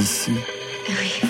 ici. 0.00 0.32
Oui. 0.88 1.28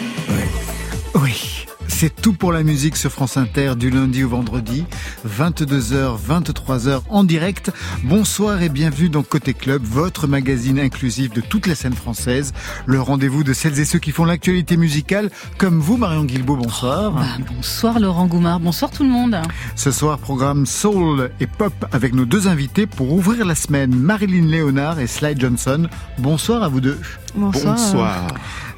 Oui. 1.14 1.66
C'est 1.88 2.14
tout 2.14 2.34
pour 2.34 2.52
la 2.52 2.62
musique 2.62 2.96
sur 2.96 3.10
France 3.10 3.38
Inter 3.38 3.74
du 3.76 3.88
lundi 3.88 4.22
au 4.22 4.28
vendredi, 4.28 4.84
22h, 5.26 6.18
23h 6.28 7.00
en 7.08 7.24
direct. 7.24 7.70
Bonsoir 8.02 8.60
et 8.62 8.68
bienvenue 8.68 9.08
dans 9.08 9.22
Côté 9.22 9.54
Club, 9.54 9.82
votre 9.82 10.26
magazine 10.26 10.78
inclusif 10.78 11.32
de 11.32 11.40
toute 11.40 11.66
la 11.66 11.74
scène 11.74 11.94
française. 11.94 12.52
Le 12.84 13.00
rendez-vous 13.00 13.44
de 13.44 13.54
celles 13.54 13.80
et 13.80 13.86
ceux 13.86 13.98
qui 13.98 14.10
font 14.10 14.26
l'actualité 14.26 14.76
musicale, 14.76 15.30
comme 15.56 15.80
vous, 15.80 15.96
Marion 15.96 16.24
Guilbault, 16.24 16.56
bonsoir. 16.56 17.12
Bah, 17.12 17.24
bonsoir 17.54 17.98
Laurent 17.98 18.26
Goumard, 18.26 18.60
bonsoir 18.60 18.90
tout 18.90 19.04
le 19.04 19.10
monde. 19.10 19.36
Ce 19.74 19.90
soir, 19.90 20.18
programme 20.18 20.66
Soul 20.66 21.30
et 21.40 21.46
Pop 21.46 21.72
avec 21.92 22.14
nos 22.14 22.26
deux 22.26 22.46
invités 22.46 22.86
pour 22.86 23.12
ouvrir 23.12 23.46
la 23.46 23.54
semaine, 23.54 23.94
Marilyn 23.94 24.46
Léonard 24.46 25.00
et 25.00 25.06
Sly 25.06 25.34
Johnson. 25.38 25.88
Bonsoir 26.18 26.62
à 26.62 26.68
vous 26.68 26.80
deux. 26.82 26.98
Bonsoir. 27.36 27.76
Bonsoir. 27.76 28.26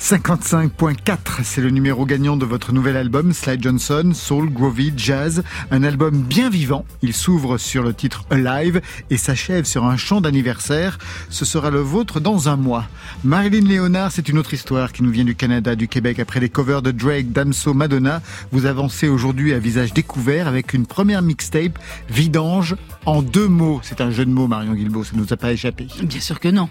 55.4, 0.00 1.42
c'est 1.42 1.60
le 1.60 1.70
numéro 1.70 2.06
gagnant 2.06 2.36
de 2.36 2.46
votre 2.46 2.72
nouvel 2.72 2.96
album, 2.96 3.32
Sly 3.32 3.60
Johnson, 3.60 4.12
Soul, 4.14 4.48
Groovy, 4.48 4.92
Jazz. 4.96 5.42
Un 5.72 5.82
album 5.82 6.22
bien 6.22 6.50
vivant. 6.50 6.84
Il 7.02 7.12
s'ouvre 7.12 7.58
sur 7.58 7.82
le 7.82 7.92
titre 7.92 8.24
Alive 8.30 8.80
et 9.10 9.16
s'achève 9.16 9.64
sur 9.64 9.84
un 9.84 9.96
chant 9.96 10.20
d'anniversaire. 10.20 10.98
Ce 11.30 11.44
sera 11.44 11.70
le 11.70 11.80
vôtre 11.80 12.20
dans 12.20 12.48
un 12.48 12.56
mois. 12.56 12.84
Marilyn 13.24 13.66
Léonard, 13.66 14.12
c'est 14.12 14.28
une 14.28 14.38
autre 14.38 14.54
histoire 14.54 14.92
qui 14.92 15.02
nous 15.02 15.10
vient 15.10 15.24
du 15.24 15.34
Canada, 15.34 15.74
du 15.74 15.88
Québec. 15.88 16.20
Après 16.20 16.38
les 16.38 16.48
covers 16.48 16.80
de 16.80 16.92
Drake, 16.92 17.32
Damso, 17.32 17.74
Madonna, 17.74 18.22
vous 18.52 18.66
avancez 18.66 19.08
aujourd'hui 19.08 19.52
à 19.52 19.58
visage 19.58 19.92
découvert 19.92 20.46
avec 20.46 20.74
une 20.74 20.86
première 20.86 21.22
mixtape, 21.22 21.76
Vidange, 22.08 22.76
en 23.04 23.20
deux 23.20 23.48
mots. 23.48 23.80
C'est 23.82 24.00
un 24.00 24.12
jeu 24.12 24.24
de 24.24 24.30
mots, 24.30 24.46
Marion 24.46 24.74
Guilbault, 24.74 25.02
ça 25.02 25.16
ne 25.16 25.22
nous 25.22 25.32
a 25.32 25.36
pas 25.36 25.52
échappé. 25.52 25.88
Bien 26.02 26.20
sûr 26.20 26.38
que 26.38 26.48
non. 26.48 26.68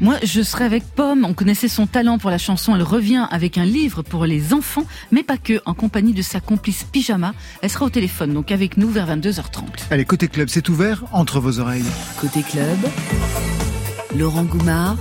Moi, 0.00 0.16
je 0.22 0.40
serai 0.40 0.64
avec 0.64 0.84
On 1.22 1.34
connaissait 1.34 1.68
son 1.68 1.86
talent 1.86 2.18
pour 2.18 2.30
la 2.30 2.38
chanson. 2.38 2.74
Elle 2.74 2.82
revient 2.82 3.26
avec 3.30 3.58
un 3.58 3.64
livre 3.64 4.02
pour 4.02 4.24
les 4.24 4.52
enfants, 4.52 4.84
mais 5.12 5.22
pas 5.22 5.36
que, 5.36 5.60
en 5.66 5.74
compagnie 5.74 6.12
de 6.14 6.22
sa 6.22 6.40
complice 6.40 6.84
Pyjama. 6.84 7.34
Elle 7.62 7.70
sera 7.70 7.84
au 7.84 7.90
téléphone, 7.90 8.32
donc 8.34 8.50
avec 8.50 8.76
nous 8.76 8.88
vers 8.88 9.06
22h30. 9.06 9.62
Allez, 9.90 10.04
côté 10.04 10.28
club, 10.28 10.48
c'est 10.48 10.68
ouvert 10.68 11.04
entre 11.12 11.38
vos 11.38 11.60
oreilles. 11.60 11.84
Côté 12.20 12.42
club, 12.42 12.78
Laurent 14.16 14.44
Goumard 14.44 14.96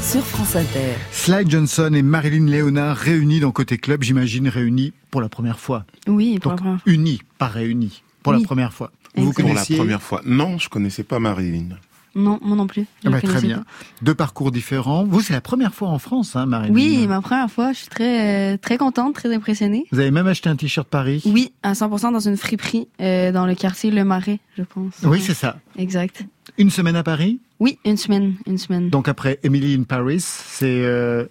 sur 0.00 0.24
France 0.24 0.56
Inter. 0.56 0.94
Sly 1.12 1.50
Johnson 1.50 1.90
et 1.94 2.02
Marilyn 2.02 2.46
Léonard 2.46 2.96
réunis 2.96 3.40
dans 3.40 3.50
Côté 3.50 3.76
Club, 3.76 4.02
j'imagine 4.02 4.48
réunis 4.48 4.92
pour 5.10 5.20
la 5.20 5.28
première 5.28 5.58
fois. 5.58 5.84
Oui, 6.06 6.38
pour 6.38 6.52
Donc 6.52 6.60
la 6.60 6.64
première 6.64 6.82
fois. 6.82 6.92
unis, 6.92 7.20
pas 7.36 7.48
réunis, 7.48 8.02
pour 8.22 8.32
la 8.32 8.40
première 8.40 8.72
fois. 8.72 8.90
Vous. 9.16 9.32
Pour 9.32 9.48
la 9.52 9.64
première 9.64 10.02
fois. 10.02 10.22
Non, 10.24 10.58
je 10.58 10.68
connaissais 10.68 11.02
pas 11.02 11.18
Marilyn. 11.18 11.70
Non, 12.14 12.38
moi 12.42 12.56
non 12.56 12.66
plus. 12.66 12.86
Je 13.02 13.08
Ah 13.08 13.10
bah, 13.10 13.20
Très 13.20 13.40
bien. 13.40 13.58
pas. 13.58 13.64
Deux 14.02 14.14
parcours 14.14 14.50
différents. 14.50 15.04
Vous, 15.04 15.20
c'est 15.20 15.32
la 15.32 15.40
première 15.40 15.74
fois 15.74 15.88
en 15.88 15.98
France, 15.98 16.36
hein, 16.36 16.46
Marilyn 16.46 16.74
Oui, 16.74 17.06
ma 17.06 17.20
première 17.20 17.50
fois, 17.50 17.72
je 17.72 17.78
suis 17.78 17.88
très, 17.88 18.54
euh, 18.54 18.56
très 18.56 18.78
contente, 18.78 19.14
très 19.14 19.32
impressionnée. 19.34 19.86
Vous 19.92 19.98
avez 20.00 20.10
même 20.10 20.26
acheté 20.26 20.48
un 20.48 20.56
t-shirt 20.56 20.88
Paris 20.88 21.22
Oui, 21.26 21.52
à 21.62 21.72
100% 21.74 22.12
dans 22.12 22.18
une 22.20 22.36
friperie 22.36 22.88
euh, 23.00 23.32
dans 23.32 23.46
le 23.46 23.54
quartier 23.54 23.90
Le 23.90 24.04
Marais, 24.04 24.40
je 24.56 24.62
pense. 24.62 24.94
Oui, 25.04 25.20
c'est 25.20 25.34
ça. 25.34 25.58
Exact. 25.76 26.24
Une 26.56 26.70
semaine 26.70 26.96
à 26.96 27.02
Paris? 27.02 27.40
Oui, 27.60 27.78
une 27.84 27.96
semaine, 27.96 28.34
une 28.46 28.58
semaine. 28.58 28.88
Donc 28.88 29.08
après 29.08 29.38
Emily 29.42 29.74
in 29.74 29.82
Paris, 29.82 30.20
c'est 30.20 30.82
euh, 30.84 31.24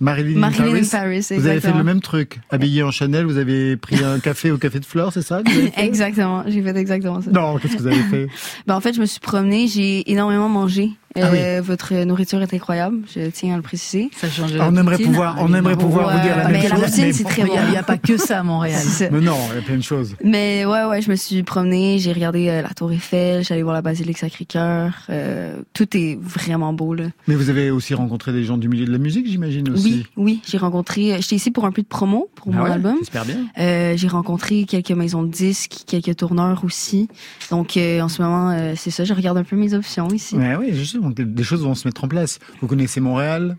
Marilyn, 0.00 0.38
Marilyn 0.38 0.64
Paris. 0.72 0.88
Paris, 0.90 1.16
exactement. 1.16 1.42
Vous 1.42 1.48
avez 1.48 1.60
fait 1.60 1.72
le 1.72 1.84
même 1.84 2.00
truc. 2.00 2.40
Habillé 2.50 2.82
en 2.82 2.90
Chanel, 2.90 3.26
vous 3.26 3.36
avez 3.36 3.76
pris 3.76 4.02
un 4.02 4.18
café 4.20 4.50
au 4.50 4.56
Café 4.58 4.80
de 4.80 4.86
Flore, 4.86 5.12
c'est 5.12 5.22
ça 5.22 5.42
Exactement, 5.76 6.42
j'ai 6.46 6.62
fait 6.62 6.76
exactement 6.76 7.20
ça. 7.20 7.30
Non, 7.30 7.58
qu'est-ce 7.58 7.76
que 7.76 7.82
vous 7.82 7.86
avez 7.86 8.02
fait? 8.04 8.28
Ben, 8.66 8.74
en 8.74 8.80
fait, 8.80 8.94
je 8.94 9.00
me 9.00 9.06
suis 9.06 9.20
promenée, 9.20 9.66
j'ai 9.68 10.10
énormément 10.10 10.48
mangé. 10.48 10.90
Ah 11.16 11.30
Euh, 11.32 11.60
Votre 11.62 11.92
nourriture 12.04 12.40
est 12.40 12.54
incroyable, 12.54 12.98
je 13.14 13.28
tiens 13.30 13.54
à 13.54 13.56
le 13.56 13.62
préciser. 13.62 14.10
Ça 14.16 14.28
change 14.30 14.52
On 14.54 14.70
la 14.70 14.80
aimerait 14.80 14.96
poutine. 14.96 15.06
pouvoir, 15.10 15.36
on 15.40 15.52
aimerait 15.54 15.76
pouvoir 15.76 16.06
Ouais, 16.08 16.14
vous 16.14 16.20
dire 16.22 16.36
la 16.36 16.44
mais 16.48 16.52
même 16.60 16.62
la 16.62 16.68
chose. 16.86 16.98
mais 16.98 17.12
c'est 17.12 17.22
bon. 17.24 17.28
très 17.30 17.42
Il 17.42 17.44
n'y 17.46 17.56
a, 17.58 17.62
bon. 17.62 17.68
il 17.68 17.74
y 17.74 17.76
a 17.76 17.82
pas 17.82 17.98
que 17.98 18.16
ça 18.16 18.38
à 18.40 18.42
Montréal. 18.44 18.80
Mais 19.10 19.20
non, 19.20 19.36
il 19.50 19.56
y 19.56 19.58
a 19.58 19.62
plein 19.62 19.76
de 19.76 19.82
choses. 19.82 20.14
Mais 20.24 20.64
ouais, 20.64 20.84
ouais, 20.84 21.02
je 21.02 21.10
me 21.10 21.16
suis 21.16 21.42
promenée, 21.42 21.98
j'ai 21.98 22.12
regardé 22.12 22.48
euh, 22.48 22.62
la 22.62 22.68
Tour 22.70 22.92
Eiffel, 22.92 23.42
j'allais 23.44 23.62
voir 23.62 23.74
la 23.74 23.82
basilique 23.82 24.18
Sacré-Cœur. 24.18 24.92
euh, 25.10 25.56
tout 25.74 25.96
est 25.96 26.16
vraiment 26.20 26.72
beau 26.72 26.94
là. 26.94 27.04
Mais 27.26 27.34
vous 27.34 27.50
avez 27.50 27.70
aussi 27.72 27.94
rencontré 27.94 28.32
des 28.32 28.44
gens 28.44 28.56
du 28.56 28.68
milieu 28.68 28.86
de 28.86 28.92
la 28.92 28.98
musique, 28.98 29.26
j'imagine 29.28 29.68
aussi. 29.70 30.06
Oui, 30.16 30.24
oui, 30.24 30.42
j'ai 30.48 30.58
rencontré. 30.58 31.16
J'étais 31.20 31.36
ici 31.36 31.50
pour 31.50 31.64
un 31.64 31.72
peu 31.72 31.82
de 31.82 31.88
promo 31.88 32.30
pour 32.36 32.52
Ah 32.52 32.56
mon 32.56 32.64
ouais, 32.64 32.70
album. 32.70 32.96
J'espère 33.00 33.24
bien. 33.24 33.38
Euh, 33.58 33.94
j'ai 33.96 34.08
rencontré 34.08 34.64
quelques 34.64 34.90
maisons 34.92 35.22
de 35.24 35.30
disques, 35.30 35.82
quelques 35.86 36.16
tourneurs 36.16 36.62
aussi. 36.64 37.08
Donc 37.50 37.76
euh, 37.76 38.00
en 38.00 38.08
ce 38.08 38.22
moment, 38.22 38.50
euh, 38.50 38.74
c'est 38.76 38.90
ça, 38.90 39.04
je 39.04 39.12
regarde 39.12 39.36
un 39.38 39.44
peu 39.44 39.56
mes 39.56 39.74
options 39.74 40.08
ici. 40.08 40.36
Ouais, 40.36 40.54
oui, 40.58 40.70
justement, 41.00 41.10
des- 41.10 41.24
des 41.24 41.42
choses 41.44 41.62
vont 41.62 41.74
se 41.74 41.86
mettre 41.88 42.04
en 42.04 42.08
place. 42.08 42.38
Vous 42.60 42.66
connaissez 42.66 43.00
Montréal? 43.00 43.56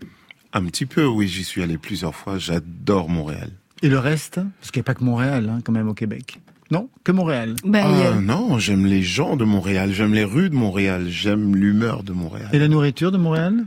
Un 0.52 0.64
petit 0.66 0.86
peu, 0.86 1.04
oui, 1.06 1.28
j'y 1.28 1.44
suis 1.44 1.62
allé 1.62 1.78
plusieurs 1.78 2.14
fois. 2.14 2.38
J'adore 2.38 3.08
Montréal. 3.08 3.50
et 3.84 3.88
le 3.88 3.98
reste? 3.98 4.34
Parce 4.60 4.70
qu'il 4.70 4.78
n'y 4.80 4.84
a 4.84 4.84
pas 4.84 4.94
que 4.94 5.02
Montréal, 5.02 5.48
hein, 5.50 5.58
quand 5.64 5.72
même, 5.72 5.88
au 5.88 5.94
Québec. 5.94 6.38
Non, 6.70 6.88
que 7.04 7.10
Montréal. 7.10 7.56
Ben, 7.64 7.84
a- 7.84 8.12
Ah, 8.14 8.20
non, 8.20 8.58
j'aime 8.58 8.86
les 8.86 9.02
gens 9.02 9.36
de 9.36 9.44
Montréal, 9.44 9.92
j'aime 9.92 10.14
les 10.14 10.22
rues 10.24 10.50
de 10.50 10.54
Montréal, 10.54 11.06
j'aime 11.08 11.56
l'humeur 11.56 12.02
de 12.04 12.12
Montréal. 12.12 12.48
Et 12.52 12.58
la 12.60 12.68
nourriture 12.68 13.10
de 13.10 13.18
Montréal? 13.18 13.64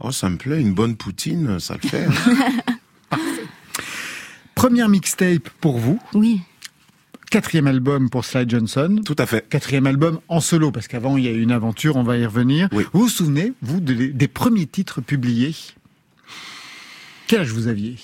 Oh, 0.00 0.10
ça 0.10 0.28
me 0.28 0.36
plaît, 0.36 0.60
une 0.60 0.74
bonne 0.74 0.96
poutine, 0.96 1.60
ça 1.60 1.76
le 1.80 1.88
fait. 1.88 2.06
hein. 2.06 3.16
Première 4.54 4.88
mixtape 4.88 5.48
pour 5.60 5.78
vous, 5.78 5.98
oui, 6.14 6.40
quatrième 7.32 7.66
album 7.66 8.10
pour 8.10 8.24
Sly 8.26 8.44
Johnson. 8.46 9.00
Tout 9.04 9.16
à 9.18 9.24
fait. 9.26 9.48
Quatrième 9.48 9.86
album 9.86 10.20
en 10.28 10.40
solo, 10.40 10.70
parce 10.70 10.86
qu'avant 10.86 11.16
il 11.16 11.24
y 11.24 11.28
a 11.28 11.32
eu 11.32 11.40
une 11.40 11.50
aventure, 11.50 11.96
on 11.96 12.02
va 12.02 12.18
y 12.18 12.26
revenir. 12.26 12.68
Oui. 12.72 12.84
Vous 12.92 13.00
vous 13.00 13.08
souvenez, 13.08 13.54
vous, 13.62 13.80
de- 13.80 14.08
des 14.08 14.28
premiers 14.28 14.66
titres 14.66 15.00
publiés? 15.00 15.56
Quel 17.26 17.40
âge 17.40 17.50
vous 17.50 17.68
aviez? 17.68 17.96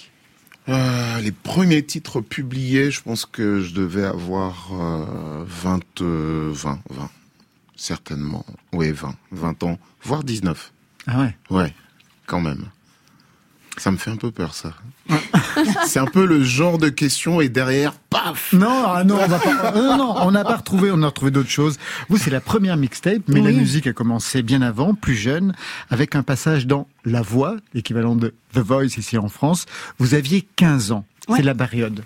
Euh, 0.70 1.20
les 1.20 1.32
premiers 1.32 1.82
titres 1.84 2.20
publiés, 2.22 2.90
je 2.90 3.02
pense 3.02 3.26
que 3.26 3.60
je 3.60 3.74
devais 3.74 4.04
avoir 4.04 4.70
euh, 4.72 5.44
20, 5.46 5.80
euh, 6.00 6.50
20, 6.54 6.80
20, 6.90 7.10
certainement. 7.76 8.44
Oui, 8.72 8.90
20, 8.92 9.14
20 9.32 9.62
ans, 9.62 9.78
voire 10.02 10.24
19. 10.24 10.72
Ah 11.06 11.20
ouais 11.20 11.36
Ouais, 11.50 11.74
quand 12.26 12.40
même. 12.40 12.64
Ça 13.76 13.90
me 13.90 13.96
fait 13.98 14.10
un 14.10 14.16
peu 14.16 14.30
peur, 14.30 14.54
ça. 14.54 14.72
C'est 15.86 15.98
un 15.98 16.06
peu 16.06 16.26
le 16.26 16.42
genre 16.42 16.78
de 16.78 16.88
question 16.88 17.40
et 17.40 17.48
derrière, 17.48 17.92
paf 18.10 18.52
Non, 18.52 18.84
ah 18.86 19.04
non, 19.04 19.16
on 19.20 19.26
va 19.26 19.38
pas. 19.38 19.72
Non, 19.72 19.96
non, 19.96 20.14
on 20.18 20.30
n'a 20.30 20.44
pas 20.44 20.56
retrouvé, 20.56 20.90
on 20.92 21.02
a 21.02 21.06
retrouvé 21.06 21.30
d'autres 21.30 21.50
choses. 21.50 21.78
Vous, 22.08 22.16
c'est 22.16 22.30
la 22.30 22.40
première 22.40 22.76
mixtape, 22.76 23.22
mais 23.28 23.40
la 23.40 23.50
musique 23.50 23.86
a 23.86 23.92
commencé 23.92 24.42
bien 24.42 24.62
avant, 24.62 24.94
plus 24.94 25.14
jeune, 25.14 25.54
avec 25.90 26.14
un 26.14 26.22
passage 26.22 26.66
dans 26.66 26.86
La 27.04 27.22
Voix, 27.22 27.56
l'équivalent 27.74 28.16
de 28.16 28.34
The 28.54 28.58
Voice 28.58 28.98
ici 28.98 29.18
en 29.18 29.28
France. 29.28 29.66
Vous 29.98 30.14
aviez 30.14 30.46
15 30.56 30.92
ans. 30.92 31.04
Ouais. 31.28 31.38
C'est 31.38 31.44
la 31.44 31.54
période. 31.54 32.04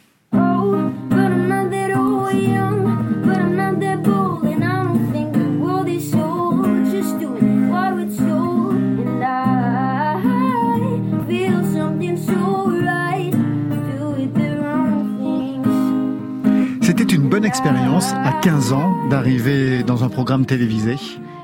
Bonne 17.42 17.48
expérience 17.48 18.12
à 18.12 18.32
15 18.40 18.72
ans 18.72 18.94
d'arriver 19.08 19.82
dans 19.82 20.04
un 20.04 20.08
programme 20.08 20.46
télévisé. 20.46 20.94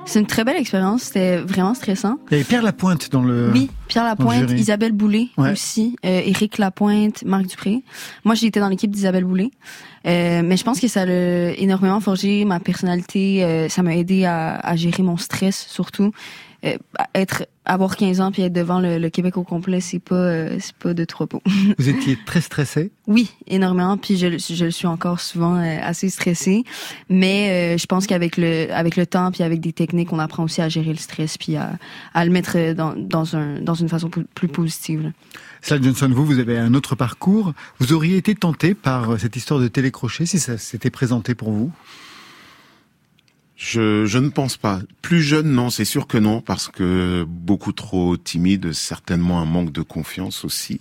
c'est 0.06 0.20
une 0.20 0.26
très 0.26 0.44
belle 0.44 0.56
expérience. 0.56 1.02
C'était 1.02 1.38
vraiment 1.38 1.74
stressant. 1.74 2.18
Il 2.30 2.34
y 2.34 2.34
avait 2.36 2.44
Pierre 2.44 2.62
Lapointe 2.62 3.10
dans 3.10 3.22
le. 3.24 3.50
Oui, 3.52 3.68
Pierre 3.88 4.04
Lapointe. 4.04 4.48
Isabelle 4.52 4.92
Boulay 4.92 5.26
Ouais. 5.36 5.50
aussi, 5.50 5.96
euh, 6.06 6.20
Éric 6.24 6.58
Lapointe, 6.58 7.24
Marc 7.24 7.46
Dupré. 7.48 7.82
Moi, 8.24 8.36
été 8.40 8.60
dans 8.60 8.68
l'équipe 8.68 8.92
d'Isabelle 8.92 9.24
Boulay. 9.24 9.50
Euh, 10.06 10.42
mais 10.44 10.56
je 10.56 10.62
pense 10.62 10.78
que 10.78 10.86
ça 10.86 11.02
a 11.02 11.06
énormément 11.56 11.98
forgé 11.98 12.44
ma 12.44 12.60
personnalité. 12.60 13.42
euh, 13.42 13.68
ça 13.68 13.82
m'a 13.82 13.96
aidé 13.96 14.24
à, 14.24 14.54
à 14.54 14.76
gérer 14.76 15.02
mon 15.02 15.16
stress, 15.16 15.66
surtout. 15.68 16.12
Euh, 16.64 16.76
être 17.14 17.46
avoir 17.64 17.96
15 17.96 18.20
ans 18.20 18.32
puis 18.32 18.42
être 18.42 18.52
devant 18.52 18.80
le, 18.80 18.98
le 18.98 19.10
Québec 19.10 19.36
au 19.36 19.44
complet, 19.44 19.80
c'est 19.80 20.00
pas 20.00 20.16
euh, 20.16 20.56
c'est 20.58 20.74
pas 20.74 20.92
de 20.92 21.04
trop 21.04 21.26
beau. 21.26 21.40
Vous 21.78 21.88
étiez 21.88 22.18
très 22.26 22.40
stressé? 22.40 22.90
Oui, 23.06 23.30
énormément. 23.46 23.96
Puis 23.96 24.16
je, 24.16 24.26
le- 24.26 24.38
je 24.38 24.64
le 24.64 24.70
suis 24.72 24.88
encore 24.88 25.20
souvent 25.20 25.56
euh, 25.56 25.78
assez 25.80 26.08
stressée. 26.08 26.64
Mais 27.08 27.74
euh, 27.76 27.78
je 27.78 27.86
pense 27.86 28.08
qu'avec 28.08 28.36
le 28.36 28.66
avec 28.72 28.96
le 28.96 29.06
temps 29.06 29.30
puis 29.30 29.44
avec 29.44 29.60
des 29.60 29.72
techniques, 29.72 30.12
on 30.12 30.18
apprend 30.18 30.42
aussi 30.42 30.60
à 30.60 30.68
gérer 30.68 30.90
le 30.90 30.98
stress 30.98 31.38
puis 31.38 31.54
à, 31.54 31.72
à 32.12 32.24
le 32.24 32.32
mettre 32.32 32.72
dans, 32.74 32.94
dans 32.96 33.36
un 33.36 33.60
dans 33.60 33.74
une 33.74 33.88
façon 33.88 34.10
plus, 34.10 34.48
positive. 34.48 35.12
Sally 35.62 35.84
Johnson, 35.84 36.10
vous, 36.12 36.24
vous 36.26 36.38
avez 36.40 36.58
un 36.58 36.74
autre 36.74 36.96
parcours. 36.96 37.52
Vous 37.78 37.92
auriez 37.92 38.16
été 38.16 38.34
tenté 38.34 38.74
par 38.74 39.20
cette 39.20 39.36
histoire 39.36 39.60
de 39.60 39.68
télécrochet 39.68 40.26
si 40.26 40.40
ça 40.40 40.58
s'était 40.58 40.90
présenté 40.90 41.36
pour 41.36 41.52
vous? 41.52 41.70
Je, 43.60 44.06
je 44.06 44.18
ne 44.18 44.28
pense 44.28 44.56
pas. 44.56 44.78
Plus 45.02 45.20
jeune, 45.20 45.50
non, 45.50 45.68
c'est 45.68 45.84
sûr 45.84 46.06
que 46.06 46.16
non, 46.16 46.40
parce 46.40 46.68
que 46.68 47.24
beaucoup 47.28 47.72
trop 47.72 48.16
timide, 48.16 48.72
certainement 48.72 49.40
un 49.40 49.44
manque 49.46 49.72
de 49.72 49.82
confiance 49.82 50.44
aussi, 50.44 50.80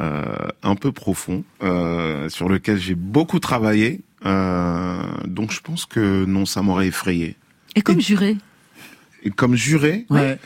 euh, 0.00 0.24
un 0.64 0.74
peu 0.74 0.90
profond, 0.90 1.44
euh, 1.62 2.28
sur 2.28 2.48
lequel 2.48 2.78
j'ai 2.80 2.96
beaucoup 2.96 3.38
travaillé. 3.38 4.00
Euh, 4.26 5.00
donc 5.26 5.52
je 5.52 5.60
pense 5.60 5.86
que 5.86 6.24
non, 6.24 6.46
ça 6.46 6.62
m'aurait 6.62 6.88
effrayé. 6.88 7.36
Et 7.76 7.80
comme 7.82 8.00
juré? 8.00 8.36
Et 9.22 9.30
comme 9.30 9.54
juré, 9.54 10.04
Ouais. 10.10 10.36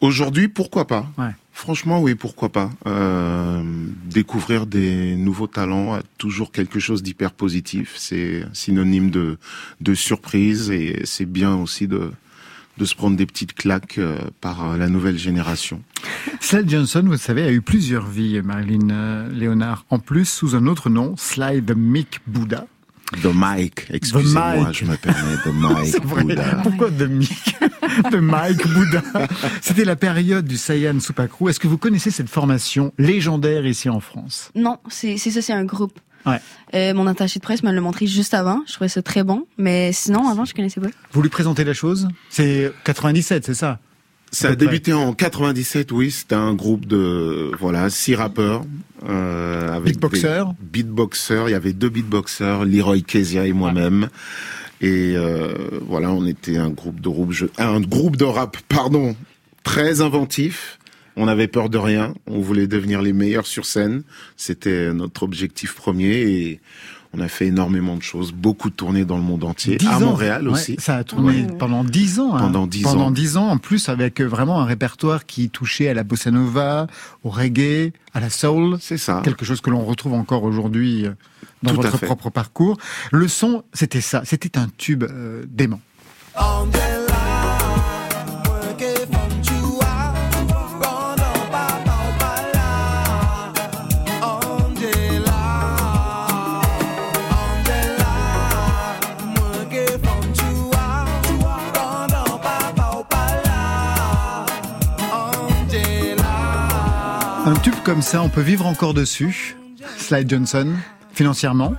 aujourd'hui, 0.00 0.46
pourquoi 0.46 0.86
pas? 0.86 1.10
Ouais. 1.18 1.32
Franchement, 1.58 2.00
oui, 2.00 2.14
pourquoi 2.14 2.50
pas. 2.50 2.70
Euh, 2.86 3.64
découvrir 4.04 4.64
des 4.64 5.16
nouveaux 5.16 5.48
talents 5.48 5.92
a 5.92 6.02
toujours 6.16 6.52
quelque 6.52 6.78
chose 6.78 7.02
d'hyper 7.02 7.32
positif. 7.32 7.96
C'est 7.96 8.44
synonyme 8.52 9.10
de, 9.10 9.38
de 9.80 9.94
surprise 9.94 10.70
et 10.70 11.00
c'est 11.02 11.26
bien 11.26 11.56
aussi 11.56 11.88
de, 11.88 12.12
de 12.78 12.84
se 12.84 12.94
prendre 12.94 13.16
des 13.16 13.26
petites 13.26 13.54
claques 13.54 13.98
euh, 13.98 14.18
par 14.40 14.78
la 14.78 14.88
nouvelle 14.88 15.18
génération. 15.18 15.82
Slade 16.38 16.70
Johnson, 16.70 17.02
vous 17.04 17.16
savez, 17.16 17.42
a 17.42 17.50
eu 17.50 17.60
plusieurs 17.60 18.06
vies, 18.06 18.40
Marilyn 18.40 18.90
euh, 18.90 19.28
Léonard. 19.28 19.84
En 19.90 19.98
plus, 19.98 20.26
sous 20.26 20.54
un 20.54 20.68
autre 20.68 20.88
nom, 20.88 21.16
Sly 21.16 21.60
the 21.64 21.74
Mick 21.76 22.20
Buddha. 22.28 22.68
The 23.22 23.26
Mike, 23.32 23.86
excusez-moi, 23.90 24.56
Mike. 24.64 24.74
je 24.74 24.84
me 24.84 24.96
permets, 24.96 25.36
The 25.42 25.46
Mike. 25.54 26.06
Buddha. 26.06 26.60
Pourquoi 26.62 26.90
de 26.90 27.06
Mick 27.06 27.56
De 28.12 28.18
Mike 28.18 28.66
Buddha. 28.68 29.02
C'était 29.62 29.84
la 29.84 29.96
période 29.96 30.46
du 30.46 30.56
Saiyan 30.58 31.00
Supakru. 31.00 31.48
Est-ce 31.50 31.58
que 31.58 31.66
vous 31.68 31.78
connaissez 31.78 32.10
cette 32.10 32.28
formation 32.28 32.92
légendaire 32.98 33.64
ici 33.66 33.88
en 33.88 34.00
France? 34.00 34.50
Non, 34.54 34.78
c'est 34.88 35.16
ça, 35.16 35.40
c'est 35.40 35.54
un 35.54 35.64
groupe. 35.64 35.98
Ouais. 36.26 36.40
Euh, 36.74 36.92
mon 36.92 37.06
attaché 37.06 37.38
de 37.38 37.44
presse 37.44 37.62
me 37.62 37.72
l'a 37.72 37.80
montré 37.80 38.06
juste 38.06 38.34
avant. 38.34 38.62
Je 38.66 38.74
trouvais 38.74 38.88
ça 38.88 39.00
très 39.00 39.24
bon. 39.24 39.46
Mais 39.56 39.92
sinon, 39.92 40.28
avant, 40.28 40.44
je 40.44 40.52
connaissais 40.54 40.80
pas. 40.80 40.88
Vous 41.12 41.22
lui 41.22 41.30
présentez 41.30 41.64
la 41.64 41.72
chose? 41.72 42.08
C'est 42.28 42.70
97, 42.84 43.46
c'est 43.46 43.54
ça? 43.54 43.78
Ça 44.30 44.48
a 44.48 44.54
débuté 44.54 44.92
en 44.92 45.14
97, 45.14 45.92
oui. 45.92 46.10
C'était 46.10 46.34
un 46.34 46.54
groupe 46.54 46.86
de 46.86 47.50
voilà 47.58 47.88
six 47.90 48.14
rappeurs 48.14 48.64
euh, 49.08 49.72
avec 49.72 49.94
Beatboxers. 49.94 50.46
des 50.46 50.54
beatboxers. 50.82 51.48
Il 51.48 51.52
y 51.52 51.54
avait 51.54 51.72
deux 51.72 51.88
beatboxers, 51.88 52.64
Leroy 52.64 53.00
Kezia 53.00 53.46
et 53.46 53.52
moi-même. 53.52 54.08
Et 54.80 55.14
euh, 55.16 55.54
voilà, 55.86 56.12
on 56.12 56.24
était 56.26 56.56
un 56.56 56.70
groupe 56.70 57.00
de 57.00 57.08
rap, 57.08 57.50
un 57.58 57.80
groupe 57.80 58.16
de 58.16 58.24
rap, 58.24 58.56
pardon, 58.68 59.16
très 59.64 60.00
inventif. 60.00 60.78
On 61.16 61.26
n'avait 61.26 61.48
peur 61.48 61.68
de 61.68 61.78
rien. 61.78 62.14
On 62.28 62.40
voulait 62.40 62.68
devenir 62.68 63.02
les 63.02 63.12
meilleurs 63.12 63.46
sur 63.46 63.66
scène. 63.66 64.04
C'était 64.36 64.92
notre 64.94 65.24
objectif 65.24 65.74
premier 65.74 66.14
et 66.14 66.60
on 67.14 67.20
a 67.20 67.28
fait 67.28 67.46
énormément 67.46 67.96
de 67.96 68.02
choses, 68.02 68.32
beaucoup 68.32 68.68
de 68.70 68.74
tournées 68.74 69.04
dans 69.04 69.16
le 69.16 69.22
monde 69.22 69.44
entier, 69.44 69.76
Dix 69.76 69.86
à 69.88 69.96
ans. 69.96 70.00
Montréal 70.00 70.46
Ouais, 70.46 70.52
aussi. 70.52 70.76
Ça 70.78 70.96
a 70.96 71.04
tourné 71.04 71.42
Ouais. 71.42 71.46
pendant 71.58 71.82
dix 71.84 72.20
ans. 72.20 72.34
hein. 72.36 72.40
Pendant 72.40 72.66
dix 72.66 72.82
Pendant 72.82 73.06
ans. 73.06 73.10
dix 73.10 73.36
ans, 73.36 73.48
en 73.48 73.56
plus, 73.58 73.88
avec 73.88 74.20
euh, 74.20 74.24
vraiment 74.26 74.60
un 74.60 74.64
répertoire 74.66 75.24
qui 75.26 75.48
touchait 75.48 75.88
à 75.88 75.94
la 75.94 76.04
bossa 76.04 76.30
nova, 76.30 76.86
au 77.24 77.30
reggae, 77.30 77.92
à 78.14 78.20
la 78.20 78.28
soul. 78.30 78.76
C'est 78.80 78.98
ça. 78.98 79.22
Quelque 79.24 79.44
chose 79.44 79.60
que 79.60 79.70
l'on 79.70 79.84
retrouve 79.84 80.12
encore 80.14 80.42
aujourd'hui 80.44 81.06
euh, 81.06 81.12
dans 81.62 81.74
Tout 81.74 81.80
votre 81.82 81.98
propre 81.98 82.30
parcours. 82.30 82.76
Le 83.10 83.26
son, 83.26 83.62
c'était 83.72 84.00
ça. 84.02 84.22
C'était 84.24 84.58
un 84.58 84.68
tube 84.76 85.04
euh, 85.04 85.44
dément. 85.48 85.80
Un 107.48 107.54
tube 107.54 107.76
comme 107.82 108.02
ça, 108.02 108.20
on 108.20 108.28
peut 108.28 108.42
vivre 108.42 108.66
encore 108.66 108.92
dessus. 108.92 109.56
Slide 109.96 110.28
Johnson, 110.28 110.66
financièrement. 111.14 111.72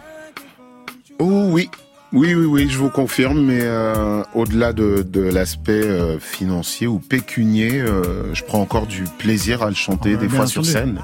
Oh 1.19 1.43
oui, 1.51 1.69
oui, 2.11 2.33
oui, 2.33 2.45
oui, 2.45 2.67
je 2.71 2.79
vous 2.79 2.89
confirme, 2.89 3.39
mais 3.39 3.59
euh, 3.61 4.23
au-delà 4.33 4.73
de, 4.73 5.05
de 5.07 5.21
l'aspect 5.21 5.83
euh, 5.83 6.17
financier 6.17 6.87
ou 6.87 6.97
pécunier, 6.97 7.79
euh, 7.81 8.33
je 8.33 8.43
prends 8.45 8.61
encore 8.61 8.87
du 8.87 9.03
plaisir 9.19 9.61
à 9.61 9.69
le 9.69 9.75
chanter 9.75 10.13
Ah 10.13 10.15
bah, 10.15 10.21
des 10.23 10.29
fois 10.29 10.47
sur 10.47 10.65
scène. 10.65 11.01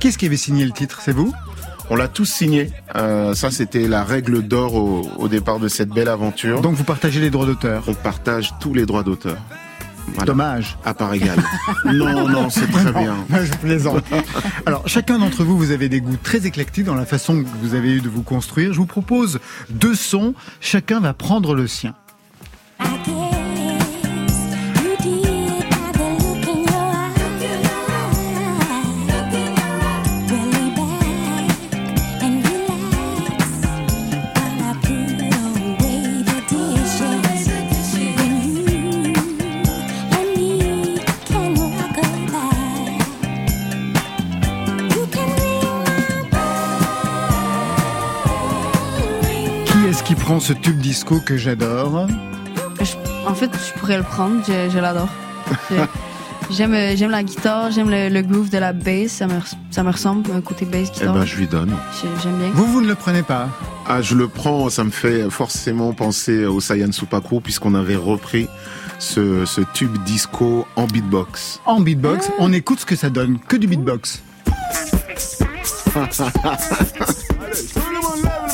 Qu'est-ce 0.00 0.16
qui 0.16 0.24
avait 0.24 0.38
signé 0.38 0.64
le 0.64 0.72
titre? 0.72 1.02
C'est 1.04 1.12
vous? 1.12 1.30
On 1.90 1.94
l'a 1.94 2.08
tous 2.08 2.24
signé. 2.24 2.70
Euh, 2.94 3.34
ça, 3.34 3.50
c'était 3.50 3.86
la 3.86 4.02
règle 4.02 4.40
d'or 4.40 4.76
au, 4.76 5.10
au 5.18 5.28
départ 5.28 5.58
de 5.58 5.68
cette 5.68 5.90
belle 5.90 6.08
aventure. 6.08 6.62
Donc 6.62 6.74
vous 6.74 6.84
partagez 6.84 7.20
les 7.20 7.28
droits 7.28 7.44
d'auteur. 7.44 7.84
on 7.86 7.92
partage 7.92 8.54
tous 8.60 8.72
les 8.72 8.86
droits 8.86 9.02
d'auteur. 9.02 9.36
Voilà. 10.08 10.24
Dommage. 10.24 10.78
À 10.84 10.94
part 10.94 11.12
égal. 11.14 11.38
non, 11.84 12.28
non, 12.28 12.50
c'est 12.50 12.70
très 12.70 12.92
bien. 12.92 13.16
Je 13.30 13.52
plaisante. 13.58 14.04
Alors, 14.64 14.86
chacun 14.86 15.18
d'entre 15.18 15.44
vous, 15.44 15.56
vous 15.58 15.70
avez 15.70 15.88
des 15.88 16.00
goûts 16.00 16.16
très 16.22 16.46
éclectiques 16.46 16.84
dans 16.84 16.94
la 16.94 17.06
façon 17.06 17.42
que 17.42 17.48
vous 17.62 17.74
avez 17.74 17.94
eu 17.94 18.00
de 18.00 18.08
vous 18.08 18.22
construire. 18.22 18.72
Je 18.72 18.78
vous 18.78 18.86
propose 18.86 19.40
deux 19.70 19.94
sons. 19.94 20.34
Chacun 20.60 21.00
va 21.00 21.12
prendre 21.12 21.54
le 21.54 21.66
sien. 21.66 21.94
Bell. 50.26 50.26
Qui 50.26 50.26
est-ce 50.26 50.26
qui 50.26 50.26
prend 50.26 50.40
ce 50.40 50.52
tube 50.52 50.78
disco 50.78 51.20
que 51.20 51.36
j'adore 51.36 52.06
en 53.28 53.34
fait, 53.34 53.50
je 53.52 53.80
pourrais 53.80 53.96
le 53.96 54.04
prendre. 54.04 54.36
Je, 54.46 54.70
je 54.72 54.78
l'adore. 54.78 55.08
J'aime, 56.48 56.76
j'aime 56.96 57.10
la 57.10 57.24
guitare, 57.24 57.72
j'aime 57.72 57.90
le, 57.90 58.08
le 58.08 58.22
groove 58.22 58.50
de 58.50 58.58
la 58.58 58.72
bass, 58.72 59.08
ça 59.10 59.26
me, 59.26 59.32
ça 59.72 59.82
me 59.82 59.90
ressemble, 59.90 60.30
un 60.30 60.40
côté 60.40 60.64
bass 60.64 60.90
Eh 60.90 60.92
guitare. 61.00 61.12
ben, 61.14 61.24
je 61.24 61.36
lui 61.36 61.48
donne. 61.48 61.74
J'ai- 62.00 62.08
J'aime 62.22 62.38
bien. 62.38 62.50
Vous, 62.54 62.66
vous 62.66 62.80
ne 62.80 62.86
le 62.86 62.94
prenez 62.94 63.24
pas? 63.24 63.48
Ah, 63.88 64.00
je 64.00 64.14
le 64.14 64.28
prends, 64.28 64.70
ça 64.70 64.84
me 64.84 64.90
fait 64.90 65.28
forcément 65.28 65.92
penser 65.92 66.46
au 66.46 66.60
Saiyan 66.60 66.92
Supakru 66.92 67.40
puisqu'on 67.40 67.74
avait 67.74 67.96
repris 67.96 68.46
ce, 69.00 69.44
ce 69.44 69.60
tube 69.74 69.96
disco 70.04 70.68
en 70.76 70.86
beatbox. 70.86 71.60
En 71.66 71.80
beatbox, 71.80 72.30
on 72.38 72.52
écoute 72.52 72.78
ce 72.78 72.86
que 72.86 72.94
ça 72.94 73.10
donne. 73.10 73.40
Que 73.40 73.56
du 73.56 73.66
beatbox. 73.66 74.22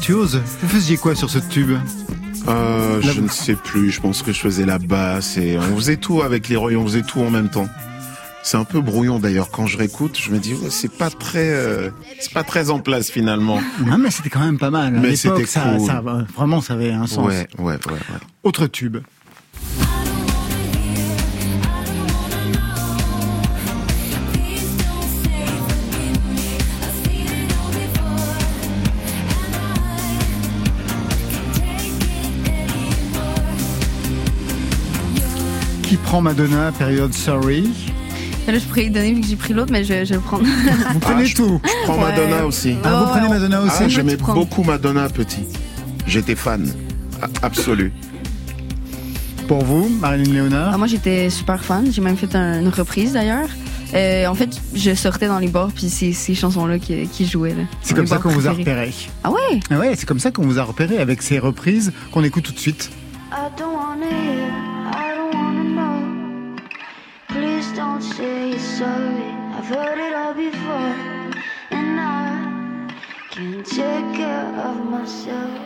virtuose. 0.00 0.40
Vous 0.62 0.68
faisiez 0.68 0.96
quoi 0.96 1.14
sur 1.14 1.28
ce 1.28 1.38
tube 1.38 1.76
Euh, 2.48 3.02
je 3.02 3.20
ne 3.20 3.28
sais 3.28 3.54
plus, 3.54 3.90
je 3.90 4.00
pense 4.00 4.22
que 4.22 4.32
je 4.32 4.40
faisais 4.40 4.64
la 4.64 4.78
basse 4.78 5.36
et 5.36 5.58
on 5.58 5.76
faisait 5.76 5.98
tout 5.98 6.22
avec 6.22 6.48
les 6.48 6.56
on 6.56 6.84
faisait 6.86 7.02
tout 7.02 7.20
en 7.20 7.30
même 7.30 7.50
temps. 7.50 7.68
C'est 8.42 8.56
un 8.56 8.64
peu 8.64 8.80
brouillon 8.80 9.18
d'ailleurs 9.18 9.50
quand 9.50 9.66
je 9.66 9.76
réécoute, 9.76 10.18
je 10.18 10.30
me 10.30 10.38
dis 10.38 10.54
ouais, 10.54 10.70
c'est 10.70 10.90
pas 10.90 11.10
très 11.10 11.50
euh, 11.50 11.90
c'est 12.18 12.32
pas 12.32 12.44
très 12.44 12.70
en 12.70 12.78
place 12.78 13.10
finalement. 13.10 13.60
Non, 13.84 13.98
mais 13.98 14.10
c'était 14.10 14.30
quand 14.30 14.40
même 14.40 14.58
pas 14.58 14.70
mal. 14.70 14.96
À 14.96 15.00
Mais 15.00 15.16
c'était 15.16 15.44
ça, 15.44 15.78
ça, 15.78 16.02
vraiment, 16.34 16.62
ça 16.62 16.74
avait 16.74 16.92
un 16.92 17.06
sens. 17.06 17.26
Ouais, 17.26 17.46
ouais, 17.58 17.74
ouais, 17.74 17.92
ouais. 17.92 17.98
Autre 18.42 18.66
tube. 18.66 18.96
Qui 35.90 35.96
prend 35.96 36.20
Madonna, 36.20 36.70
période 36.78 37.12
Sorry 37.12 37.68
Là, 38.46 38.54
je 38.56 38.64
pourrais 38.64 38.84
y 38.84 38.90
donner 38.90 39.12
vu 39.12 39.22
que 39.22 39.26
j'ai 39.26 39.34
pris 39.34 39.52
l'autre, 39.52 39.72
mais 39.72 39.82
je, 39.82 40.04
je 40.04 40.10
vais 40.10 40.14
le 40.14 40.20
prendre. 40.20 40.44
Vous 40.92 41.00
prenez 41.00 41.26
je- 41.26 41.34
tout. 41.34 41.60
Je 41.64 41.70
prends 41.84 41.96
Ouais. 41.98 42.12
Madonna 42.12 42.46
aussi. 42.46 42.76
Ah, 42.84 43.00
vous 43.00 43.06
prenez 43.10 43.28
Madonna 43.28 43.60
aussi 43.62 43.74
Ah, 43.80 43.88
je- 43.88 43.96
j'aimais 43.96 44.14
beaucoup 44.16 44.62
Madonna 44.62 45.08
petit. 45.08 45.40
J'étais 46.06 46.36
fan. 46.36 46.72
Absolu. 47.42 47.92
Pour 49.48 49.64
vous, 49.64 49.88
Marilyn 49.88 50.32
Léonard 50.32 50.70
Ah, 50.72 50.78
moi, 50.78 50.86
j'étais 50.86 51.28
super 51.28 51.64
fan. 51.64 51.90
J'ai 51.90 52.00
même 52.02 52.16
fait 52.16 52.36
un- 52.36 52.60
une 52.60 52.68
reprise 52.68 53.14
d'ailleurs. 53.14 53.48
Euh, 53.92 54.28
en 54.28 54.36
fait, 54.36 54.60
je 54.72 54.94
sortais 54.94 55.26
dans 55.26 55.40
les 55.40 55.48
bars, 55.48 55.70
puis 55.74 55.88
c'est 55.90 56.12
ces 56.12 56.36
chansons-là 56.36 56.78
qui, 56.78 57.08
qui 57.08 57.26
jouaient. 57.26 57.56
C'est 57.82 57.94
comme 57.94 58.06
ça 58.06 58.18
qu'on 58.18 58.28
vous 58.28 58.46
a 58.46 58.52
repéré. 58.52 58.94
Ah 59.24 59.32
ouais? 59.32 59.58
Ah 59.72 59.78
ouais, 59.80 59.94
c'est 59.96 60.06
comme 60.06 60.20
ça 60.20 60.30
qu'on 60.30 60.44
vous 60.44 60.60
a 60.60 60.62
repéré 60.62 60.98
avec 60.98 61.20
ces 61.20 61.40
reprises 61.40 61.90
qu'on 62.12 62.22
écoute 62.22 62.44
tout 62.44 62.52
de 62.52 62.60
suite. 62.60 62.90
I 63.32 63.34
don't 63.58 63.74
wanna 63.74 64.69
say 68.00 68.50
you're 68.50 68.58
sorry. 68.58 69.30
I've 69.56 69.66
heard 69.66 69.98
it 69.98 70.14
all 70.14 70.34
before, 70.34 70.94
and 71.70 72.00
I 72.00 72.94
can't 73.30 73.66
take 73.66 74.16
care 74.16 74.46
of 74.68 74.84
myself. 74.86 75.58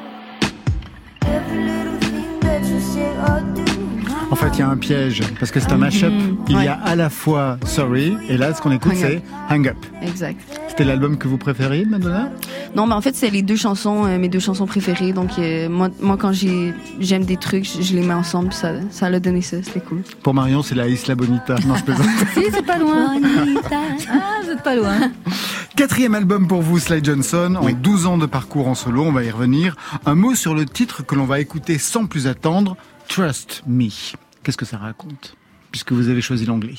Every 1.26 1.64
little 1.64 1.98
thing 2.00 2.40
that 2.40 2.64
you 2.64 2.80
say 2.80 3.16
or 3.16 3.40
do. 3.54 3.73
En 4.34 4.36
fait, 4.36 4.50
il 4.54 4.58
y 4.58 4.62
a 4.62 4.68
un 4.68 4.76
piège, 4.76 5.22
parce 5.38 5.52
que 5.52 5.60
c'est 5.60 5.70
un 5.70 5.76
mashup. 5.76 6.12
Il 6.48 6.60
y 6.60 6.66
a 6.66 6.74
à 6.74 6.96
la 6.96 7.08
fois 7.08 7.56
Sorry, 7.66 8.16
et 8.28 8.36
là, 8.36 8.52
ce 8.52 8.60
qu'on 8.60 8.72
écoute, 8.72 8.90
Hang 8.90 8.98
c'est 8.98 9.16
Up. 9.18 9.22
Hang 9.48 9.68
Up. 9.68 9.76
Exact. 10.02 10.40
C'était 10.66 10.82
l'album 10.82 11.18
que 11.18 11.28
vous 11.28 11.38
préfériez, 11.38 11.84
Madonna? 11.84 12.32
Non, 12.74 12.88
mais 12.88 12.94
en 12.94 13.00
fait, 13.00 13.14
c'est 13.14 13.30
les 13.30 13.42
deux 13.42 13.54
chansons, 13.54 14.06
euh, 14.06 14.18
mes 14.18 14.28
deux 14.28 14.40
chansons 14.40 14.66
préférées. 14.66 15.12
Donc, 15.12 15.38
euh, 15.38 15.68
moi, 15.68 15.88
moi, 16.00 16.16
quand 16.16 16.32
j'ai, 16.32 16.74
j'aime 16.98 17.24
des 17.24 17.36
trucs, 17.36 17.64
je, 17.64 17.80
je 17.80 17.94
les 17.94 18.02
mets 18.02 18.12
ensemble. 18.12 18.52
Ça, 18.52 18.72
ça 18.90 19.08
l'a 19.08 19.20
donné 19.20 19.40
ça. 19.40 19.58
C'était 19.62 19.78
cool. 19.78 20.02
Pour 20.24 20.34
Marion, 20.34 20.64
c'est 20.64 20.74
la 20.74 20.88
Isla 20.88 21.14
Bonita. 21.14 21.54
Non, 21.64 21.76
je 21.76 21.84
plaisante. 21.84 22.06
Si, 22.34 22.42
c'est 22.52 22.66
pas 22.66 22.78
loin. 22.78 23.14
Ah, 23.70 24.40
vous 24.42 24.50
êtes 24.50 24.64
pas 24.64 24.74
loin. 24.74 25.12
Quatrième 25.76 26.16
album 26.16 26.48
pour 26.48 26.60
vous, 26.60 26.80
Sly 26.80 27.04
Johnson, 27.04 27.54
en 27.54 27.70
12 27.70 28.06
ans 28.06 28.18
de 28.18 28.26
parcours 28.26 28.66
en 28.66 28.74
solo, 28.74 29.04
on 29.04 29.12
va 29.12 29.22
y 29.22 29.30
revenir. 29.30 29.76
Un 30.06 30.16
mot 30.16 30.34
sur 30.34 30.56
le 30.56 30.66
titre 30.66 31.06
que 31.06 31.14
l'on 31.14 31.24
va 31.24 31.38
écouter 31.38 31.78
sans 31.78 32.06
plus 32.06 32.26
attendre, 32.26 32.76
Trust 33.06 33.62
Me. 33.68 33.90
Qu'est-ce 34.44 34.56
que 34.56 34.64
ça 34.66 34.78
raconte 34.78 35.36
Puisque 35.72 35.92
vous 35.92 36.08
avez 36.08 36.20
choisi 36.20 36.46
l'anglais? 36.46 36.74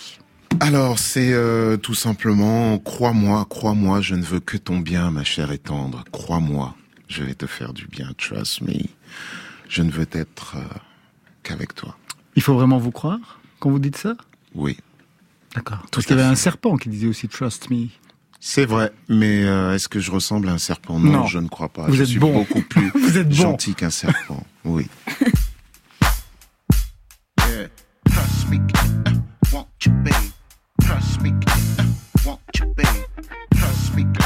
Alors, 0.61 0.99
c'est 0.99 1.33
euh, 1.33 1.75
tout 1.75 1.95
simplement, 1.95 2.77
crois-moi, 2.79 3.45
crois-moi, 3.49 3.99
je 4.01 4.15
ne 4.15 4.23
veux 4.23 4.39
que 4.39 4.55
ton 4.55 4.79
bien, 4.79 5.11
ma 5.11 5.23
chère 5.25 5.51
et 5.51 5.57
tendre. 5.57 6.05
Crois-moi, 6.13 6.75
je 7.09 7.23
vais 7.23 7.33
te 7.35 7.45
faire 7.47 7.73
du 7.73 7.87
bien. 7.87 8.11
Trust 8.17 8.61
me. 8.61 8.73
Je 9.67 9.81
ne 9.81 9.91
veux 9.91 10.07
être 10.13 10.55
euh, 10.57 10.61
qu'avec 11.43 11.75
toi. 11.75 11.97
Il 12.37 12.41
faut 12.41 12.53
vraiment 12.53 12.77
vous 12.77 12.91
croire 12.91 13.41
quand 13.59 13.69
vous 13.69 13.79
dites 13.79 13.97
ça? 13.97 14.15
Oui, 14.53 14.77
D'accord. 15.55 15.85
Parce 15.91 16.05
qu'il 16.05 16.15
y 16.17 16.19
avait 16.19 16.27
un 16.29 16.35
serpent 16.35 16.75
qui 16.77 16.89
disait 16.89 17.07
aussi 17.07 17.27
Trust 17.29 17.69
Me. 17.69 17.87
c'est 18.41 18.65
vrai. 18.65 18.91
Mais 19.07 19.43
euh, 19.45 19.73
est-ce 19.73 19.87
que 19.87 20.01
je 20.01 20.11
ressemble 20.11 20.49
à 20.49 20.51
un 20.51 20.57
serpent? 20.57 20.99
Non, 20.99 21.11
Non. 21.11 21.25
je 21.27 21.39
ne 21.39 21.47
crois 21.47 21.69
pas. 21.69 21.87
Vous 21.87 21.93
je 21.95 22.01
êtes 22.03 22.09
suis 22.09 22.19
bon. 22.19 22.33
beaucoup 22.33 22.61
plus 22.69 22.89
Vous 22.93 23.17
êtes 23.17 23.29
bon. 23.29 23.35
gentil 23.35 23.73
qu'un 23.73 23.89
serpent. 23.89 24.45
Oui. 24.65 24.87
Me, 28.55 28.61
uh, 28.73 29.15
won't 29.51 29.67
you, 29.85 29.91
babe? 29.91 30.31
Trust 30.81 31.21
me, 31.21 31.33
uh, 31.45 31.85
won't 32.25 32.39
you, 32.57 32.67
babe? 32.67 32.87
Trust 33.53 33.95
me, 33.95 34.05
uh. 34.21 34.24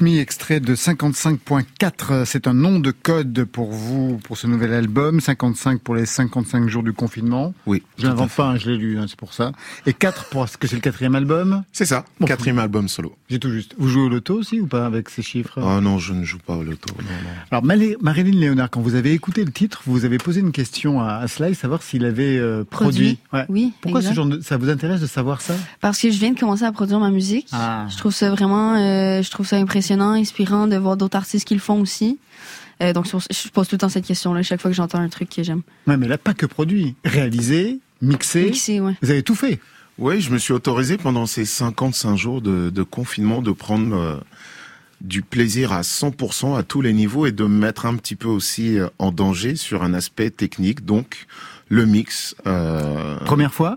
Me, 0.00 0.18
extrait 0.18 0.60
de 0.60 0.74
55.4. 0.74 2.24
C'est 2.24 2.46
un 2.46 2.54
nom 2.54 2.78
de 2.78 2.90
code 2.90 3.44
pour 3.44 3.70
vous, 3.70 4.18
pour 4.24 4.36
ce 4.36 4.46
nouvel 4.46 4.72
album. 4.72 5.20
55 5.20 5.80
pour 5.80 5.94
les 5.94 6.06
55 6.06 6.68
jours 6.68 6.82
du 6.82 6.92
confinement. 6.92 7.52
Oui. 7.66 7.82
Je 7.98 8.06
l'invente 8.06 8.30
pas, 8.30 8.48
hein, 8.48 8.56
je 8.56 8.70
l'ai 8.70 8.76
lu, 8.76 8.98
hein, 8.98 9.06
c'est 9.08 9.18
pour 9.18 9.34
ça. 9.34 9.52
Et 9.86 9.92
4 9.92 10.26
parce 10.30 10.56
que 10.56 10.66
c'est 10.66 10.76
le 10.76 10.80
quatrième 10.80 11.14
album. 11.14 11.64
C'est 11.72 11.84
ça. 11.84 12.04
Bon. 12.18 12.26
Quatrième 12.26 12.58
album 12.58 12.88
solo. 12.88 13.14
J'ai 13.28 13.38
tout 13.38 13.50
juste. 13.50 13.74
Vous 13.78 13.88
jouez 13.88 14.02
au 14.02 14.08
loto 14.08 14.34
aussi 14.34 14.60
ou 14.60 14.66
pas 14.66 14.86
avec 14.86 15.08
ces 15.08 15.22
chiffres? 15.22 15.60
Oh 15.62 15.80
non, 15.80 15.98
je 15.98 16.12
ne 16.12 16.24
joue 16.24 16.38
pas 16.38 16.54
au 16.54 16.62
loto. 16.62 16.94
Non, 16.98 17.04
non. 17.04 17.30
Alors 17.50 17.64
Marilyn 18.00 18.38
Léonard, 18.38 18.70
quand 18.70 18.80
vous 18.80 18.94
avez 18.94 19.12
écouté 19.12 19.44
le 19.44 19.52
titre, 19.52 19.82
vous 19.86 20.04
avez 20.04 20.18
posé 20.18 20.40
une 20.40 20.52
question 20.52 21.00
à, 21.00 21.16
à 21.16 21.28
Sly, 21.28 21.54
savoir 21.54 21.82
s'il 21.82 22.04
avait 22.04 22.38
euh, 22.38 22.64
produit. 22.64 23.16
Produit. 23.16 23.18
Ouais. 23.32 23.44
Oui. 23.48 23.72
Pourquoi 23.80 24.00
exact. 24.00 24.12
ce 24.12 24.16
genre 24.16 24.26
de, 24.26 24.40
ça 24.40 24.56
vous 24.56 24.68
intéresse 24.68 25.00
de 25.00 25.06
savoir 25.06 25.40
ça? 25.40 25.54
Parce 25.80 25.98
que 25.98 26.10
je 26.10 26.18
viens 26.18 26.32
de 26.32 26.38
commencer 26.38 26.64
à 26.64 26.72
produire 26.72 27.00
ma 27.00 27.10
musique. 27.10 27.48
Ah. 27.52 27.86
Je 27.88 27.96
trouve 27.96 28.12
ça 28.12 28.30
vraiment, 28.30 28.74
euh, 28.74 29.22
je 29.22 29.30
trouve 29.30 29.46
ça 29.46 29.56
impressionnant, 29.56 29.89
inspirant 29.98 30.66
de 30.66 30.76
voir 30.76 30.96
d'autres 30.96 31.16
artistes 31.16 31.46
qui 31.46 31.54
le 31.54 31.60
font 31.60 31.80
aussi. 31.80 32.18
Euh, 32.82 32.92
donc, 32.92 33.06
je 33.06 33.48
pose 33.50 33.68
tout 33.68 33.74
le 33.74 33.78
temps 33.78 33.88
cette 33.88 34.06
question-là 34.06 34.42
chaque 34.42 34.60
fois 34.60 34.70
que 34.70 34.76
j'entends 34.76 35.00
un 35.00 35.08
truc 35.08 35.28
que 35.28 35.42
j'aime. 35.42 35.62
Ouais, 35.86 35.96
mais 35.96 36.08
là 36.08 36.16
pas 36.18 36.34
que 36.34 36.46
produit, 36.46 36.94
réalisé, 37.04 37.78
mixé. 38.00 38.44
Mixé, 38.44 38.80
ouais. 38.80 38.96
Vous 39.02 39.10
avez 39.10 39.22
tout 39.22 39.34
fait. 39.34 39.60
Oui, 39.98 40.20
je 40.22 40.30
me 40.30 40.38
suis 40.38 40.52
autorisé 40.54 40.96
pendant 40.96 41.26
ces 41.26 41.44
55 41.44 42.16
jours 42.16 42.40
de, 42.40 42.70
de 42.70 42.82
confinement 42.82 43.42
de 43.42 43.52
prendre 43.52 43.94
euh, 43.94 44.16
du 45.02 45.20
plaisir 45.20 45.72
à 45.72 45.82
100% 45.82 46.56
à 46.58 46.62
tous 46.62 46.80
les 46.80 46.94
niveaux 46.94 47.26
et 47.26 47.32
de 47.32 47.44
me 47.44 47.48
mettre 47.58 47.84
un 47.84 47.96
petit 47.96 48.16
peu 48.16 48.28
aussi 48.28 48.78
euh, 48.78 48.88
en 48.98 49.12
danger 49.12 49.56
sur 49.56 49.82
un 49.82 49.92
aspect 49.92 50.30
technique, 50.30 50.86
donc 50.86 51.26
le 51.68 51.84
mix. 51.84 52.34
euh, 52.46 53.18
Première 53.26 53.52
fois, 53.52 53.76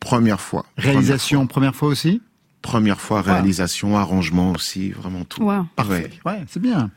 première 0.00 0.40
fois. 0.40 0.64
réalisation 0.78 1.46
première 1.46 1.74
fois 1.76 1.88
aussi? 1.88 2.22
Première 2.62 3.00
fois, 3.00 3.22
réalisation, 3.22 3.98
arrangement 3.98 4.52
aussi, 4.52 4.90
vraiment 4.90 5.24
tout. 5.24 5.42
Wow. 5.42 5.66
Ouais. 5.88 6.10
Ouais, 6.24 6.44
c'est 6.48 6.62
bien. 6.62 6.90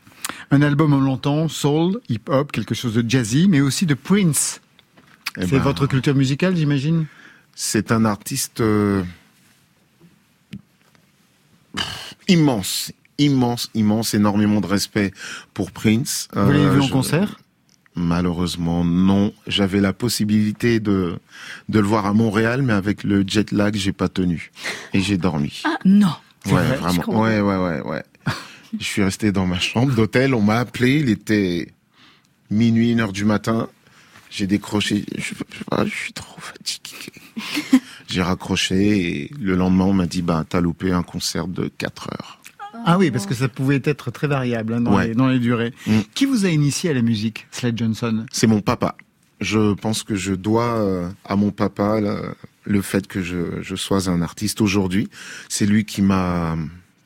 Un 0.50 0.62
album 0.62 0.92
en 0.92 1.00
longtemps, 1.00 1.48
soul, 1.48 2.00
hip-hop, 2.08 2.52
quelque 2.52 2.74
chose 2.74 2.94
de 2.94 3.04
jazzy, 3.08 3.48
mais 3.48 3.60
aussi 3.60 3.84
de 3.84 3.94
Prince. 3.94 4.60
Eh 5.36 5.42
C'est 5.42 5.50
ben, 5.56 5.62
votre 5.62 5.86
culture 5.86 6.14
musicale, 6.14 6.56
j'imagine? 6.56 7.06
C'est 7.54 7.90
un 7.92 8.04
artiste 8.04 8.60
euh, 8.60 9.02
immense, 12.28 12.92
immense, 13.18 13.70
immense, 13.74 14.14
énormément 14.14 14.60
de 14.60 14.66
respect 14.66 15.12
pour 15.54 15.70
Prince. 15.72 16.28
Vous 16.32 16.50
l'avez 16.52 16.64
Euh, 16.64 16.70
vu 16.70 16.80
en 16.80 16.86
je- 16.86 16.92
concert? 16.92 17.40
Malheureusement, 17.96 18.84
non. 18.84 19.32
J'avais 19.46 19.80
la 19.80 19.94
possibilité 19.94 20.80
de 20.80 21.18
de 21.70 21.78
le 21.80 21.86
voir 21.86 22.04
à 22.04 22.12
Montréal, 22.12 22.60
mais 22.60 22.74
avec 22.74 23.04
le 23.04 23.24
jet 23.26 23.52
lag, 23.52 23.74
j'ai 23.74 23.92
pas 23.92 24.08
tenu 24.08 24.52
et 24.92 25.00
j'ai 25.00 25.16
dormi. 25.16 25.62
Non. 25.84 26.14
C'est 26.44 26.52
ouais, 26.52 26.62
vrai, 26.62 26.76
vraiment. 26.76 27.20
Ouais, 27.20 27.40
ouais, 27.40 27.56
ouais, 27.56 27.80
ouais. 27.80 28.02
je 28.78 28.84
suis 28.84 29.02
resté 29.02 29.32
dans 29.32 29.46
ma 29.46 29.58
chambre 29.58 29.94
d'hôtel. 29.94 30.34
On 30.34 30.42
m'a 30.42 30.58
appelé. 30.58 31.00
Il 31.00 31.08
était 31.08 31.72
minuit, 32.50 32.92
une 32.92 33.00
heure 33.00 33.12
du 33.12 33.24
matin. 33.24 33.68
J'ai 34.28 34.46
décroché. 34.46 35.04
Je, 35.16 35.22
je 35.22 35.28
sais 35.28 35.64
pas, 35.68 35.86
je 35.86 35.94
suis 35.94 36.12
trop 36.12 36.40
fatigué. 36.40 37.12
j'ai 38.08 38.22
raccroché 38.22 39.24
et 39.24 39.30
le 39.40 39.56
lendemain, 39.56 39.84
on 39.84 39.92
m'a 39.94 40.06
dit, 40.06 40.20
bah, 40.20 40.44
t'as 40.46 40.60
loupé 40.60 40.92
un 40.92 41.02
concert 41.02 41.48
de 41.48 41.68
4 41.68 42.08
heures. 42.12 42.40
Ah 42.86 42.96
oui, 42.98 43.10
parce 43.10 43.26
que 43.26 43.34
ça 43.34 43.48
pouvait 43.48 43.82
être 43.84 44.10
très 44.10 44.28
variable 44.28 44.72
hein, 44.74 44.80
dans, 44.80 44.94
Ouais. 44.96 45.08
les, 45.08 45.14
dans 45.14 45.28
les 45.28 45.38
durées. 45.40 45.74
Mm. 45.86 45.98
Qui 46.14 46.24
vous 46.24 46.46
a 46.46 46.48
initié 46.48 46.90
à 46.90 46.94
la 46.94 47.02
musique, 47.02 47.46
Slade 47.50 47.76
Johnson? 47.76 48.24
C'est 48.32 48.46
mon 48.46 48.60
papa. 48.60 48.96
Je 49.40 49.74
pense 49.74 50.02
que 50.02 50.14
je 50.14 50.32
dois 50.34 50.78
euh, 50.78 51.08
à 51.24 51.36
mon 51.36 51.50
papa 51.50 52.00
le, 52.00 52.16
le 52.64 52.80
fait 52.82 53.06
que 53.06 53.22
je, 53.22 53.60
je 53.60 53.74
sois 53.76 54.08
un 54.08 54.22
artiste 54.22 54.60
aujourd'hui. 54.60 55.08
C'est 55.48 55.66
lui 55.66 55.84
qui 55.84 56.00
m'a 56.00 56.56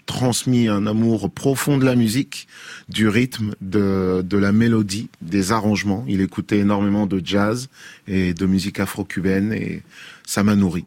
transmis 0.07 0.69
un 0.69 0.87
amour 0.87 1.31
profond 1.31 1.79
de 1.79 1.85
la 1.85 1.95
musique, 1.97 2.47
du 2.89 3.09
rythme, 3.09 3.55
de, 3.61 4.23
de 4.25 4.39
la 4.39 4.53
mélodie, 4.53 5.09
des 5.23 5.51
arrangements. 5.53 6.05
Il 6.09 6.21
écoutait 6.21 6.59
énormément 6.59 7.07
de 7.07 7.23
jazz 7.25 7.69
et 8.07 8.35
de 8.35 8.47
musique 8.47 8.81
afro-cubaine 8.81 9.53
et 9.53 9.83
ça 10.27 10.43
m'a 10.43 10.57
nourri. 10.57 10.85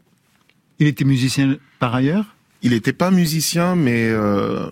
Il 0.79 0.87
était 0.87 1.05
musicien 1.05 1.57
par 1.79 1.95
ailleurs? 1.95 2.35
Il 2.61 2.71
n'était 2.71 2.93
pas 2.93 3.11
musicien, 3.11 3.75
mais 3.75 4.07
euh, 4.09 4.69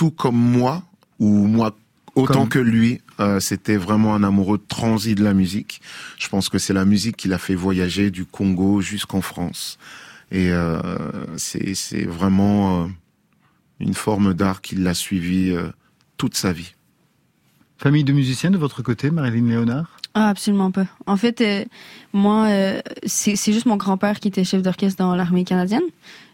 tout 0.00 0.10
comme 0.10 0.34
moi, 0.38 0.82
ou 1.18 1.28
moi 1.46 1.76
autant 2.14 2.32
Comme- 2.40 2.48
que 2.48 2.58
lui, 2.58 3.02
euh, 3.20 3.38
c'était 3.38 3.76
vraiment 3.76 4.14
un 4.14 4.22
amoureux 4.22 4.58
transi 4.66 5.14
de 5.14 5.22
la 5.22 5.34
musique. 5.34 5.82
Je 6.18 6.26
pense 6.30 6.48
que 6.48 6.56
c'est 6.58 6.72
la 6.72 6.86
musique 6.86 7.18
qui 7.18 7.28
l'a 7.28 7.36
fait 7.36 7.54
voyager 7.54 8.10
du 8.10 8.24
Congo 8.24 8.80
jusqu'en 8.80 9.20
France. 9.20 9.78
Et 10.32 10.48
euh, 10.52 10.80
c'est 11.36 12.04
vraiment 12.06 12.84
euh, 12.84 12.86
une 13.78 13.92
forme 13.92 14.32
d'art 14.32 14.62
qui 14.62 14.74
l'a 14.74 14.94
suivi 14.94 15.50
euh, 15.50 15.68
toute 16.16 16.34
sa 16.34 16.50
vie. 16.54 16.72
Famille 17.76 18.04
de 18.04 18.14
musiciens 18.14 18.50
de 18.50 18.56
votre 18.56 18.80
côté, 18.82 19.10
Marilyn 19.10 19.48
Léonard? 19.50 19.98
Ah, 20.14 20.30
absolument 20.30 20.70
pas. 20.70 20.86
En 21.06 21.18
fait, 21.18 21.42
euh, 21.42 21.64
moi, 22.14 22.46
euh, 22.48 22.80
c'est 23.04 23.36
juste 23.52 23.66
mon 23.66 23.76
grand-père 23.76 24.18
qui 24.18 24.28
était 24.28 24.44
chef 24.44 24.62
d'orchestre 24.62 24.96
dans 25.04 25.14
l'armée 25.14 25.44
canadienne. 25.44 25.82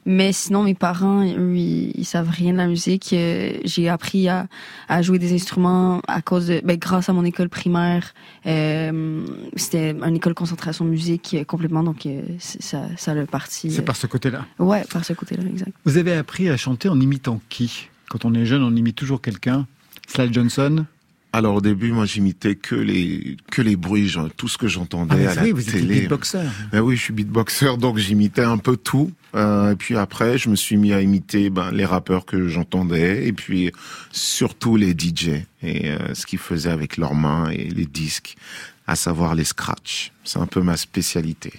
Mais 0.07 0.33
sinon, 0.33 0.63
mes 0.63 0.75
parents, 0.75 1.25
eux, 1.27 1.57
ils, 1.57 1.91
ils 1.95 2.05
savent 2.05 2.31
rien 2.31 2.53
de 2.53 2.59
la 2.59 2.69
musique. 2.69 3.13
Euh, 3.13 3.59
J'ai 3.65 3.89
appris 3.89 4.29
à, 4.29 4.47
à 4.89 5.03
jouer 5.03 5.19
des 5.19 5.35
instruments 5.35 6.01
à 6.07 6.23
cause 6.23 6.47
de, 6.47 6.61
ben, 6.65 6.79
grâce 6.79 7.09
à 7.09 7.13
mon 7.13 7.25
école 7.25 7.49
primaire. 7.49 8.15
Euh, 8.47 9.27
C'était 9.57 9.91
une 9.91 10.17
école 10.17 10.35
concentration 10.35 10.85
musique 10.85 11.35
euh, 11.35 11.45
complètement, 11.45 11.83
donc 11.83 12.07
ça, 12.39 12.85
ça 12.97 13.15
le 13.15 13.27
parti. 13.27 13.71
C'est 13.71 13.83
par 13.83 13.97
ce 13.97 14.07
côté-là. 14.07 14.47
Ouais, 14.61 14.85
par 14.93 15.05
ce 15.05 15.13
côté-là, 15.13 15.43
exact. 15.49 15.73
Vous 15.85 15.99
avez 15.99 16.13
appris 16.15 16.49
à 16.49 16.57
chanter 16.57 16.89
en 16.89 17.01
imitant 17.01 17.41
qui? 17.49 17.89
Quand 18.09 18.25
on 18.25 18.33
est 18.35 18.47
jeune, 18.47 18.63
on 18.63 18.75
imite 18.77 18.95
toujours 18.95 19.21
quelqu'un. 19.21 19.67
Slade 20.07 20.33
Johnson 20.33 20.87
Alors 21.33 21.57
au 21.57 21.61
début, 21.61 21.93
moi 21.93 22.07
j'imitais 22.07 22.55
que 22.55 22.75
les 22.75 23.37
que 23.51 23.61
les 23.61 23.77
bruits, 23.77 24.09
genre, 24.09 24.29
tout 24.37 24.49
ce 24.49 24.57
que 24.57 24.69
j'entendais 24.69 25.27
Ah, 25.27 25.33
à 25.33 25.35
la 25.35 25.43
oui, 25.43 25.53
vous 25.53 25.63
télé. 25.63 26.01
beatboxer. 26.01 26.39
Ben 26.73 26.81
oui, 26.81 26.97
je 26.97 27.03
suis 27.03 27.13
beatboxer, 27.13 27.77
donc 27.79 27.99
j'imitais 27.99 28.43
un 28.45 28.57
peu 28.59 28.77
tout. 28.77 29.11
Euh, 29.35 29.73
et 29.73 29.77
puis 29.77 29.97
après, 29.99 30.39
je 30.39 30.49
me 30.49 30.57
suis 30.57 30.79
mis 30.79 30.95
à 30.95 31.03
imiter 31.03 31.51
ben, 31.51 31.71
les 31.73 31.85
rappeurs 31.85 32.25
que 32.25 32.49
j'entendais, 32.49 33.27
et 33.27 33.33
puis 33.35 33.71
surtout 34.13 34.77
les 34.77 34.93
DJ 34.93 35.43
et 35.63 35.91
euh, 35.91 36.15
ce 36.15 36.25
qu'ils 36.25 36.39
faisaient 36.39 36.71
avec 36.71 36.97
leurs 36.97 37.15
mains 37.15 37.51
et 37.51 37.69
les 37.69 37.87
disques, 37.87 38.37
à 38.87 38.97
savoir 38.97 39.35
les 39.35 39.45
scratchs. 39.45 40.13
C'est 40.25 40.39
un 40.39 40.47
peu 40.47 40.63
ma 40.63 40.77
spécialité. 40.79 41.53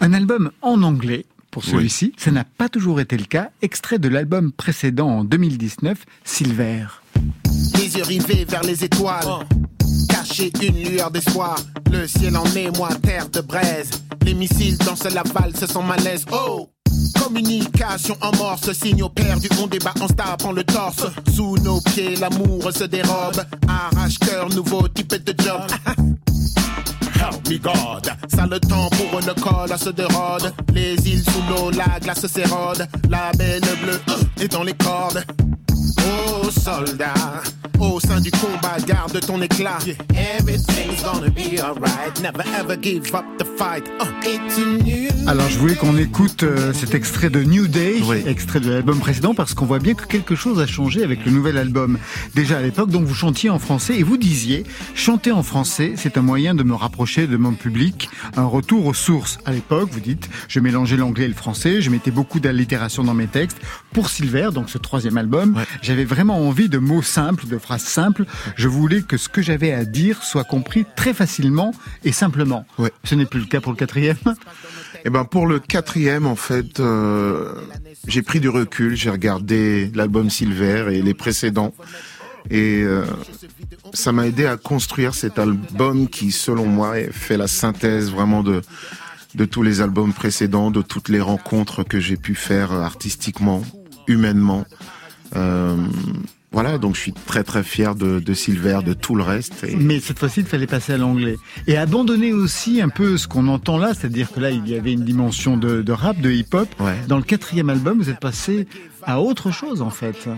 Un 0.00 0.12
album 0.12 0.50
en 0.60 0.82
anglais 0.82 1.24
pour 1.52 1.62
Oui. 1.66 1.70
celui-ci. 1.70 2.12
Ça 2.16 2.30
n'a 2.32 2.44
pas 2.44 2.68
toujours 2.68 3.00
été 3.00 3.16
le 3.16 3.24
cas. 3.26 3.50
Extrait 3.62 3.98
de 3.98 4.08
l'album 4.08 4.50
précédent 4.50 5.08
en 5.08 5.24
2019, 5.24 6.04
Silver. 6.24 6.86
Les 7.74 7.96
yeux 7.96 8.04
rivés 8.04 8.44
vers 8.44 8.62
les 8.62 8.84
étoiles. 8.84 9.46
Cacher 10.08 10.52
une 10.62 10.82
lueur 10.82 11.10
d'espoir. 11.10 11.56
Le 11.90 12.06
ciel 12.06 12.36
en 12.36 12.44
émoi, 12.54 12.90
terre 13.02 13.28
de 13.28 13.40
braise. 13.40 13.90
Les 14.24 14.34
missiles 14.34 14.76
dansent 14.78 15.12
la 15.12 15.22
valse 15.22 15.66
sans 15.66 15.82
malaise. 15.82 16.24
Oh! 16.32 16.68
Communication 17.22 18.16
en 18.20 18.34
morse, 18.36 18.72
signaux 18.72 19.08
perdus, 19.08 19.48
on 19.62 19.66
débat, 19.66 19.92
on 20.00 20.08
se 20.08 20.14
tapant 20.14 20.52
le 20.52 20.64
torse. 20.64 21.06
Sous 21.34 21.56
nos 21.58 21.80
pieds, 21.80 22.16
l'amour 22.16 22.72
se 22.72 22.84
dérobe. 22.84 23.44
Arrache-cœur, 23.68 24.48
nouveau 24.50 24.88
type 24.88 25.14
de 25.24 25.34
job. 25.42 25.62
Help 27.18 27.48
me 27.48 27.58
God. 27.58 28.12
Ça 28.28 28.46
le 28.46 28.60
temps 28.60 28.88
pour 28.90 29.18
une 29.18 29.34
colasse 29.42 29.88
de 29.88 30.04
rôde. 30.04 30.52
Les 30.72 30.94
îles 31.08 31.24
sous 31.24 31.42
l'eau, 31.50 31.70
la 31.70 31.98
glace 32.00 32.26
s'érode. 32.26 32.86
La 33.10 33.32
belle 33.32 33.60
bleue 33.82 34.00
euh, 34.08 34.42
est 34.44 34.48
dans 34.48 34.62
les 34.62 34.74
cordes. 34.74 35.24
Oh 35.72 36.50
soldat, 36.50 37.14
au 37.78 38.00
sein 38.00 38.20
du 38.20 38.30
combat, 38.30 38.76
garde 38.86 39.20
ton 39.20 39.40
éclat. 39.42 39.78
Everything's 40.14 41.02
gonna 41.02 41.28
be 41.30 41.60
alright. 41.60 42.20
Never 42.22 42.42
ever 42.58 42.76
give 42.80 43.14
up 43.14 43.24
the 43.38 43.44
fight. 43.58 43.88
Uh, 44.00 44.06
it's 44.24 44.58
a 44.58 44.64
new 44.82 45.08
Alors 45.28 45.48
je 45.50 45.58
voulais 45.58 45.74
qu'on 45.74 45.96
écoute 45.98 46.42
euh, 46.42 46.72
cet 46.72 46.94
extrait 46.94 47.28
de 47.28 47.42
New 47.42 47.68
Day, 47.68 47.96
Oui. 48.04 48.22
extrait 48.26 48.60
de 48.60 48.70
l'album 48.70 48.98
précédent, 48.98 49.34
parce 49.34 49.52
qu'on 49.52 49.66
voit 49.66 49.78
bien 49.78 49.92
que 49.94 50.06
quelque 50.06 50.34
chose 50.34 50.58
a 50.58 50.66
changé 50.66 51.02
avec 51.04 51.24
le 51.26 51.32
nouvel 51.32 51.58
album. 51.58 51.98
Déjà 52.34 52.58
à 52.58 52.62
l'époque, 52.62 52.90
donc 52.90 53.04
vous 53.04 53.14
chantiez 53.14 53.50
en 53.50 53.58
français 53.58 53.96
et 53.98 54.02
vous 54.02 54.16
disiez, 54.16 54.64
chanter 54.94 55.30
en 55.30 55.42
français, 55.42 55.92
c'est 55.96 56.16
un 56.16 56.22
moyen 56.22 56.54
de 56.54 56.62
me 56.62 56.74
rapprocher 56.74 57.26
de 57.26 57.36
mon 57.36 57.52
public, 57.52 58.08
un 58.36 58.44
retour 58.46 58.86
aux 58.86 58.94
sources. 58.94 59.38
À 59.44 59.52
l'époque, 59.52 59.90
vous 59.92 60.00
dites, 60.00 60.30
je 60.48 60.60
mélangeais 60.60 60.96
l'anglais 60.96 61.24
et 61.26 61.28
le 61.28 61.34
français, 61.34 61.82
je 61.82 61.90
mettais 61.90 62.10
beaucoup 62.10 62.40
d'allitération 62.40 63.04
dans 63.04 63.14
mes 63.14 63.26
textes. 63.26 63.58
Pour 63.92 64.10
Silver, 64.10 64.50
donc 64.52 64.70
ce 64.70 64.78
troisième 64.78 65.16
album, 65.18 65.56
Ouais. 65.56 65.64
j'avais 65.82 66.04
vraiment 66.04 66.38
envie 66.46 66.68
de 66.68 66.78
mots 66.78 67.02
simples, 67.02 67.46
de 67.46 67.58
phrases 67.58 67.82
simples. 67.82 68.24
Je 68.56 68.68
voulais 68.68 69.02
que 69.02 69.16
ce 69.16 69.28
que 69.28 69.42
j'avais 69.42 69.72
à 69.72 69.84
dire 69.84 70.22
soit 70.22 70.44
compris 70.44 70.84
très 70.96 71.14
facilement 71.14 71.72
et 72.04 72.12
simplement. 72.12 72.64
Ouais. 72.78 72.92
Ce 73.04 73.14
n'est 73.14 73.26
plus 73.26 73.40
le 73.40 73.46
cas 73.46 73.60
pour 73.60 73.72
le 73.72 73.78
quatrième. 73.78 74.16
Et 75.04 75.10
ben 75.10 75.24
pour 75.24 75.46
le 75.46 75.60
quatrième, 75.60 76.26
en 76.26 76.34
fait, 76.34 76.80
euh, 76.80 77.54
j'ai 78.08 78.20
pris 78.22 78.40
du 78.40 78.48
recul, 78.48 78.96
j'ai 78.96 79.10
regardé 79.10 79.92
l'album 79.94 80.28
Silver 80.28 80.86
et 80.90 81.02
les 81.02 81.14
précédents, 81.14 81.72
et 82.50 82.82
euh, 82.82 83.04
ça 83.94 84.10
m'a 84.10 84.26
aidé 84.26 84.44
à 84.46 84.56
construire 84.56 85.14
cet 85.14 85.38
album 85.38 86.08
qui, 86.08 86.32
selon 86.32 86.66
moi, 86.66 86.94
fait 87.12 87.36
la 87.36 87.46
synthèse 87.46 88.10
vraiment 88.10 88.42
de 88.42 88.60
de 89.34 89.44
tous 89.44 89.62
les 89.62 89.82
albums 89.82 90.14
précédents, 90.14 90.70
de 90.70 90.80
toutes 90.82 91.10
les 91.10 91.20
rencontres 91.20 91.84
que 91.84 92.00
j'ai 92.00 92.16
pu 92.16 92.34
faire 92.34 92.72
artistiquement, 92.72 93.62
humainement. 94.08 94.66
Euh, 95.36 95.76
voilà, 96.50 96.78
donc 96.78 96.96
je 96.96 97.00
suis 97.00 97.12
très 97.12 97.44
très 97.44 97.62
fier 97.62 97.94
de, 97.94 98.20
de 98.20 98.34
Silver, 98.34 98.80
de 98.84 98.94
tout 98.94 99.14
le 99.14 99.22
reste. 99.22 99.64
Et... 99.64 99.76
Mais 99.76 100.00
cette 100.00 100.18
fois-ci, 100.18 100.40
il 100.40 100.46
fallait 100.46 100.66
passer 100.66 100.94
à 100.94 100.96
l'anglais. 100.96 101.36
Et 101.66 101.76
abandonner 101.76 102.32
aussi 102.32 102.80
un 102.80 102.88
peu 102.88 103.18
ce 103.18 103.28
qu'on 103.28 103.48
entend 103.48 103.76
là, 103.76 103.92
c'est-à-dire 103.92 104.32
que 104.32 104.40
là, 104.40 104.50
il 104.50 104.66
y 104.66 104.74
avait 104.74 104.94
une 104.94 105.04
dimension 105.04 105.58
de, 105.58 105.82
de 105.82 105.92
rap, 105.92 106.18
de 106.20 106.30
hip-hop. 106.30 106.68
Ouais. 106.80 106.96
Dans 107.06 107.18
le 107.18 107.22
quatrième 107.22 107.68
album, 107.68 107.98
vous 107.98 108.08
êtes 108.08 108.20
passé 108.20 108.66
à 109.02 109.20
autre 109.20 109.50
chose, 109.50 109.82
en 109.82 109.90
fait. 109.90 110.28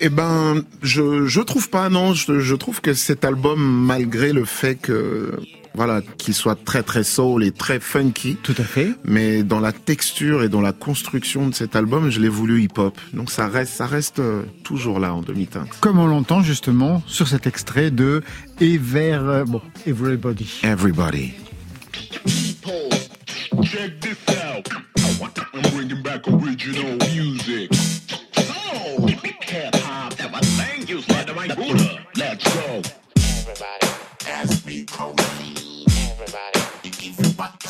Eh 0.00 0.08
ben, 0.08 0.62
je 0.82 1.26
je 1.26 1.40
trouve 1.40 1.68
pas 1.68 1.88
non. 1.90 2.14
Je, 2.14 2.40
je 2.40 2.54
trouve 2.54 2.80
que 2.80 2.94
cet 2.94 3.24
album, 3.24 3.60
malgré 3.60 4.32
le 4.32 4.44
fait 4.46 4.76
que 4.76 5.38
voilà 5.76 6.00
qu'il 6.18 6.34
soit 6.34 6.56
très 6.64 6.82
très 6.82 7.04
soul 7.04 7.44
et 7.44 7.52
très 7.52 7.78
funky, 7.78 8.36
Tout 8.42 8.54
à 8.58 8.64
fait. 8.64 8.88
mais 9.04 9.42
dans 9.42 9.60
la 9.60 9.72
texture 9.72 10.42
et 10.42 10.48
dans 10.48 10.60
la 10.62 10.72
construction 10.72 11.48
de 11.48 11.54
cet 11.54 11.76
album, 11.76 12.10
je 12.10 12.18
l'ai 12.20 12.28
voulu 12.28 12.62
hip-hop. 12.62 12.98
Donc 13.12 13.30
ça 13.30 13.46
reste 13.46 13.74
ça 13.74 13.86
reste 13.86 14.18
euh, 14.18 14.42
toujours 14.64 14.98
là 14.98 15.14
en 15.14 15.20
demi-teinte. 15.20 15.68
Comme 15.80 15.98
on 15.98 16.06
l'entend 16.06 16.42
justement 16.42 17.02
sur 17.06 17.28
cet 17.28 17.46
extrait 17.46 17.90
de 17.90 18.22
Et 18.60 18.78
vers... 18.78 19.22
euh, 19.24 19.44
Bon, 19.44 19.60
Everybody. 19.86 20.48
Everybody. 20.64 21.34
Check 23.62 24.00
this 24.00 24.16
out. 24.44 24.68
I'm 25.54 25.62
bringing 25.74 26.02
back 26.02 26.26
original 26.28 26.96
music. 27.14 27.70
Oh, 28.38 29.06
hip 29.06 29.74
hop. 29.74 30.14
Thank 30.56 30.88
you, 30.88 31.00
Slider. 31.02 31.34
My 31.34 31.48
Buddha. 31.48 31.98
Let's 32.16 32.44
go. 32.44 32.82
Everybody, 33.16 33.85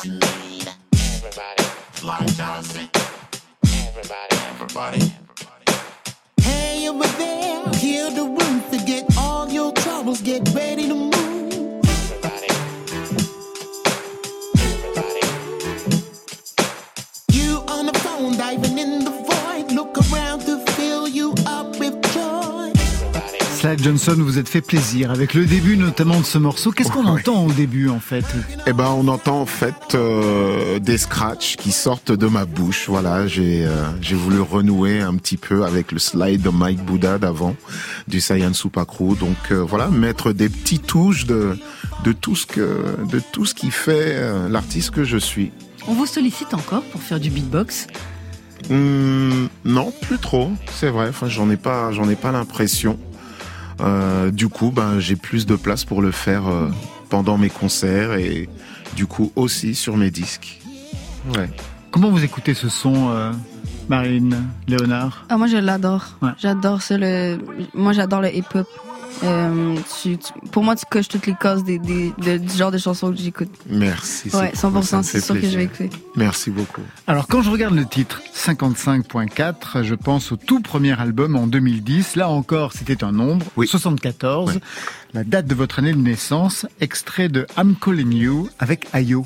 what. 0.09 0.75
Everybody, 0.93 1.63
fly 1.91 2.25
Johnson. 2.37 2.89
Everybody. 3.63 5.13
Hey 6.41 6.87
over 6.87 7.07
there, 7.17 7.69
hear 7.75 8.09
the 8.11 8.23
room, 8.23 8.61
forget 8.61 9.05
all 9.17 9.49
your 9.49 9.71
troubles, 9.73 10.21
get 10.21 10.47
ready 10.53 10.87
to 10.87 10.95
move. 10.95 11.13
You 17.31 17.63
on 17.67 17.85
the 17.87 17.99
phone, 18.03 18.37
diving 18.37 18.77
in 18.77 19.03
the 19.03 19.11
void, 19.11 19.71
look 19.71 19.97
around 20.11 20.41
to 20.41 20.56
Slade 23.57 23.81
Johnson, 23.81 24.15
vous 24.19 24.37
êtes 24.37 24.47
fait 24.47 24.61
plaisir 24.61 25.09
avec 25.09 25.33
le 25.33 25.45
début 25.45 25.77
notamment 25.77 26.19
de 26.19 26.25
ce 26.25 26.37
morceau. 26.37 26.71
Qu'est-ce 26.71 26.91
qu'on 26.91 27.05
Ouais. 27.05 27.21
entend 27.21 27.43
au 27.43 27.51
début 27.51 27.89
en 27.89 27.99
fait? 27.99 28.23
Eh 28.67 28.73
ben, 28.73 28.89
on 28.95 29.07
entend 29.07 29.41
en 29.41 29.45
fait 29.47 29.95
euh, 29.95 30.77
des 30.77 30.99
scratchs 30.99 31.55
qui 31.55 31.71
sortent 31.71 32.11
de 32.11 32.27
ma 32.27 32.45
bouche. 32.45 32.85
Voilà, 32.87 33.25
j'ai 33.25 33.65
euh, 33.65 33.71
j'ai 33.99 34.15
voulu 34.15 34.39
renouer 34.41 35.01
un 35.01 35.15
petit 35.15 35.37
peu 35.37 35.65
avec 35.65 35.91
le 35.91 35.97
slide 35.97 36.41
de 36.43 36.49
Mike 36.49 36.85
Bouddha 36.85 37.17
d'avant, 37.17 37.55
du 38.07 38.21
Saiyan 38.21 38.53
Supakru. 38.53 39.15
Donc 39.15 39.35
euh, 39.51 39.63
voilà, 39.67 39.87
mettre 39.87 40.33
des 40.33 40.49
petites 40.49 40.85
touches 40.85 41.25
de 41.25 41.57
de 42.03 42.11
tout 42.11 42.35
ce 42.35 42.45
que 42.45 42.83
de 43.11 43.19
tout 43.31 43.45
ce 43.47 43.55
qui 43.55 43.71
fait 43.71 44.13
euh, 44.17 44.49
l'artiste 44.49 44.91
que 44.91 45.03
je 45.03 45.17
suis. 45.17 45.51
On 45.87 45.93
vous 45.93 46.05
sollicite 46.05 46.53
encore 46.53 46.83
pour 46.83 47.01
faire 47.01 47.19
du 47.19 47.31
beatbox? 47.31 47.87
Hum, 48.69 49.47
non, 49.65 49.93
plus 50.01 50.17
trop. 50.17 50.51
C'est 50.73 50.89
vrai. 50.89 51.07
Enfin, 51.09 51.27
j'en 51.29 51.49
ai 51.49 51.57
pas, 51.57 51.91
j'en 51.91 52.09
ai 52.09 52.15
pas 52.15 52.31
l'impression. 52.31 52.99
Euh, 53.79 54.31
du 54.31 54.47
coup, 54.47 54.71
ben, 54.71 54.99
j'ai 54.99 55.15
plus 55.15 55.45
de 55.45 55.55
place 55.55 55.85
pour 55.85 56.01
le 56.01 56.11
faire 56.11 56.47
euh, 56.47 56.69
pendant 57.09 57.37
mes 57.37 57.49
concerts 57.49 58.13
et 58.13 58.49
du 58.95 59.05
coup 59.05 59.31
aussi 59.35 59.75
sur 59.75 59.97
mes 59.97 60.11
disques. 60.11 60.59
Ouais. 61.35 61.49
Comment 61.91 62.09
vous 62.09 62.23
écoutez 62.23 62.53
ce 62.53 62.69
son, 62.69 63.09
euh, 63.09 63.31
Marine, 63.89 64.43
Léonard? 64.67 65.25
Ah, 65.29 65.37
moi, 65.37 65.47
je 65.47 65.57
l'adore. 65.57 66.05
Ouais. 66.21 66.31
J'adore. 66.37 66.79
Le... 66.89 67.37
Moi, 67.73 67.93
j'adore 67.93 68.21
le 68.21 68.35
hip-hop. 68.35 68.67
Euh, 69.23 69.75
tu- 70.01 70.17
tu- 70.17 70.31
pour 70.51 70.63
moi, 70.63 70.75
tu 70.75 70.85
coches 70.89 71.07
toutes 71.07 71.25
les 71.25 71.35
cases 71.35 71.63
des, 71.63 71.79
des- 71.79 72.13
de- 72.19 72.37
du 72.37 72.55
genre 72.55 72.71
de 72.71 72.77
chansons 72.77 73.11
que 73.11 73.17
j'écoute. 73.17 73.49
Merci. 73.69 74.29
Ouais, 74.29 74.51
c'est- 74.53 74.57
ça 74.59 74.69
me 74.69 74.73
100%, 74.81 74.97
fait 75.03 75.03
c'est 75.19 75.21
sûr 75.25 75.35
que 75.41 75.49
je 75.49 75.57
vais 75.57 75.63
écouter. 75.63 75.89
Merci 76.15 76.51
beaucoup. 76.51 76.81
Alors 77.07 77.27
quand 77.27 77.41
je 77.41 77.49
regarde 77.49 77.73
le 77.75 77.85
titre 77.85 78.21
55.4, 78.33 79.83
je 79.83 79.95
pense 79.95 80.31
au 80.31 80.35
tout 80.35 80.59
premier 80.61 80.99
album 80.99 81.35
en 81.35 81.47
2010. 81.47 82.15
Là 82.15 82.29
encore, 82.29 82.73
c'était 82.73 83.03
un 83.03 83.11
nombre, 83.11 83.45
Oui. 83.57 83.67
74. 83.67 84.53
Ouais. 84.55 84.61
La 85.13 85.23
date 85.23 85.47
de 85.47 85.55
votre 85.55 85.79
année 85.79 85.93
de 85.93 85.97
naissance, 85.97 86.65
extrait 86.79 87.29
de 87.29 87.47
I'm 87.57 87.75
Calling 87.75 88.11
You 88.13 88.49
avec 88.59 88.87
Ayo. 88.93 89.25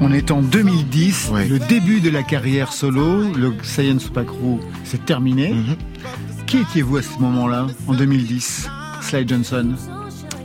On 0.00 0.12
est 0.12 0.30
en 0.30 0.42
2010, 0.42 1.30
Ouais. 1.32 1.48
le 1.48 1.58
début 1.58 2.00
de 2.00 2.08
la 2.10 2.22
carrière 2.22 2.72
solo, 2.72 3.22
le 3.34 3.52
Saiyan 3.62 3.98
Supakru, 3.98 4.58
c'est 4.84 5.04
terminé. 5.04 5.52
Mhm. 5.54 5.76
Qui 6.46 6.58
étiez-vous 6.58 6.98
à 6.98 7.02
ce 7.02 7.18
moment-là, 7.20 7.66
en 7.88 7.94
2010 7.94 8.68
Slade 9.00 9.28
Johnson? 9.28 9.74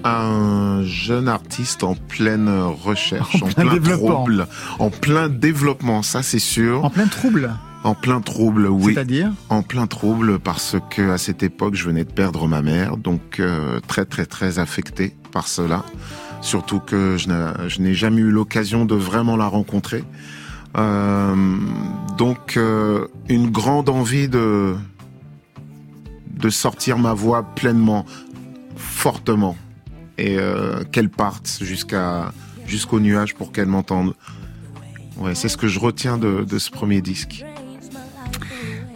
Un 0.04 0.82
jeune 0.84 1.28
artiste 1.30 1.84
en 1.84 1.96
pleine 1.96 2.50
recherche, 2.84 3.41
En 3.41 3.48
en, 3.48 3.50
plein 3.52 3.80
trouble, 3.98 4.48
en 4.80 4.89
plein 4.89 5.30
développement, 5.30 6.02
ça 6.02 6.24
c'est 6.24 6.39
sûr. 6.39 6.84
En 6.84 6.89
plein 6.89 7.08
trouble, 7.08 7.52
En 7.86 7.93
plein 7.96 8.19
trouble, 8.22 8.67
oui. 8.67 8.93
c'est-à-dire? 8.96 9.32
En 9.50 9.62
plein 9.62 9.88
trouble 9.88 10.39
parce 10.39 10.76
que 10.89 11.12
à 11.12 11.17
cette 11.17 11.41
époque 11.43 11.76
je 11.76 11.86
venais 11.86 12.04
de 12.04 12.12
perdre 12.12 12.48
ma 12.48 12.62
mère, 12.62 12.98
donc 12.98 13.39
euh, 13.39 13.80
très 13.88 14.04
très 14.06 14.26
très 14.26 14.60
affecté 14.60 15.15
par 15.34 15.48
cela. 15.48 15.84
Surtout 16.41 16.80
que 16.80 17.17
je 17.17 17.28
n'ai- 17.82 17.93
jamais 17.93 18.22
eu 18.22 18.30
l'occasion 18.30 18.86
de 18.86 18.96
vraiment 18.96 19.36
la 19.36 19.48
rencontrer. 19.48 20.04
Euh, 20.78 21.36
donc 22.17 22.58
euh, 22.58 23.08
une 23.30 23.50
grande 23.52 23.89
envie 23.89 24.28
de 24.28 24.76
de 26.32 26.50
sortir 26.50 26.98
ma 26.98 27.13
voix 27.13 27.43
pleinement, 27.43 28.06
fortement, 28.76 29.56
et 30.17 30.36
euh, 30.38 30.84
qu'elle 30.91 31.10
parte 31.10 31.60
jusqu'à 31.62 32.34
jusqu'au 32.65 33.00
nuage 33.00 33.36
pour 33.36 33.52
qu'elle 33.52 33.67
m'entende. 33.67 34.13
Ouais, 35.17 35.36
c'est 35.36 35.48
ce 35.48 35.58
que 35.58 35.67
je 35.67 35.80
retiens 35.80 36.17
de 36.17 36.58
ce 36.58 36.69
premier 36.72 37.02
disque. 37.02 37.46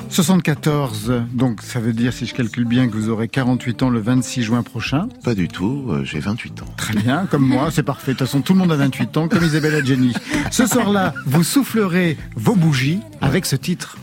74, 0.10 1.12
donc 1.34 1.62
ça 1.62 1.80
veut 1.80 1.94
dire, 1.94 2.14
si 2.14 2.26
je 2.26 2.34
calcule 2.34 2.66
bien, 2.66 2.88
que 2.88 2.94
vous 2.94 3.10
aurez 3.10 3.28
48 3.28 3.84
ans 3.84 3.90
le 3.90 4.00
26 4.00 4.44
juin 4.44 4.64
prochain. 4.64 5.10
Pas 5.24 5.36
du 5.36 5.48
tout, 5.48 5.86
euh, 5.90 6.04
j'ai 6.04 6.20
28 6.20 6.62
ans. 6.62 6.74
Très 6.78 6.94
bien, 6.94 7.26
comme 7.26 7.46
moi, 7.46 7.70
c'est 7.72 7.84
parfait. 7.84 8.14
De 8.14 8.18
toute 8.18 8.28
façon, 8.28 8.42
tout 8.42 8.54
le 8.54 8.60
monde 8.60 8.72
a 8.72 8.78
28 8.78 9.18
ans, 9.18 9.28
comme 9.28 9.44
Isabelle 9.44 9.76
Adjani. 9.76 10.14
Ce 10.52 10.66
soir-là, 10.66 11.14
vous 11.26 11.44
soufflerez 11.44 12.18
vos 12.36 12.56
bougies 12.56 13.00
avec 13.22 13.46
ce 13.46 13.56
titre. 13.56 13.98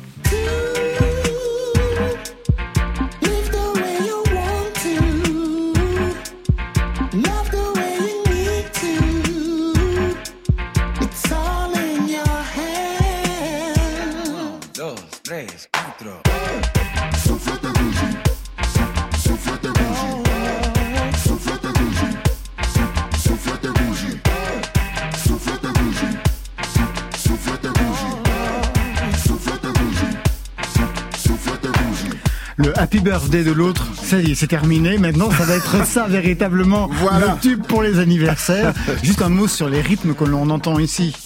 Happy 32.85 33.01
Birthday 33.01 33.45
de 33.45 33.51
l'autre, 33.51 33.87
ça 33.95 34.21
y 34.21 34.33
est, 34.33 34.35
c'est 34.35 34.47
terminé. 34.47 34.99
Maintenant, 34.99 35.31
ça 35.31 35.45
va 35.45 35.55
être 35.57 35.87
ça 35.87 36.07
véritablement 36.07 36.91
Voilà. 37.01 37.29
le 37.37 37.41
tube 37.41 37.63
pour 37.67 37.83
les 37.83 37.99
anniversaires. 37.99 38.75
Juste 39.03 39.23
un 39.23 39.31
mot 39.31 39.49
sur 39.49 39.71
les 39.71 39.81
rythmes 39.81 40.13
que 40.13 40.25
l'on 40.25 40.51
entend 40.51 40.79
ici. 40.79 41.17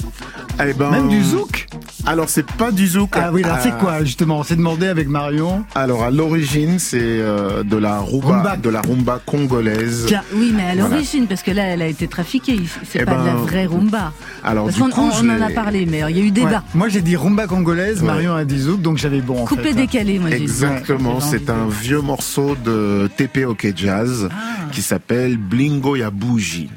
Eh 0.65 0.73
ben, 0.73 0.91
Même 0.93 1.09
du 1.09 1.21
zouk 1.21 1.67
Alors 2.11 2.31
c'est 2.31 2.47
pas 2.53 2.71
du 2.73 2.87
zouk. 2.87 3.11
Ah 3.13 3.31
oui, 3.31 3.43
là, 3.43 3.59
c'est 3.63 3.69
Euh, 3.71 3.77
quoi 3.79 4.03
justement? 4.03 4.39
On 4.39 4.43
s'est 4.43 4.57
demandé 4.57 4.87
avec 4.87 5.09
Marion. 5.09 5.65
Alors 5.75 6.05
à 6.05 6.11
l'origine 6.11 6.79
c'est 6.79 6.99
euh, 7.03 7.63
de 7.63 7.77
la 7.77 7.99
rumba, 7.99 8.27
Rumba. 8.29 8.57
de 8.57 8.71
la 8.71 8.81
rumba 8.81 9.21
congolaise. 9.27 10.05
Tiens, 10.09 10.23
oui, 10.35 10.53
mais 10.57 10.63
à 10.63 10.75
Voilà. 10.75 10.89
l'origine, 10.89 11.27
parce 11.27 11.43
que 11.43 11.51
là, 11.51 11.65
elle 11.65 11.83
a 11.83 11.87
été 11.87 12.09
trafiquée. 12.09 12.61
C'est 12.85 13.01
Eh 13.03 13.05
pas 13.05 13.13
de 13.17 13.27
la 13.27 13.33
ben, 13.35 13.43
vraie 13.43 13.67
rumba. 13.67 14.13
Alors 14.43 14.65
Parce 14.65 14.77
du 14.77 14.83
qu'on 14.85 14.89
coup 14.91 15.11
on, 15.23 15.29
en 15.29 15.41
a 15.43 15.51
parlé, 15.51 15.85
mais 15.85 16.03
il 16.09 16.17
y 16.17 16.21
a 16.21 16.25
eu 16.25 16.31
débat. 16.31 16.49
Ouais. 16.51 16.57
Moi, 16.75 16.89
j'ai 16.89 17.03
dit 17.03 17.15
rumba 17.15 17.47
congolaise, 17.47 18.01
Ouais. 18.01 18.07
Marion 18.07 18.35
a 18.35 18.45
dit 18.47 18.59
zouk, 18.59 18.81
donc 18.81 18.97
j'avais 18.97 19.21
bon 19.21 19.43
en 19.43 19.45
Couplet 19.45 19.65
fait. 19.73 19.75
décalé, 19.75 20.19
moi 20.19 20.31
j'ai 20.31 20.37
dit. 20.39 20.43
Exactement, 20.45 21.21
c'est 21.21 21.51
un 21.51 21.67
vieux 21.69 22.01
morceau 22.01 22.57
de 22.65 23.11
TP 23.19 23.45
OK 23.45 23.67
Jazz 23.77 24.31
Ah. 24.33 24.71
qui 24.73 24.81
s'appelle 24.81 25.37
Blingo 25.37 25.95
ya 25.97 26.11
Bougie. 26.11 26.71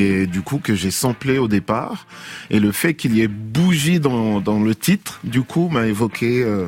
Et 0.00 0.26
du 0.26 0.42
coup 0.42 0.58
que 0.58 0.74
j'ai 0.74 0.90
samplé 0.90 1.38
au 1.38 1.48
départ. 1.48 2.06
Et 2.50 2.60
le 2.60 2.72
fait 2.72 2.94
qu'il 2.94 3.14
y 3.16 3.22
ait 3.22 3.28
bougie 3.28 3.98
dans, 4.00 4.40
dans 4.40 4.60
le 4.60 4.74
titre, 4.74 5.20
du 5.24 5.42
coup, 5.42 5.68
m'a 5.68 5.86
évoqué 5.86 6.42
euh, 6.42 6.66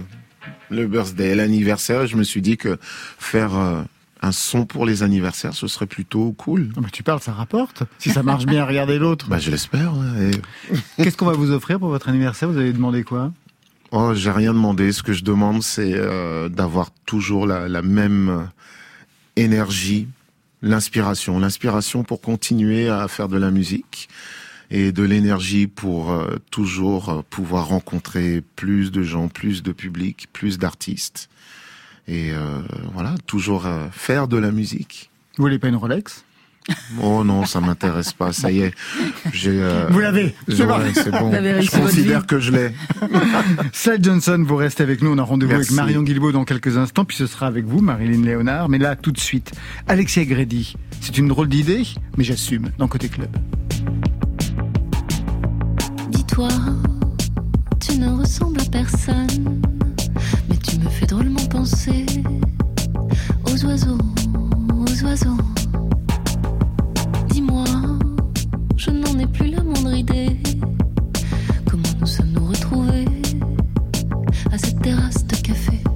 le 0.70 0.86
birthday, 0.86 1.34
l'anniversaire. 1.34 2.02
Et 2.02 2.06
je 2.08 2.16
me 2.16 2.22
suis 2.24 2.42
dit 2.42 2.56
que 2.56 2.78
faire 3.18 3.54
euh, 3.56 3.82
un 4.22 4.32
son 4.32 4.66
pour 4.66 4.84
les 4.86 5.02
anniversaires, 5.02 5.54
ce 5.54 5.66
serait 5.66 5.86
plutôt 5.86 6.32
cool. 6.32 6.70
Ah 6.76 6.80
bah, 6.80 6.88
tu 6.92 7.02
parles, 7.02 7.20
ça 7.20 7.32
rapporte. 7.32 7.82
Si 7.98 8.10
ça 8.10 8.22
marche 8.22 8.46
bien, 8.46 8.64
regardez 8.64 8.98
l'autre. 8.98 9.28
Bah, 9.28 9.38
je 9.38 9.50
l'espère. 9.50 9.92
ouais. 9.96 10.30
Et- 10.70 11.02
Qu'est-ce 11.04 11.16
qu'on 11.16 11.26
va 11.26 11.32
vous 11.34 11.50
offrir 11.52 11.78
pour 11.78 11.88
votre 11.88 12.08
anniversaire? 12.08 12.48
Vous 12.50 12.58
avez 12.58 12.72
demandé 12.72 13.02
quoi? 13.04 13.32
Oh, 13.92 14.12
j'ai 14.14 14.30
rien 14.30 14.52
demandé. 14.54 14.92
Ce 14.92 15.02
que 15.02 15.12
je 15.12 15.24
demande, 15.24 15.62
c'est 15.62 15.94
euh, 15.94 16.48
d'avoir 16.48 16.90
toujours 17.06 17.46
la, 17.46 17.68
la 17.68 17.82
même 17.82 18.48
énergie, 19.36 20.06
l'inspiration, 20.62 21.38
l'inspiration 21.38 22.05
pour 22.05 22.20
continuer 22.20 22.88
à 22.88 23.09
faire 23.09 23.29
de 23.29 23.38
la 23.38 23.51
musique 23.51 24.09
et 24.70 24.92
de 24.92 25.03
l'énergie 25.03 25.66
pour 25.66 26.12
euh, 26.12 26.37
toujours 26.51 27.09
euh, 27.09 27.23
pouvoir 27.29 27.68
rencontrer 27.68 28.42
plus 28.57 28.92
de 28.92 29.03
gens, 29.03 29.29
plus 29.29 29.62
de 29.62 29.73
public, 29.73 30.29
plus 30.33 30.59
d'artistes. 30.59 31.29
Et 32.07 32.33
euh, 32.33 32.61
voilà, 32.92 33.14
toujours 33.27 33.66
euh, 33.66 33.88
faire 33.90 34.29
de 34.29 34.37
la 34.37 34.51
musique. 34.53 35.11
Vous 35.37 35.44
voulez 35.44 35.59
pas 35.59 35.68
une 35.68 35.77
Rolex? 35.77 36.25
Oh 37.03 37.25
non, 37.25 37.46
ça 37.46 37.61
m'intéresse 37.61 38.12
pas. 38.12 38.33
Ça 38.33 38.51
y 38.53 38.61
est, 38.61 38.73
j'ai. 39.33 39.51
euh, 39.61 39.87
Vous 39.90 39.99
l'avez, 39.99 40.35
c'est 40.49 40.66
bon. 40.66 40.79
ouais, 40.79 40.90
c'est 40.94 41.11
bon. 41.11 41.31
Vous 41.31 41.35
avez 41.35 41.62
Je 41.62 41.70
considère 41.70 42.27
que 42.27 42.38
je 42.38 42.53
l'ai. 42.53 42.70
Slade 43.73 44.05
Johnson, 44.05 44.44
vous 44.46 44.57
restez 44.57 44.83
avec 44.83 45.03
nous. 45.03 45.11
On 45.11 45.18
a 45.18 45.23
rendez-vous 45.23 45.55
avec. 45.55 45.70
Marion 45.73 46.03
Guilbault 46.03 46.33
dans 46.33 46.44
quelques 46.44 46.77
instants, 46.77 47.05
puis 47.05 47.16
ce 47.16 47.27
sera 47.27 47.46
avec 47.46 47.64
vous, 47.64 47.81
Marilyn 47.81 48.25
Léonard. 48.25 48.68
Mais 48.68 48.79
là, 48.79 48.94
tout 48.94 49.11
de 49.11 49.18
suite, 49.18 49.53
Alexia 49.88 50.25
Grédy. 50.25 50.75
C'est 51.01 51.16
une 51.18 51.29
drôle 51.29 51.49
d'idée, 51.49 51.83
mais 52.16 52.25
j'assume 52.25 52.70
dans 52.79 52.87
Côté 52.88 53.09
Club. 53.09 53.35
Dis-toi, 56.11 56.49
tu 57.81 57.99
ne 57.99 58.11
ressembles 58.11 58.61
à 58.61 58.64
personne, 58.64 59.61
mais 60.49 60.57
tu 60.57 60.79
me 60.79 60.88
fais 60.88 61.07
drôlement 61.07 61.44
penser 61.46 62.05
aux 63.46 63.64
oiseaux, 63.64 63.99
aux 64.77 65.05
oiseaux. 65.05 65.37
Je 68.80 68.90
n'en 68.90 69.18
ai 69.18 69.26
plus 69.26 69.50
la 69.50 69.62
moindre 69.62 69.94
idée. 69.94 70.38
Comment 71.70 71.82
nous 72.00 72.06
sommes-nous 72.06 72.46
retrouvés 72.46 73.04
à 74.50 74.56
cette 74.56 74.80
terrasse 74.80 75.26
de 75.26 75.36
café? 75.36 75.89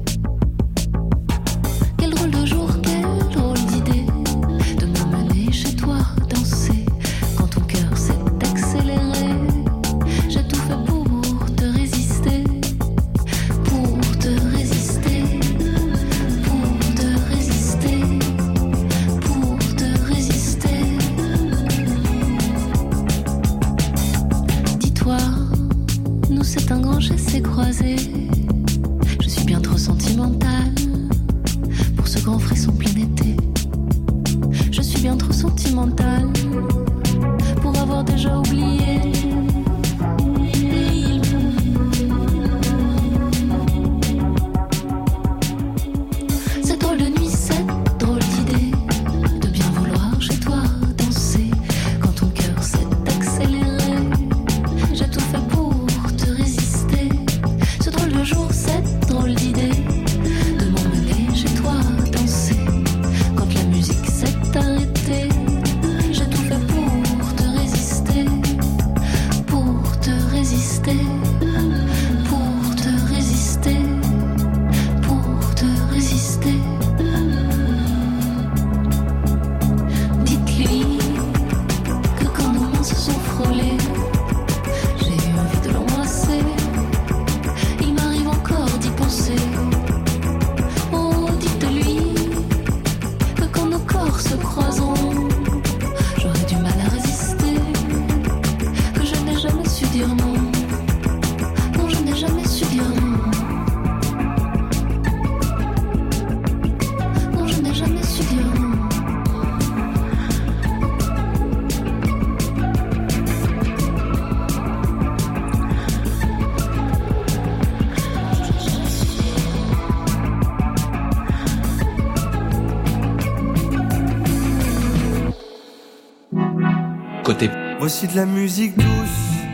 Voici 127.78 128.06
de 128.08 128.16
la 128.16 128.26
musique 128.26 128.76
douce. 128.76 128.84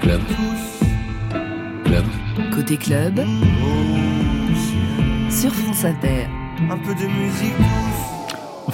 club. 0.01 0.21
Club. 1.85 2.05
Côté 2.55 2.77
club, 2.77 3.21
Oh, 3.63 5.31
sur 5.31 5.53
France 5.55 5.85
Inter. 5.85 6.27
un 6.71 6.77
peu 6.79 6.95
de 6.95 7.07
musique 7.07 7.57
douce. 7.57 7.90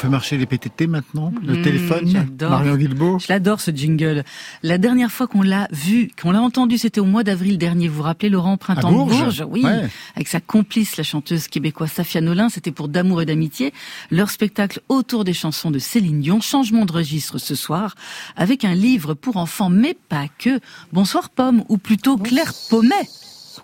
Fait 0.06 0.10
marcher 0.12 0.36
les 0.36 0.46
PTT 0.46 0.86
maintenant, 0.86 1.32
le 1.44 1.56
Mmh, 1.58 1.62
téléphone. 1.62 2.00
j'adore. 2.06 2.50
Marion 2.50 2.76
Villebo. 2.76 3.18
Je 3.18 3.26
l'adore 3.28 3.60
ce 3.60 3.72
jingle. 3.72 4.22
La 4.62 4.78
dernière 4.78 5.10
fois 5.10 5.26
qu'on 5.26 5.42
l'a 5.42 5.66
vu, 5.72 6.10
qu'on 6.20 6.30
l'a 6.30 6.40
entendu, 6.40 6.78
c'était 6.78 7.00
au 7.00 7.04
mois 7.06 7.24
d'avril 7.24 7.58
dernier. 7.58 7.88
Vous 7.88 7.96
vous 7.96 8.02
rappelez 8.04 8.28
Laurent 8.28 8.54
À 8.54 8.56
Printemps 8.56 8.92
de 8.92 8.96
Bourges. 8.96 9.18
Bourges? 9.18 9.44
Oui, 9.50 9.64
Ouais. 9.64 9.88
avec 10.14 10.28
sa 10.28 10.38
complice, 10.40 10.96
la 10.96 11.02
chanteuse 11.02 11.48
québécoise 11.48 11.90
Safia 11.90 12.20
Nolin. 12.20 12.48
C'était 12.50 12.70
pour 12.70 12.86
d'amour 12.88 13.20
et 13.20 13.26
d'amitié. 13.26 13.72
Leur 14.12 14.30
spectacle 14.30 14.80
autour 14.88 15.24
des 15.24 15.32
chansons 15.32 15.72
de 15.72 15.80
Céline 15.80 16.20
Dion. 16.20 16.40
Changement 16.40 16.84
de 16.84 16.92
registre 16.92 17.38
ce 17.38 17.56
soir 17.56 17.96
avec 18.36 18.64
un 18.64 18.74
livre 18.74 19.14
pour 19.14 19.38
enfants, 19.38 19.70
mais 19.70 19.96
pas 20.08 20.26
que. 20.38 20.60
Bonsoir 20.92 21.30
Pomme, 21.30 21.64
ou 21.68 21.78
plutôt 21.78 22.16
Claire 22.16 22.52
Pommet. 22.70 22.94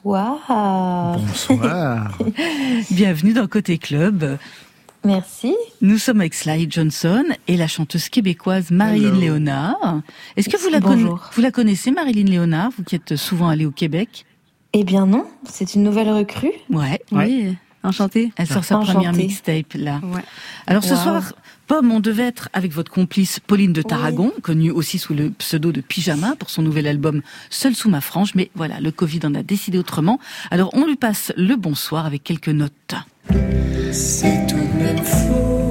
Bonsoir. 0.02 1.18
Bonsoir. 1.18 2.18
Bienvenue 2.90 3.32
dans 3.32 3.46
Côté 3.46 3.78
Club. 3.78 4.38
Merci. 5.04 5.54
Nous 5.80 5.98
sommes 5.98 6.20
avec 6.20 6.34
Sly 6.34 6.68
Johnson 6.70 7.24
et 7.48 7.56
la 7.56 7.66
chanteuse 7.66 8.08
québécoise 8.08 8.70
Marilyn 8.70 9.08
Hello. 9.08 9.20
Léonard. 9.20 10.00
Est-ce 10.36 10.48
que 10.48 10.56
vous 10.56 10.68
la, 10.68 10.78
Bonjour. 10.80 11.30
vous 11.34 11.42
la 11.42 11.50
connaissez, 11.50 11.90
Marilyn 11.90 12.30
Léonard, 12.30 12.70
vous 12.76 12.84
qui 12.84 12.94
êtes 12.94 13.16
souvent 13.16 13.48
allée 13.48 13.66
au 13.66 13.72
Québec? 13.72 14.24
Eh 14.72 14.84
bien 14.84 15.06
non, 15.06 15.26
c'est 15.44 15.74
une 15.74 15.82
nouvelle 15.82 16.08
recrue. 16.10 16.52
Ouais. 16.70 17.00
Oui, 17.10 17.56
enchantée. 17.82 18.32
Elle 18.36 18.46
sort 18.46 18.64
sa 18.64 18.76
Enchantée. 18.76 18.92
première 18.94 19.12
mixtape 19.12 19.74
là. 19.74 20.00
Ouais. 20.04 20.22
Alors 20.66 20.84
ce 20.84 20.94
Wow. 20.94 21.00
soir, 21.02 21.32
Pomme, 21.72 21.90
on 21.90 22.00
devait 22.00 22.24
être 22.24 22.50
avec 22.52 22.70
votre 22.70 22.92
complice 22.92 23.40
Pauline 23.40 23.72
de 23.72 23.80
Tarragon, 23.80 24.30
connue 24.42 24.70
aussi 24.70 24.98
sous 24.98 25.14
le 25.14 25.30
pseudo 25.30 25.72
de 25.72 25.80
Pyjama 25.80 26.36
pour 26.38 26.50
son 26.50 26.60
nouvel 26.60 26.86
album 26.86 27.22
Seul 27.48 27.74
sous 27.74 27.88
ma 27.88 28.02
frange, 28.02 28.34
mais 28.34 28.50
voilà, 28.54 28.78
le 28.78 28.90
Covid 28.90 29.20
en 29.24 29.34
a 29.34 29.42
décidé 29.42 29.78
autrement. 29.78 30.20
Alors 30.50 30.68
on 30.74 30.84
lui 30.84 30.96
passe 30.96 31.32
le 31.34 31.56
bonsoir 31.56 32.04
avec 32.04 32.24
quelques 32.24 32.50
notes. 32.50 32.94
C'est 33.90 34.46
tout 34.48 34.56
de 34.56 34.82
même 34.82 35.02
fou 35.02 35.61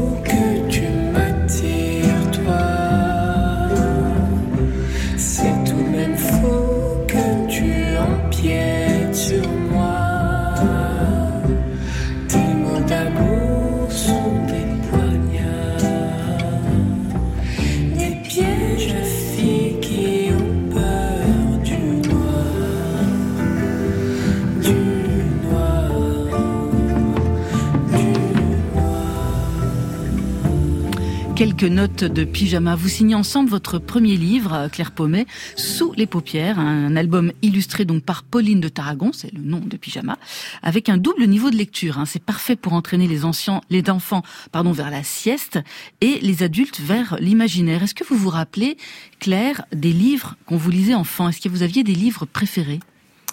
Quelques 31.62 31.74
notes 31.74 32.04
de 32.06 32.24
pyjama. 32.24 32.76
Vous 32.76 32.88
signez 32.90 33.14
ensemble 33.14 33.48
votre 33.48 33.78
premier 33.78 34.18
livre, 34.18 34.68
Claire 34.72 34.90
Pommet, 34.90 35.28
Sous 35.56 35.94
les 35.96 36.08
paupières, 36.08 36.58
un 36.58 36.96
album 36.96 37.32
illustré 37.44 37.86
donc 37.86 38.02
par 38.02 38.24
Pauline 38.24 38.60
de 38.60 38.68
Tarragon, 38.68 39.12
c'est 39.14 39.32
le 39.32 39.42
nom 39.44 39.60
de 39.64 39.78
pyjama, 39.78 40.18
avec 40.64 40.90
un 40.90 40.98
double 40.98 41.28
niveau 41.28 41.52
de 41.52 41.56
lecture. 41.56 42.00
hein. 42.00 42.06
C'est 42.08 42.24
parfait 42.24 42.56
pour 42.56 42.74
entraîner 42.74 43.08
les 43.08 43.26
anciens, 43.26 43.62
les 43.70 43.88
enfants, 43.92 44.24
pardon, 44.52 44.72
vers 44.72 44.90
la 44.90 45.04
sieste 45.04 45.60
et 46.02 46.18
les 46.24 46.42
adultes 46.42 46.80
vers 46.80 47.18
l'imaginaire. 47.20 47.84
Est-ce 47.84 47.94
que 47.94 48.06
vous 48.06 48.18
vous 48.18 48.30
rappelez, 48.30 48.76
Claire, 49.20 49.64
des 49.72 49.94
livres 49.94 50.38
qu'on 50.48 50.58
vous 50.58 50.72
lisait 50.72 50.96
enfant? 50.96 51.30
Est-ce 51.30 51.42
que 51.42 51.50
vous 51.50 51.62
aviez 51.62 51.84
des 51.84 51.94
livres 51.94 52.26
préférés? 52.26 52.80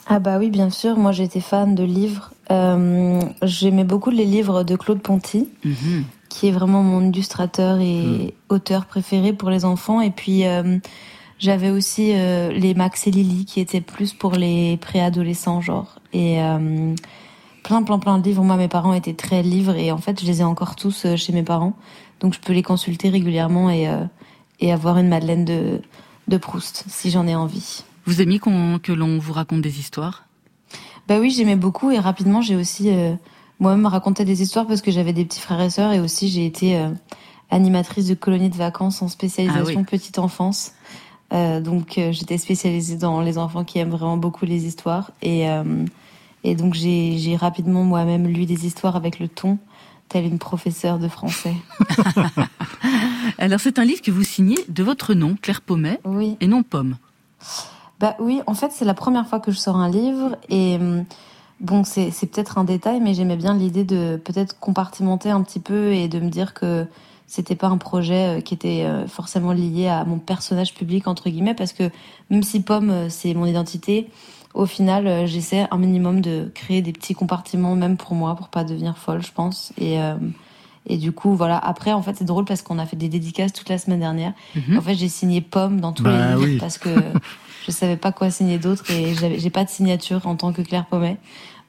Ah 0.06 0.18
bah 0.18 0.36
oui, 0.38 0.50
bien 0.50 0.68
sûr, 0.68 0.98
moi 0.98 1.12
j'étais 1.12 1.40
fan 1.40 1.74
de 1.74 1.84
livres. 1.84 2.32
Euh, 2.50 3.20
J'aimais 3.42 3.84
beaucoup 3.84 4.10
les 4.10 4.24
livres 4.26 4.64
de 4.64 4.76
Claude 4.76 5.00
Ponty, 5.00 5.48
Mhm. 5.64 6.04
Qui 6.38 6.46
est 6.46 6.52
vraiment 6.52 6.84
mon 6.84 7.00
illustrateur 7.10 7.80
et 7.80 8.32
auteur 8.48 8.86
préféré 8.86 9.32
pour 9.32 9.50
les 9.50 9.64
enfants. 9.64 10.00
Et 10.00 10.12
puis 10.12 10.46
euh, 10.46 10.78
j'avais 11.40 11.70
aussi 11.70 12.12
euh, 12.14 12.52
les 12.52 12.74
Max 12.74 13.08
et 13.08 13.10
Lily, 13.10 13.44
qui 13.44 13.58
étaient 13.58 13.80
plus 13.80 14.12
pour 14.12 14.32
les 14.36 14.76
préadolescents, 14.76 15.60
genre. 15.60 15.98
Et 16.12 16.40
euh, 16.40 16.94
plein, 17.64 17.82
plein, 17.82 17.98
plein 17.98 18.18
de 18.18 18.24
livres. 18.24 18.44
Moi, 18.44 18.56
mes 18.56 18.68
parents 18.68 18.94
étaient 18.94 19.14
très 19.14 19.42
livres 19.42 19.74
et 19.74 19.90
en 19.90 19.98
fait, 19.98 20.20
je 20.20 20.26
les 20.26 20.40
ai 20.40 20.44
encore 20.44 20.76
tous 20.76 21.06
euh, 21.06 21.16
chez 21.16 21.32
mes 21.32 21.42
parents. 21.42 21.74
Donc 22.20 22.34
je 22.34 22.38
peux 22.40 22.52
les 22.52 22.62
consulter 22.62 23.08
régulièrement 23.08 23.68
et, 23.68 23.88
euh, 23.88 24.04
et 24.60 24.72
avoir 24.72 24.98
une 24.98 25.08
Madeleine 25.08 25.44
de, 25.44 25.80
de 26.28 26.36
Proust, 26.36 26.84
si 26.88 27.10
j'en 27.10 27.26
ai 27.26 27.34
envie. 27.34 27.82
Vous 28.06 28.22
aimiez 28.22 28.38
qu'on- 28.38 28.78
que 28.80 28.92
l'on 28.92 29.18
vous 29.18 29.32
raconte 29.32 29.62
des 29.62 29.80
histoires? 29.80 30.24
Bah 31.08 31.18
oui, 31.20 31.30
j'aimais 31.30 31.56
beaucoup 31.56 31.90
et 31.90 31.98
rapidement 31.98 32.42
j'ai 32.42 32.54
aussi 32.54 32.90
euh, 32.90 33.14
moi-même 33.60 33.86
raconté 33.86 34.24
des 34.24 34.42
histoires 34.42 34.66
parce 34.66 34.82
que 34.82 34.90
j'avais 34.90 35.12
des 35.12 35.24
petits 35.24 35.40
frères 35.40 35.60
et 35.60 35.70
sœurs 35.70 35.92
et 35.92 36.00
aussi 36.00 36.28
j'ai 36.28 36.46
été 36.46 36.76
euh, 36.78 36.90
animatrice 37.50 38.06
de 38.06 38.14
colonies 38.14 38.50
de 38.50 38.56
vacances 38.56 39.02
en 39.02 39.08
spécialisation 39.08 39.80
Ah 39.80 39.80
oui. 39.80 39.84
petite 39.84 40.18
enfance. 40.18 40.72
Euh, 41.32 41.60
donc 41.60 41.98
euh, 41.98 42.12
j'étais 42.12 42.38
spécialisée 42.38 42.96
dans 42.96 43.20
les 43.20 43.36
enfants 43.36 43.64
qui 43.64 43.78
aiment 43.78 43.90
vraiment 43.90 44.16
beaucoup 44.16 44.46
les 44.46 44.66
histoires 44.66 45.10
et 45.22 45.46
et 46.44 46.54
donc 46.54 46.74
j'ai 46.74 47.36
rapidement 47.36 47.82
moi-même 47.82 48.28
lu 48.28 48.46
des 48.46 48.64
histoires 48.64 48.94
avec 48.96 49.18
le 49.18 49.28
ton 49.28 49.58
telle 50.08 50.24
une 50.24 50.38
professeure 50.38 50.98
de 50.98 51.08
français. 51.08 51.54
Alors 53.38 53.60
c'est 53.60 53.78
un 53.78 53.84
livre 53.84 54.00
que 54.00 54.10
vous 54.10 54.22
signez 54.22 54.56
de 54.68 54.82
votre 54.82 55.12
nom, 55.14 55.36
Claire 55.42 55.60
Pommet, 55.60 56.00
oui. 56.04 56.36
et 56.40 56.46
non 56.46 56.62
Pomme. 56.62 56.96
Bah 58.00 58.14
oui, 58.20 58.40
en 58.46 58.54
fait, 58.54 58.70
c'est 58.72 58.84
la 58.84 58.94
première 58.94 59.26
fois 59.28 59.40
que 59.40 59.50
je 59.50 59.58
sors 59.58 59.76
un 59.76 59.90
livre 59.90 60.36
et 60.48 60.78
bon, 61.60 61.84
c'est 61.84 62.10
peut-être 62.26 62.58
un 62.58 62.64
détail, 62.64 63.00
mais 63.00 63.14
j'aimais 63.14 63.36
bien 63.36 63.54
l'idée 63.54 63.84
de 63.84 64.20
peut-être 64.22 64.58
compartimenter 64.58 65.30
un 65.30 65.42
petit 65.42 65.60
peu 65.60 65.92
et 65.92 66.08
de 66.08 66.20
me 66.20 66.28
dire 66.30 66.54
que 66.54 66.86
c'était 67.26 67.56
pas 67.56 67.66
un 67.68 67.76
projet 67.76 68.38
euh, 68.38 68.40
qui 68.40 68.54
était 68.54 68.84
euh, 68.84 69.06
forcément 69.06 69.52
lié 69.52 69.86
à 69.88 70.04
mon 70.04 70.18
personnage 70.18 70.72
public 70.72 71.06
entre 71.06 71.28
guillemets 71.28 71.52
parce 71.52 71.74
que 71.74 71.90
même 72.30 72.42
si 72.42 72.60
Pomme 72.62 72.88
euh, 72.90 73.08
c'est 73.10 73.34
mon 73.34 73.44
identité, 73.44 74.08
au 74.54 74.64
final, 74.64 75.26
j'essaie 75.26 75.66
un 75.70 75.76
minimum 75.76 76.22
de 76.22 76.50
créer 76.54 76.80
des 76.80 76.92
petits 76.92 77.14
compartiments 77.14 77.76
même 77.76 77.98
pour 77.98 78.14
moi 78.14 78.34
pour 78.34 78.48
pas 78.48 78.64
devenir 78.64 78.96
folle, 78.96 79.22
je 79.22 79.30
pense 79.32 79.72
et 79.78 80.00
euh, 80.00 80.14
et 80.90 80.96
du 80.96 81.12
coup, 81.12 81.34
voilà. 81.34 81.58
Après, 81.58 81.92
en 81.92 82.00
fait, 82.00 82.14
c'est 82.16 82.24
drôle 82.24 82.46
parce 82.46 82.62
qu'on 82.62 82.78
a 82.78 82.86
fait 82.86 82.96
des 82.96 83.10
dédicaces 83.10 83.52
toute 83.52 83.68
la 83.68 83.76
semaine 83.76 84.00
dernière. 84.00 84.32
Mhm. 84.56 84.78
En 84.78 84.80
fait, 84.80 84.94
j'ai 84.94 85.08
signé 85.10 85.42
Pomme 85.42 85.80
dans 85.82 85.92
tous 85.92 86.02
Bah 86.02 86.12
les 86.12 86.34
livres 86.36 86.52
oui. 86.52 86.56
parce 86.56 86.78
que 86.78 86.88
je 87.68 87.72
savais 87.72 87.96
pas 87.96 88.12
quoi 88.12 88.30
signer 88.30 88.58
d'autre 88.58 88.90
et 88.90 89.14
j'ai 89.38 89.50
pas 89.50 89.64
de 89.64 89.68
signature 89.70 90.26
en 90.26 90.34
tant 90.36 90.52
que 90.52 90.62
Claire 90.62 90.86
Pommet. 90.86 91.18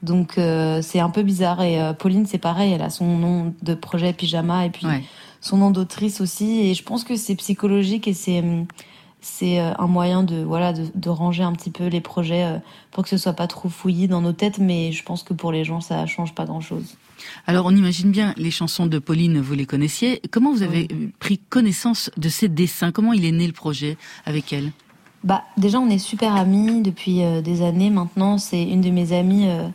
Donc 0.01 0.37
euh, 0.37 0.81
c'est 0.81 1.01
un 1.01 1.09
peu 1.09 1.23
bizarre 1.23 1.61
et 1.61 1.81
euh, 1.81 1.91
Pauline 1.93 2.25
c'est 2.25 2.37
pareil, 2.37 2.71
elle 2.71 2.81
a 2.81 2.89
son 2.89 3.17
nom 3.17 3.53
de 3.61 3.73
projet 3.73 4.13
pyjama 4.13 4.65
et 4.65 4.69
puis 4.69 4.87
Ouais. 4.87 5.03
son 5.41 5.57
nom 5.57 5.71
d'autrice 5.71 6.21
aussi 6.21 6.61
et 6.61 6.73
je 6.73 6.83
pense 6.83 7.03
que 7.03 7.17
c'est 7.17 7.35
psychologique 7.35 8.07
et 8.07 8.13
c'est 8.13 8.41
c'est 9.19 9.59
euh, 9.59 9.73
un 9.77 9.87
moyen 9.87 10.23
de 10.23 10.37
voilà 10.41 10.71
de, 10.71 10.85
de 10.95 11.09
ranger 11.09 11.43
un 11.43 11.51
petit 11.51 11.69
peu 11.69 11.87
les 11.87 11.99
projets 11.99 12.61
pour 12.91 13.03
que 13.03 13.09
ce 13.09 13.17
soit 13.17 13.33
pas 13.33 13.47
trop 13.47 13.67
fouillis 13.67 14.07
dans 14.07 14.21
nos 14.21 14.31
têtes 14.31 14.57
mais 14.59 14.93
je 14.93 15.03
pense 15.03 15.21
que 15.23 15.33
pour 15.33 15.51
les 15.51 15.65
gens 15.65 15.81
ça 15.81 16.05
change 16.05 16.33
pas 16.33 16.45
grand 16.45 16.61
chose. 16.61 16.95
Alors 17.45 17.65
on 17.65 17.75
imagine 17.75 18.09
bien 18.11 18.33
les 18.37 18.51
chansons 18.51 18.85
de 18.87 18.99
Pauline, 18.99 19.41
vous 19.41 19.53
les 19.53 19.65
connaissiez. 19.65 20.21
Comment 20.31 20.53
vous 20.53 20.63
avez 20.63 20.87
pris 21.19 21.39
connaissance 21.39 22.09
de 22.15 22.29
ces 22.29 22.47
dessins? 22.47 22.93
Comment 22.93 23.11
il 23.11 23.25
est 23.25 23.33
né 23.33 23.45
le 23.45 23.51
projet 23.51 23.97
avec 24.25 24.53
elle? 24.53 24.71
Bah 25.23 25.43
déjà 25.57 25.79
on 25.79 25.89
est 25.89 25.97
super 25.97 26.35
amis 26.35 26.81
depuis 26.81 27.23
euh, 27.23 27.41
des 27.41 27.61
années 27.61 27.89
maintenant. 27.89 28.37
C'est 28.37 28.63
une 28.63 28.81
de 28.81 28.89
mes 28.89 29.11
amies 29.11 29.49
euh, 29.49 29.67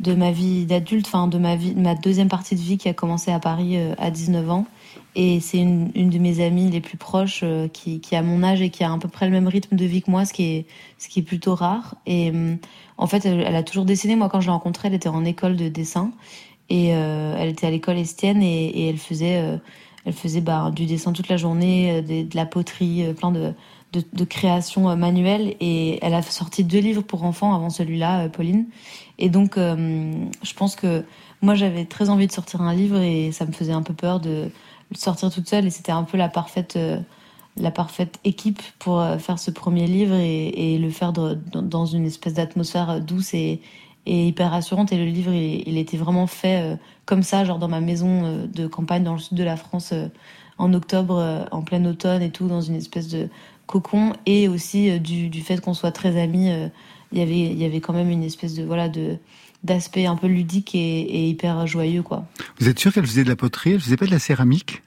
de 0.00 0.14
ma 0.14 0.30
vie 0.30 0.64
d'adulte, 0.64 1.06
enfin 1.06 1.26
de 1.26 1.38
ma 1.38 1.56
vie, 1.56 1.74
ma 1.74 1.94
deuxième 1.94 2.28
partie 2.28 2.54
de 2.54 2.60
vie 2.60 2.78
qui 2.78 2.88
a 2.88 2.94
commencé 2.94 3.32
à 3.32 3.40
Paris 3.40 3.76
euh, 3.76 3.94
à 3.98 4.10
19 4.10 4.50
ans. 4.50 4.66
Et 5.14 5.40
c'est 5.40 5.58
une, 5.58 5.90
une 5.94 6.10
de 6.10 6.18
mes 6.18 6.44
amies 6.44 6.70
les 6.70 6.80
plus 6.80 6.96
proches 6.96 7.44
qui, 7.74 8.00
qui 8.00 8.16
a 8.16 8.22
mon 8.22 8.42
âge 8.42 8.62
et 8.62 8.70
qui 8.70 8.82
a 8.82 8.90
à 8.90 8.98
peu 8.98 9.08
près 9.08 9.26
le 9.26 9.32
même 9.32 9.46
rythme 9.46 9.76
de 9.76 9.84
vie 9.84 10.00
que 10.00 10.10
moi, 10.10 10.24
ce 10.24 10.32
qui 10.32 10.44
est, 10.44 10.66
ce 10.96 11.08
qui 11.08 11.20
est 11.20 11.22
plutôt 11.22 11.54
rare. 11.54 11.96
Et 12.06 12.32
en 12.96 13.06
fait, 13.06 13.26
elle, 13.26 13.54
a 13.54 13.62
toujours 13.62 13.84
dessiné. 13.84 14.16
Moi, 14.16 14.30
quand 14.30 14.40
je 14.40 14.46
l'ai 14.46 14.52
rencontrée, 14.52 14.88
elle 14.88 14.94
était 14.94 15.10
en 15.10 15.26
école 15.26 15.56
de 15.56 15.68
dessin 15.68 16.12
et 16.70 16.88
elle 16.88 17.50
était 17.50 17.66
à 17.66 17.70
l'école 17.70 17.98
Estienne 17.98 18.42
et, 18.42 18.88
elle 18.88 18.96
faisait, 18.96 19.60
elle 20.06 20.14
faisait 20.14 20.40
bah, 20.40 20.70
du 20.74 20.86
dessin 20.86 21.12
toute 21.12 21.28
la 21.28 21.36
journée, 21.36 22.00
de 22.00 22.34
la 22.34 22.46
poterie, 22.46 23.12
plein 23.12 23.32
de, 23.32 23.52
de, 23.92 24.24
créations 24.24 24.88
euh, 24.88 24.96
manuelles. 24.96 25.54
Et 25.60 25.98
elle 26.02 26.14
a 26.14 26.22
sorti 26.22 26.64
deux 26.64 26.78
livres 26.78 27.02
pour 27.02 27.24
enfants 27.24 27.54
avant 27.54 27.70
celui-là, 27.70 28.24
euh, 28.24 28.28
Pauline. 28.28 28.66
Et 29.18 29.28
donc, 29.28 29.56
euh, 29.58 30.12
je 30.42 30.54
pense 30.54 30.76
que 30.76 31.04
moi, 31.40 31.54
j'avais 31.54 31.84
très 31.84 32.08
envie 32.08 32.26
de 32.26 32.32
sortir 32.32 32.62
un 32.62 32.74
livre 32.74 32.98
et 32.98 33.32
ça 33.32 33.46
me 33.46 33.52
faisait 33.52 33.72
un 33.72 33.82
peu 33.82 33.94
peur 33.94 34.20
de 34.20 34.50
sortir 34.94 35.30
toute 35.30 35.48
seule. 35.48 35.66
Et 35.66 35.70
c'était 35.70 35.92
un 35.92 36.04
peu 36.04 36.16
la 36.16 36.28
parfaite, 36.28 36.78
la 37.56 37.70
parfaite 37.70 38.18
équipe 38.24 38.62
pour 38.78 39.04
faire 39.18 39.40
ce 39.40 39.50
premier 39.50 39.88
livre 39.88 40.14
et, 40.14 40.78
le 40.78 40.90
faire 40.90 41.12
dans- 41.12 41.86
une 41.86 42.06
espèce 42.06 42.34
d'atmosphère 42.34 43.00
douce 43.00 43.34
et, 43.34 43.60
hyper 44.06 44.52
rassurante. 44.52 44.92
Et 44.92 44.96
le 44.96 45.04
livre, 45.04 45.32
il, 45.32 45.78
était 45.78 45.96
vraiment 45.96 46.28
fait 46.28 46.78
comme 47.06 47.24
ça, 47.24 47.44
genre 47.44 47.58
dans 47.58 47.68
ma 47.68 47.80
maison 47.80 48.46
de 48.46 48.66
campagne 48.68 49.02
dans 49.02 49.14
le 49.14 49.18
sud 49.18 49.36
de 49.36 49.44
la 49.44 49.56
France 49.56 49.92
en 50.58 50.74
octobre, 50.74 51.48
en 51.50 51.62
plein 51.62 51.84
automne 51.86 52.22
et 52.22 52.30
tout, 52.30 52.46
dans 52.46 52.60
une 52.60 52.76
espèce 52.76 53.08
de 53.08 53.28
cocon. 53.66 54.12
Et 54.26 54.48
aussi 54.48 54.90
euh, 54.90 54.98
du, 54.98 55.28
du 55.28 55.40
fait 55.40 55.60
qu'on 55.60 55.74
soit 55.74 55.92
très 55.92 56.20
amis, 56.20 56.50
euh, 56.50 56.68
il 57.12 57.18
y 57.18 57.22
avait, 57.22 57.38
il 57.38 57.58
y 57.58 57.64
avait 57.64 57.80
quand 57.80 57.92
même 57.92 58.10
une 58.10 58.22
espèce 58.22 58.54
de 58.54 58.64
voilà 58.64 58.88
de 58.88 59.16
d'aspect 59.64 60.06
un 60.06 60.16
peu 60.16 60.26
ludique 60.26 60.74
et, 60.74 60.78
et 61.00 61.28
hyper 61.28 61.66
joyeux 61.68 62.02
quoi. 62.02 62.24
Vous 62.58 62.68
êtes 62.68 62.78
sûr 62.80 62.92
qu'elle 62.92 63.06
faisait 63.06 63.22
de 63.24 63.28
la 63.28 63.36
poterie? 63.36 63.72
Elle 63.72 63.80
faisait 63.80 63.96
pas 63.96 64.06
de 64.06 64.10
la 64.10 64.18
céramique? 64.18 64.82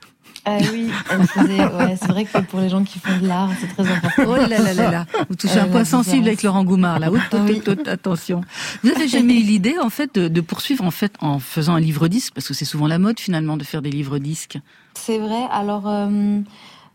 Ah 0.47 0.57
oui, 0.71 0.89
elle 1.09 1.25
faisait. 1.25 1.65
Ouais, 1.65 1.95
c'est 1.99 2.09
vrai 2.09 2.25
que 2.25 2.37
pour 2.41 2.59
les 2.59 2.69
gens 2.69 2.83
qui 2.83 2.99
font 2.99 3.17
de 3.19 3.25
l'art, 3.27 3.49
c'est 3.59 3.67
très 3.67 3.89
important. 3.91 4.23
Oh 4.27 4.35
là 4.35 4.47
là 4.47 4.73
là 4.73 4.91
là 4.91 5.05
Vous 5.27 5.35
touchez 5.35 5.57
Euh, 5.57 5.63
un 5.63 5.67
point 5.67 5.79
la 5.79 5.85
sensible 5.85 6.27
avec 6.27 6.43
Laurent 6.43 6.63
Goumard 6.63 6.99
là. 6.99 7.09
Tout, 7.63 7.77
attention. 7.87 8.41
Vous 8.83 8.91
avez 8.91 9.07
jamais 9.07 9.33
eu 9.39 9.43
l'idée 9.43 9.75
en 9.81 9.89
fait 9.89 10.13
de, 10.13 10.27
de 10.27 10.41
poursuivre 10.41 10.83
en 10.83 10.91
fait 10.91 11.13
en 11.19 11.39
faisant 11.39 11.73
un 11.73 11.79
livre 11.79 12.07
disque 12.09 12.33
parce 12.35 12.47
que 12.47 12.53
c'est 12.53 12.65
souvent 12.65 12.85
la 12.85 12.99
mode 12.99 13.19
finalement 13.19 13.57
de 13.57 13.63
faire 13.63 13.81
des 13.81 13.89
livres 13.89 14.19
disques. 14.19 14.59
C'est 14.93 15.17
vrai. 15.17 15.45
Alors, 15.51 15.87
euh, 15.87 16.41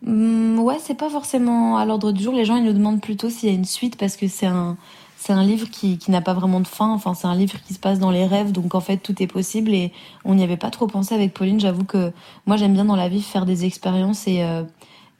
hum, 0.07 0.59
ouais, 0.61 0.79
c'est 0.81 0.95
pas 0.95 1.11
forcément 1.11 1.77
à 1.77 1.85
l'ordre 1.85 2.13
du 2.13 2.23
jour. 2.23 2.35
Les 2.35 2.45
gens, 2.45 2.57
ils 2.57 2.65
nous 2.65 2.73
demandent 2.73 3.01
plutôt 3.01 3.31
s'il 3.31 3.49
y 3.49 3.53
a 3.53 3.55
une 3.55 3.65
suite 3.65 3.97
parce 3.97 4.17
que 4.17 4.29
c'est 4.29 4.47
un, 4.47 4.77
c'est 5.17 5.33
un 5.33 5.45
livre 5.45 5.69
qui, 5.71 5.99
qui 5.99 6.11
n'a 6.11 6.21
pas 6.21 6.35
vraiment 6.35 6.61
de 6.61 6.67
fin. 6.67 6.93
Enfin, 6.93 7.15
c'est 7.15 7.27
un 7.27 7.35
livre 7.35 7.61
qui 7.67 7.75
se 7.75 7.79
passe 7.79 7.99
dans 7.99 8.11
les 8.11 8.27
rêves, 8.27 8.53
donc 8.53 8.75
en 8.75 8.81
fait, 8.81 8.99
tout 8.99 9.23
est 9.23 9.27
possible. 9.27 9.73
Et 9.73 9.93
on 10.25 10.35
n'y 10.35 10.43
avait 10.43 10.57
pas 10.57 10.71
trop 10.71 10.87
pensé 10.87 11.15
avec 11.15 11.35
Pauline. 11.35 11.61
J'avoue 11.61 11.85
que 11.85 12.13
moi, 12.47 12.57
j'aime 12.57 12.75
bien 12.75 12.85
dans 12.85 12.97
la 12.97 13.09
vie 13.09 13.23
faire 13.23 13.47
des 13.47 13.65
expériences 13.65 14.27
et 14.27 14.43
euh, 14.43 14.63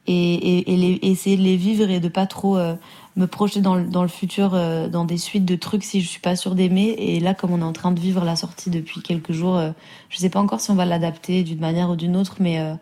et, 0.07 0.33
et, 0.33 0.71
et 0.71 1.11
essayer 1.11 1.37
de 1.37 1.43
les 1.43 1.57
vivre 1.57 1.89
et 1.89 1.99
de 1.99 2.07
pas 2.07 2.25
trop 2.25 2.57
euh, 2.57 2.75
me 3.15 3.27
projeter 3.27 3.61
dans 3.61 3.75
le, 3.75 3.85
dans 3.85 4.01
le 4.01 4.07
futur, 4.07 4.53
euh, 4.53 4.87
dans 4.87 5.05
des 5.05 5.17
suites 5.17 5.45
de 5.45 5.55
trucs 5.55 5.83
si 5.83 6.01
je 6.01 6.07
suis 6.07 6.19
pas 6.19 6.35
sûre 6.35 6.55
d'aimer. 6.55 6.95
Et 6.97 7.19
là, 7.19 7.33
comme 7.33 7.51
on 7.51 7.59
est 7.59 7.63
en 7.63 7.73
train 7.73 7.91
de 7.91 7.99
vivre 7.99 8.23
la 8.23 8.35
sortie 8.35 8.69
depuis 8.69 9.01
quelques 9.01 9.31
jours, 9.31 9.57
euh, 9.57 9.71
je 10.09 10.17
sais 10.17 10.29
pas 10.29 10.39
encore 10.39 10.59
si 10.59 10.71
on 10.71 10.75
va 10.75 10.85
l'adapter 10.85 11.43
d'une 11.43 11.59
manière 11.59 11.89
ou 11.89 11.95
d'une 11.95 12.15
autre, 12.15 12.37
mais 12.39 12.59
euh, 12.59 12.73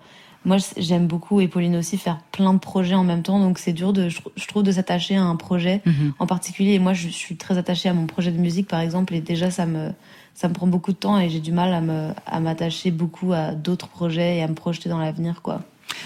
moi 0.46 0.58
j'aime 0.78 1.08
beaucoup 1.08 1.42
et 1.42 1.48
Pauline 1.48 1.76
aussi 1.76 1.98
faire 1.98 2.20
plein 2.32 2.54
de 2.54 2.60
projets 2.60 2.96
en 2.96 3.04
même 3.04 3.24
temps, 3.24 3.40
donc 3.40 3.60
c'est 3.60 3.74
dur 3.74 3.94
de, 3.94 4.10
je, 4.10 4.48
trouve, 4.48 4.64
de 4.64 4.72
s'attacher 4.72 5.16
à 5.16 5.24
un 5.24 5.36
projet 5.36 5.82
Mhm. 5.86 6.14
en 6.20 6.26
particulier. 6.28 6.74
Et 6.74 6.80
moi, 6.80 6.94
je 6.94 7.08
suis 7.10 7.36
très 7.36 7.58
attachée 7.58 7.90
à 7.90 7.94
mon 7.94 8.06
projet 8.08 8.32
de 8.32 8.38
musique, 8.38 8.68
par 8.68 8.80
exemple, 8.80 9.14
et 9.14 9.22
déjà 9.22 9.52
ça 9.52 9.66
me 9.66 9.92
ça 10.34 10.48
me 10.48 10.54
prend 10.54 10.68
beaucoup 10.68 10.94
de 10.94 10.98
temps 10.98 11.20
et 11.20 11.30
j'ai 11.30 11.42
du 11.42 11.52
mal 11.52 11.74
à 11.74 11.82
me 11.82 12.12
à 12.26 12.40
m'attacher 12.40 12.92
beaucoup 12.92 13.34
à 13.34 13.52
d'autres 13.54 13.88
projets 13.90 14.38
et 14.38 14.44
à 14.44 14.48
me 14.48 14.54
projeter 14.56 14.88
dans 14.90 15.00
l'avenir, 15.00 15.42
quoi. 15.42 15.62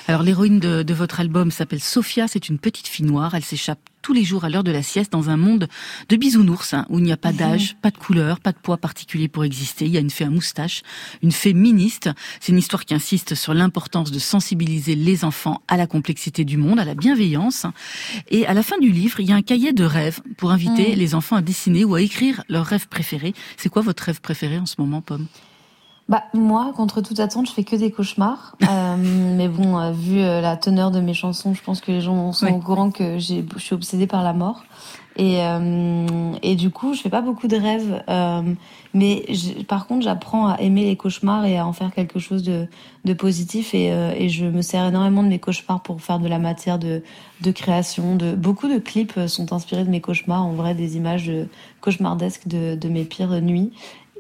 Alors 0.08 0.24
l'héroïne 0.24 0.60
de, 0.60 0.84
de 0.84 0.93
votre 0.93 1.19
album 1.19 1.52
s'appelle 1.52 1.82
Sophia, 1.82 2.28
c'est 2.28 2.50
une 2.50 2.60
petite 2.60 2.88
fille 2.88 3.06
noire, 3.06 3.36
elle 3.36 3.43
s'échappe 3.43 3.80
tous 4.04 4.13
les 4.13 4.24
jours 4.24 4.43
à 4.43 4.50
l'heure 4.50 4.65
de 4.65 4.72
la 4.72 4.84
sieste 4.84 5.13
dans 5.13 5.30
un 5.30 5.38
monde 5.38 5.67
de 6.10 6.15
bisounours 6.17 6.74
hein, 6.74 6.86
où 6.89 7.00
il 7.00 7.06
n'y 7.06 7.13
a 7.13 7.17
pas 7.17 7.32
d'âge, 7.32 7.78
pas 7.82 7.89
de 7.89 7.98
couleur, 7.98 8.39
pas 8.41 8.52
de 8.52 8.58
poids 8.58 8.78
particulier 8.78 9.30
pour 9.30 9.46
exister. 9.46 9.86
Il 9.86 9.91
y 9.91 9.98
a 9.98 10.02
une 10.02 10.10
fée 10.10 10.26
à 10.26 10.30
moustache, 10.30 10.84
une 11.24 11.32
féministe. 11.32 12.10
C'est 12.41 12.52
une 12.52 12.58
histoire 12.58 12.84
qui 12.84 12.93
insiste 12.93 13.34
sur 13.34 13.54
l'importance 13.54 14.12
de 14.12 14.19
sensibiliser 14.19 14.96
les 14.96 15.24
enfants 15.24 15.62
à 15.69 15.78
la 15.78 15.88
complexité 15.88 16.43
du 16.43 16.58
monde, 16.58 16.80
à 16.80 16.86
la 16.86 16.96
bienveillance. 16.96 17.65
Et 18.30 18.46
à 18.46 18.54
la 18.54 18.62
fin 18.62 18.78
du 18.78 18.91
livre, 18.91 19.22
il 19.22 19.30
y 19.30 19.32
a 19.32 19.36
un 19.36 19.41
cahier 19.41 19.72
de 19.72 19.86
rêves 19.86 20.20
pour 20.38 20.51
inviter 20.51 20.95
les 20.95 21.16
enfants 21.16 21.38
à 21.38 21.41
dessiner 21.41 21.86
ou 21.86 21.95
à 21.95 22.01
écrire 22.01 22.43
leurs 22.49 22.66
rêves 22.66 22.89
préférés. 22.89 23.34
C'est 23.55 23.70
quoi 23.70 23.82
votre 23.82 24.03
rêve 24.03 24.20
préféré 24.20 24.60
en 24.60 24.66
ce 24.66 24.76
moment, 24.80 25.01
Pomme? 25.01 25.28
Bah 26.10 26.24
moi, 26.34 26.74
contre 26.76 27.01
toute 27.01 27.20
attente, 27.20 27.47
je 27.47 27.54
fais 27.54 27.64
que 27.64 27.76
des 27.76 27.91
cauchemars. 27.91 28.56
Euh, 28.70 28.95
mais 28.97 29.47
bon, 29.47 29.78
euh, 29.78 29.91
vu 29.91 30.20
euh, 30.20 30.41
la 30.41 30.58
teneur 30.58 30.89
de 30.89 30.99
mes 30.99 31.14
chansons, 31.14 31.54
je 31.54 31.62
pense 31.62 31.82
que 31.82 31.91
les 31.91 32.01
gens 32.01 32.32
sont 32.32 32.47
au 32.47 32.60
courant 32.60 32.91
que 32.91 33.20
je 33.20 33.43
suis 33.58 33.76
obsédée 33.76 34.08
par 34.08 34.24
la 34.24 34.34
mort. 34.34 34.64
Et 35.16 35.41
euh, 35.41 36.34
et 36.41 36.56
du 36.56 36.72
coup, 36.72 36.93
je 36.93 37.01
fais 37.01 37.10
pas 37.10 37.22
beaucoup 37.22 37.47
de 37.47 37.56
rêves. 37.56 38.04
Euh, 38.10 38.41
mais 38.93 39.26
par 39.68 39.86
contre, 39.86 40.04
j'apprends 40.04 40.47
à 40.47 40.60
aimer 40.60 40.86
les 40.86 40.95
cauchemars 40.95 41.45
et 41.45 41.58
à 41.58 41.68
en 41.68 41.74
faire 41.74 41.91
quelque 41.93 42.20
chose 42.20 42.41
de 42.41 42.68
de 43.06 43.14
positif. 43.14 43.76
Et 43.76 43.91
euh, 43.91 44.14
et 44.18 44.30
je 44.30 44.45
me 44.45 44.62
sers 44.62 44.86
énormément 44.86 45.22
de 45.22 45.28
mes 45.28 45.39
cauchemars 45.39 45.84
pour 45.84 46.01
faire 46.01 46.20
de 46.20 46.28
la 46.28 46.39
matière 46.39 46.80
de 46.80 47.04
de 47.41 47.51
création. 47.51 48.16
De 48.16 48.34
beaucoup 48.34 48.68
de 48.68 48.80
clips 48.80 49.28
sont 49.28 49.54
inspirés 49.54 49.84
de 49.84 49.89
mes 49.89 50.01
cauchemars. 50.01 50.45
En 50.45 50.54
vrai, 50.54 50.74
des 50.74 50.97
images 50.97 51.28
de 51.28 51.47
cauchemardesques 51.82 52.47
de 52.47 52.76
de 52.76 52.89
mes 52.89 53.04
pires 53.04 53.39
nuits. 53.41 53.72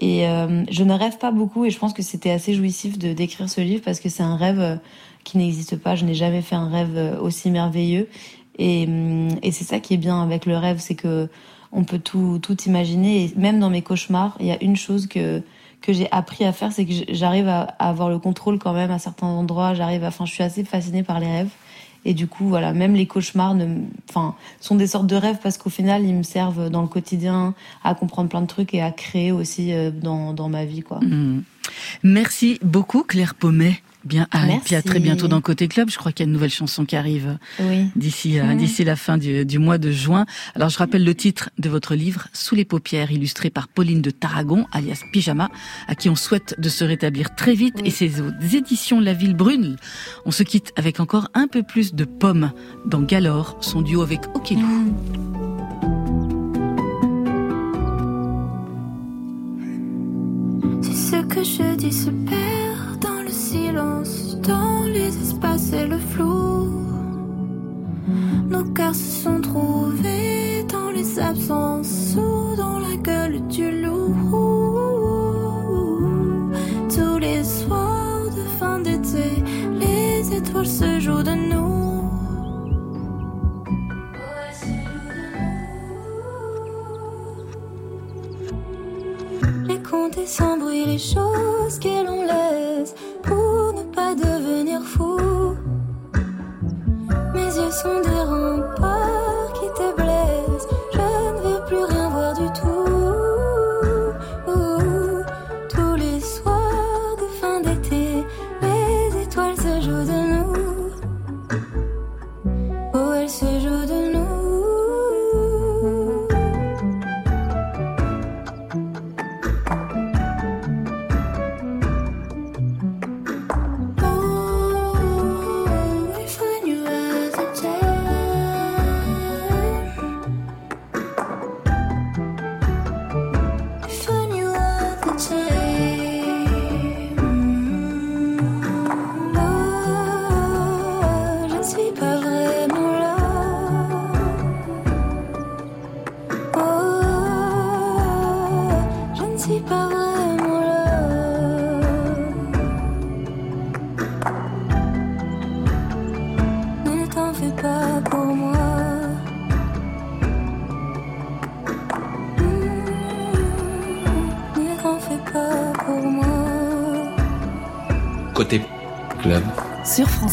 Et 0.01 0.27
euh, 0.27 0.63
je 0.69 0.83
ne 0.83 0.93
rêve 0.93 1.17
pas 1.17 1.31
beaucoup 1.31 1.65
et 1.65 1.69
je 1.69 1.77
pense 1.77 1.93
que 1.93 2.01
c'était 2.01 2.31
assez 2.31 2.53
jouissif 2.53 2.97
de 2.97 3.13
d'écrire 3.13 3.49
ce 3.49 3.61
livre 3.61 3.83
parce 3.83 3.99
que 3.99 4.09
c'est 4.09 4.23
un 4.23 4.35
rêve 4.35 4.59
euh, 4.59 4.75
qui 5.23 5.37
n'existe 5.37 5.77
pas. 5.77 5.95
Je 5.95 6.05
n'ai 6.05 6.15
jamais 6.15 6.41
fait 6.41 6.55
un 6.55 6.69
rêve 6.69 6.93
euh, 6.95 7.19
aussi 7.19 7.51
merveilleux. 7.51 8.09
Et, 8.57 8.85
hum, 8.87 9.29
et 9.41 9.51
c'est 9.51 9.63
ça 9.63 9.79
qui 9.79 9.93
est 9.93 9.97
bien 9.97 10.21
avec 10.21 10.45
le 10.45 10.57
rêve, 10.57 10.79
c'est 10.79 10.95
que 10.95 11.29
on 11.71 11.83
peut 11.83 11.99
tout 11.99 12.39
tout 12.41 12.59
imaginer. 12.63 13.25
Et 13.25 13.33
même 13.35 13.59
dans 13.59 13.69
mes 13.69 13.81
cauchemars, 13.81 14.35
il 14.39 14.47
y 14.47 14.51
a 14.51 14.61
une 14.63 14.75
chose 14.75 15.07
que 15.07 15.41
que 15.81 15.91
j'ai 15.91 16.07
appris 16.11 16.45
à 16.45 16.53
faire, 16.53 16.71
c'est 16.71 16.85
que 16.85 16.93
j'arrive 17.09 17.47
à, 17.49 17.61
à 17.77 17.89
avoir 17.89 18.09
le 18.09 18.17
contrôle 18.17 18.57
quand 18.57 18.73
même 18.73 18.89
à 18.89 18.99
certains 18.99 19.27
endroits. 19.27 19.73
J'arrive, 19.73 20.05
à, 20.05 20.07
enfin, 20.07 20.25
je 20.25 20.31
suis 20.31 20.43
assez 20.43 20.63
fascinée 20.63 21.03
par 21.03 21.19
les 21.19 21.27
rêves. 21.27 21.49
Et 22.05 22.13
du 22.13 22.27
coup, 22.27 22.47
voilà, 22.47 22.73
même 22.73 22.95
les 22.95 23.05
cauchemars 23.05 23.55
ne, 23.55 23.81
enfin, 24.09 24.35
sont 24.59 24.75
des 24.75 24.87
sortes 24.87 25.07
de 25.07 25.15
rêves 25.15 25.37
parce 25.41 25.57
qu'au 25.57 25.69
final, 25.69 26.03
ils 26.05 26.15
me 26.15 26.23
servent 26.23 26.69
dans 26.69 26.81
le 26.81 26.87
quotidien 26.87 27.53
à 27.83 27.95
comprendre 27.95 28.29
plein 28.29 28.41
de 28.41 28.47
trucs 28.47 28.73
et 28.73 28.81
à 28.81 28.91
créer 28.91 29.31
aussi 29.31 29.73
euh, 29.73 29.91
dans, 29.91 30.49
ma 30.49 30.65
vie, 30.65 30.81
quoi. 30.81 30.99
Mhm. 31.01 31.43
Merci 32.03 32.59
beaucoup 32.61 33.03
Claire 33.03 33.35
Pommet. 33.35 33.81
Bien, 34.05 34.27
ah, 34.31 34.47
et 34.49 34.59
puis 34.59 34.75
à 34.75 34.81
très 34.81 34.99
bientôt 34.99 35.29
dans 35.29 35.39
Côté 35.39 35.69
Club. 35.69 35.89
Je 35.89 35.97
crois 35.97 36.11
qu'il 36.11 36.25
y 36.25 36.27
a 36.27 36.27
une 36.27 36.33
nouvelle 36.33 36.49
chanson 36.49 36.83
qui 36.85 36.95
arrive 36.97 37.37
Oui. 37.59 37.89
d'ici 37.95 38.37
euh, 38.39 38.53
d'ici 38.55 38.83
la 38.83 38.97
fin 38.97 39.17
du, 39.17 39.45
du 39.45 39.59
mois 39.59 39.77
de 39.77 39.91
juin. 39.91 40.25
Alors 40.55 40.67
je 40.69 40.77
rappelle 40.77 41.05
le 41.05 41.15
titre 41.15 41.49
de 41.57 41.69
votre 41.69 41.95
livre 41.95 42.27
Sous 42.33 42.55
les 42.55 42.65
paupières, 42.65 43.11
illustré 43.11 43.49
par 43.49 43.69
Pauline 43.69 44.01
de 44.01 44.09
Tarragon, 44.11 44.65
alias 44.73 45.01
Pyjama, 45.13 45.49
à 45.87 45.95
qui 45.95 46.09
on 46.09 46.15
souhaite 46.15 46.55
de 46.59 46.67
se 46.67 46.83
rétablir 46.83 47.33
très 47.35 47.53
vite. 47.53 47.75
Et 47.85 47.91
ses 47.91 48.19
aux 48.19 48.31
éditions 48.53 48.99
La 48.99 49.13
Ville 49.13 49.35
Brune. 49.35 49.77
On 50.25 50.31
se 50.31 50.43
quitte 50.43 50.73
avec 50.75 50.99
encore 50.99 51.29
un 51.33 51.47
peu 51.47 51.63
plus 51.63 51.93
de 51.93 52.03
pommes 52.03 52.51
dans 52.85 53.01
Galore, 53.01 53.57
son 53.61 53.81
duo 53.81 54.01
avec 54.01 54.21
Okelou. 54.35 54.93
Si 60.81 60.93
ce 60.93 61.21
que 61.23 61.43
je 61.43 61.75
dis 61.75 61.91
se 61.91 62.09
perd 62.09 62.62
silence, 63.53 64.35
dans 64.41 64.81
les 64.91 65.15
espaces 65.25 65.73
et 65.73 65.85
le 65.85 65.99
flou, 65.99 66.71
nos 68.49 68.65
cœurs 68.73 68.95
sont 68.95 69.41
trouvés 69.41 69.92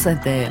France 0.00 0.16
Inter. 0.16 0.46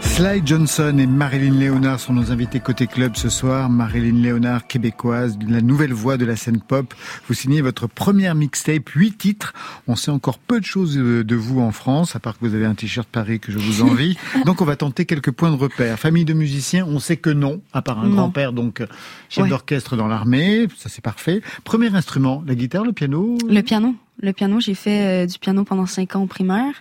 Sly 0.00 0.40
Johnson 0.42 0.96
et 0.98 1.06
Marilyn 1.06 1.58
Léonard 1.58 2.00
sont 2.00 2.14
nos 2.14 2.32
invités 2.32 2.60
côté 2.60 2.86
club 2.86 3.14
ce 3.14 3.28
soir. 3.28 3.68
Marilyn 3.68 4.22
Léonard, 4.22 4.66
québécoise, 4.66 5.36
la 5.46 5.60
nouvelle 5.60 5.92
voix 5.92 6.16
de 6.16 6.24
la 6.24 6.34
scène 6.34 6.60
pop. 6.62 6.94
Vous 7.28 7.34
signez 7.34 7.60
votre 7.60 7.86
première 7.88 8.34
mixtape, 8.34 8.88
huit 8.90 9.18
titres. 9.18 9.52
On 9.86 9.96
sait 9.96 10.10
encore 10.10 10.38
peu 10.38 10.60
de 10.60 10.64
choses 10.64 10.96
de 10.96 11.22
de 11.22 11.36
vous 11.36 11.60
en 11.60 11.72
France, 11.72 12.16
à 12.16 12.20
part 12.20 12.38
que 12.38 12.46
vous 12.46 12.54
avez 12.54 12.64
un 12.64 12.74
t-shirt 12.74 13.06
Paris 13.06 13.38
que 13.38 13.52
je 13.52 13.58
vous 13.58 13.82
envie. 13.82 14.16
donc 14.46 14.62
on 14.62 14.64
va 14.64 14.76
tenter 14.76 15.04
quelques 15.04 15.32
points 15.32 15.50
de 15.50 15.56
repère. 15.56 15.98
Famille 15.98 16.24
de 16.24 16.32
musiciens, 16.32 16.86
on 16.88 17.00
sait 17.00 17.18
que 17.18 17.28
non, 17.30 17.60
à 17.74 17.82
part 17.82 17.98
un 17.98 18.08
grand-père, 18.08 18.54
donc 18.54 18.80
euh, 18.80 18.86
chef 19.28 19.44
Ouais. 19.44 19.50
d'orchestre 19.50 19.94
dans 19.96 20.06
l'armée, 20.06 20.68
ça 20.78 20.88
c'est 20.88 21.04
parfait. 21.04 21.42
Premier 21.64 21.94
instrument, 21.94 22.42
la 22.46 22.54
guitare, 22.54 22.84
le 22.84 22.94
piano? 22.94 23.36
Le 23.46 23.60
piano. 23.60 23.94
Le 24.22 24.32
piano, 24.32 24.60
j'ai 24.60 24.74
fait 24.74 25.24
euh, 25.24 25.26
du 25.26 25.38
piano 25.38 25.64
pendant 25.64 25.86
cinq 25.86 26.16
ans 26.16 26.22
au 26.22 26.26
primaire. 26.26 26.72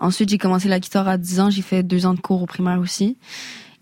Ensuite, 0.00 0.28
j'ai 0.28 0.38
commencé 0.38 0.68
la 0.68 0.80
guitare 0.80 1.08
à 1.08 1.16
10 1.18 1.40
ans. 1.40 1.50
J'ai 1.50 1.62
fait 1.62 1.82
deux 1.82 2.06
ans 2.06 2.14
de 2.14 2.20
cours 2.20 2.42
au 2.42 2.46
primaire 2.46 2.78
aussi. 2.80 3.16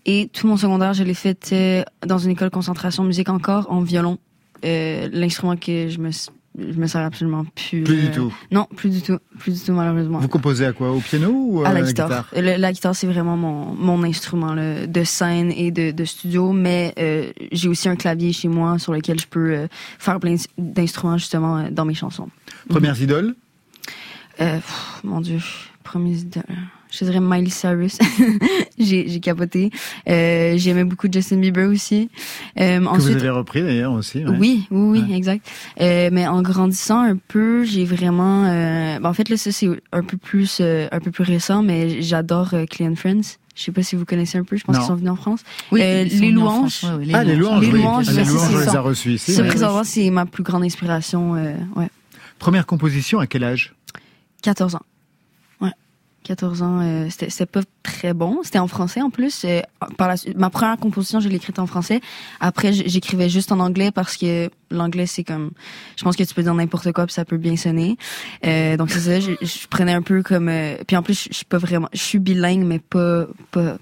Et 0.05 0.29
tout 0.33 0.47
mon 0.47 0.57
secondaire, 0.57 0.93
je 0.93 1.03
l'ai 1.03 1.13
fait 1.13 1.49
euh, 1.53 1.83
dans 2.05 2.17
une 2.17 2.31
école 2.31 2.49
de 2.49 2.53
concentration 2.53 3.03
musique 3.03 3.29
encore, 3.29 3.71
en 3.71 3.81
violon. 3.81 4.17
Euh, 4.65 5.09
L'instrument 5.11 5.55
que 5.55 5.87
je 5.89 5.97
me, 5.99 6.11
je 6.11 6.77
me 6.79 6.87
sers 6.87 7.01
absolument 7.01 7.45
plus. 7.55 7.83
Plus 7.83 8.01
du 8.01 8.07
euh, 8.07 8.13
tout. 8.13 8.33
Non, 8.51 8.67
plus 8.75 8.89
du 8.89 9.01
tout. 9.01 9.17
Plus 9.39 9.53
du 9.59 9.65
tout, 9.65 9.71
malheureusement. 9.73 10.19
Vous 10.19 10.27
composez 10.27 10.65
à 10.65 10.73
quoi? 10.73 10.91
Au 10.91 10.99
piano 10.99 11.31
ou 11.33 11.65
à 11.65 11.71
la 11.73 11.81
guitare. 11.81 12.27
Le- 12.35 12.57
la 12.57 12.71
guitare, 12.73 12.95
c'est 12.95 13.07
vraiment 13.07 13.37
mon, 13.37 13.73
mon 13.75 14.03
instrument 14.03 14.53
là, 14.53 14.85
de 14.87 15.03
scène 15.05 15.51
et 15.53 15.71
de, 15.71 15.91
de 15.91 16.05
studio, 16.05 16.51
mais 16.51 16.93
euh, 16.99 17.31
j'ai 17.53 17.69
aussi 17.69 17.87
un 17.87 17.95
clavier 17.95 18.33
chez 18.33 18.49
moi 18.49 18.79
sur 18.79 18.91
lequel 18.93 19.19
je 19.19 19.27
peux 19.27 19.51
euh, 19.53 19.67
faire 19.99 20.19
plein 20.19 20.35
d'instruments 20.57 21.17
justement 21.17 21.63
dans 21.71 21.85
mes 21.85 21.93
chansons. 21.95 22.29
Premières 22.69 23.01
idoles? 23.01 23.35
Euh, 24.41 24.55
pff, 24.57 25.01
mon 25.03 25.21
Dieu, 25.21 25.39
Je 25.99 27.05
dirais 27.05 27.19
Miley 27.19 27.49
Cyrus. 27.49 27.97
j'ai 28.77 29.19
capoté. 29.19 29.71
Euh, 30.07 30.53
J'aimais 30.57 30.83
beaucoup 30.83 31.07
Justin 31.11 31.37
Bieber 31.37 31.67
aussi. 31.67 32.09
Euh, 32.59 32.79
Que 32.79 32.85
ensuite, 32.85 33.13
vous 33.17 33.19
avez 33.23 33.29
repris 33.31 33.63
d'ailleurs 33.63 33.93
aussi. 33.93 34.19
ouais. 34.25 34.35
oui, 34.37 34.67
oui, 34.69 35.03
oui, 35.07 35.13
exact. 35.15 35.47
Euh, 35.81 36.09
mais 36.11 36.27
en 36.27 36.41
grandissant 36.43 36.99
un 37.01 37.17
peu, 37.17 37.63
j'ai 37.63 37.85
vraiment. 37.85 38.45
Euh, 38.45 38.99
ben, 38.99 39.09
en 39.09 39.13
fait, 39.13 39.29
là, 39.29 39.37
ça 39.37 39.51
c'est 39.51 39.67
un 39.91 40.03
peu 40.03 40.17
plus, 40.17 40.59
euh, 40.61 40.87
un 40.91 40.99
peu 40.99 41.09
plus 41.09 41.23
récent, 41.23 41.63
mais 41.63 42.01
j'adore 42.03 42.53
euh, 42.53 42.65
Clean 42.67 42.93
Friends. 42.95 43.37
Je 43.55 43.61
sais 43.63 43.71
pas 43.71 43.81
si 43.83 43.95
vous 43.95 44.05
connaissez 44.05 44.37
un 44.37 44.43
peu. 44.43 44.55
Je 44.55 44.63
pense 44.63 44.77
qu'ils 44.77 44.85
sont 44.85 44.95
venus 44.95 45.11
en 45.11 45.15
France. 45.15 45.41
Oui, 45.71 45.81
Euh, 45.83 46.03
les 46.03 46.31
louanges. 46.31 46.79
France, 46.79 46.83
ouais, 46.83 46.97
ouais, 46.99 47.05
les 47.05 47.13
Ah, 47.15 47.23
les 47.23 47.35
louanges, 47.35 47.61
Les 47.65 47.71
oui. 47.71 47.81
louanges, 47.81 48.05
Ah, 48.09 48.11
les 48.13 48.25
ça, 48.25 48.31
louanges, 48.31 48.47
c'est 48.49 48.55
on 48.55 48.59
les 48.59 48.65
ça. 48.65 48.77
a 48.77 48.81
reçus 48.81 49.11
ici. 49.13 49.33
Ça, 49.33 49.41
ouais. 49.41 49.47
présentement, 49.47 49.83
c'est 49.83 50.09
ma 50.11 50.25
plus 50.27 50.43
grande 50.43 50.63
inspiration. 50.63 51.35
Euh, 51.35 51.53
ouais. 51.75 51.89
Première 52.39 52.65
composition, 52.67 53.19
à 53.19 53.25
quel 53.27 53.43
âge? 53.43 53.73
14 54.41 54.75
ans. 54.75 54.81
Ouais. 56.23 56.35
14 56.35 56.61
ans, 56.61 56.79
euh, 56.81 57.07
c'était 57.09 57.45
pas 57.45 57.61
très 57.83 58.13
bon. 58.13 58.39
C'était 58.43 58.59
en 58.59 58.67
français 58.67 59.01
en 59.01 59.09
plus. 59.09 59.43
Euh, 59.45 59.61
par 59.97 60.07
la, 60.07 60.15
ma 60.35 60.49
première 60.49 60.77
composition, 60.77 61.19
je 61.19 61.29
l'ai 61.29 61.35
écrite 61.35 61.59
en 61.59 61.67
français. 61.67 62.01
Après, 62.39 62.73
j'écrivais 62.73 63.29
juste 63.29 63.51
en 63.51 63.59
anglais 63.59 63.91
parce 63.91 64.17
que 64.17 64.49
l'anglais, 64.71 65.05
c'est 65.05 65.23
comme... 65.23 65.51
Je 65.95 66.03
pense 66.03 66.15
que 66.15 66.23
tu 66.23 66.33
peux 66.33 66.43
dire 66.43 66.53
n'importe 66.53 66.91
quoi 66.91 67.05
puis 67.05 67.13
ça 67.13 67.25
peut 67.25 67.37
bien 67.37 67.55
sonner. 67.55 67.97
Euh, 68.45 68.77
donc 68.77 68.89
c'est 68.89 68.99
ça, 68.99 69.19
je, 69.19 69.31
je 69.41 69.67
prenais 69.67 69.93
un 69.93 70.01
peu 70.01 70.23
comme... 70.23 70.49
euh, 70.49 70.77
puis 70.87 70.95
en 70.95 71.03
plus, 71.03 71.23
je, 71.23 71.29
je 71.31 71.35
suis 71.35 71.45
pas 71.45 71.57
vraiment... 71.57 71.89
Je 71.93 72.01
suis 72.01 72.19
bilingue, 72.19 72.65
mais 72.65 72.79
pas... 72.79 73.27
pas, 73.51 73.77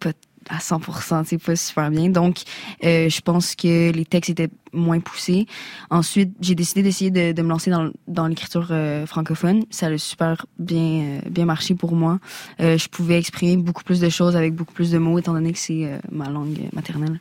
pas 0.00 0.12
à 0.50 0.58
100%, 0.58 1.24
c'est 1.24 1.38
pas 1.38 1.56
super 1.56 1.90
bien. 1.90 2.10
Donc, 2.10 2.42
euh, 2.84 3.08
je 3.08 3.20
pense 3.20 3.54
que 3.54 3.92
les 3.92 4.04
textes 4.04 4.30
étaient 4.30 4.50
moins 4.72 5.00
poussés. 5.00 5.46
Ensuite, 5.90 6.32
j'ai 6.40 6.54
décidé 6.54 6.82
d'essayer 6.82 7.10
de, 7.10 7.32
de 7.32 7.42
me 7.42 7.48
lancer 7.48 7.70
dans, 7.70 7.90
dans 8.08 8.26
l'écriture 8.26 8.68
euh, 8.70 9.06
francophone. 9.06 9.64
Ça 9.70 9.86
a 9.86 9.98
super 9.98 10.46
bien, 10.58 11.20
euh, 11.24 11.30
bien 11.30 11.44
marché 11.44 11.74
pour 11.74 11.94
moi. 11.94 12.18
Je 12.58 12.88
pouvais 12.88 13.18
exprimer 13.18 13.56
beaucoup 13.56 13.84
plus 13.84 14.00
de 14.00 14.08
choses 14.08 14.36
avec 14.36 14.54
beaucoup 14.54 14.74
plus 14.74 14.90
de 14.90 14.98
mots, 14.98 15.18
étant 15.18 15.32
donné 15.32 15.52
que 15.52 15.58
c'est 15.58 16.00
ma 16.10 16.28
langue 16.28 16.68
maternelle. 16.72 17.18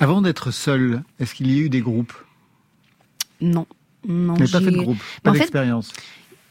Avant 0.00 0.20
d'être 0.20 0.50
seul, 0.50 1.02
est-ce 1.20 1.34
qu'il 1.34 1.50
y 1.50 1.58
a 1.58 1.62
eu 1.62 1.68
des 1.68 1.80
groupes? 1.80 2.12
Non. 3.40 3.66
Non, 4.06 4.34
pas 4.34 4.46
fait 4.46 4.60
de 4.60 4.76
groupe, 4.78 4.98
pas 5.22 5.30
d'expérience. 5.30 5.92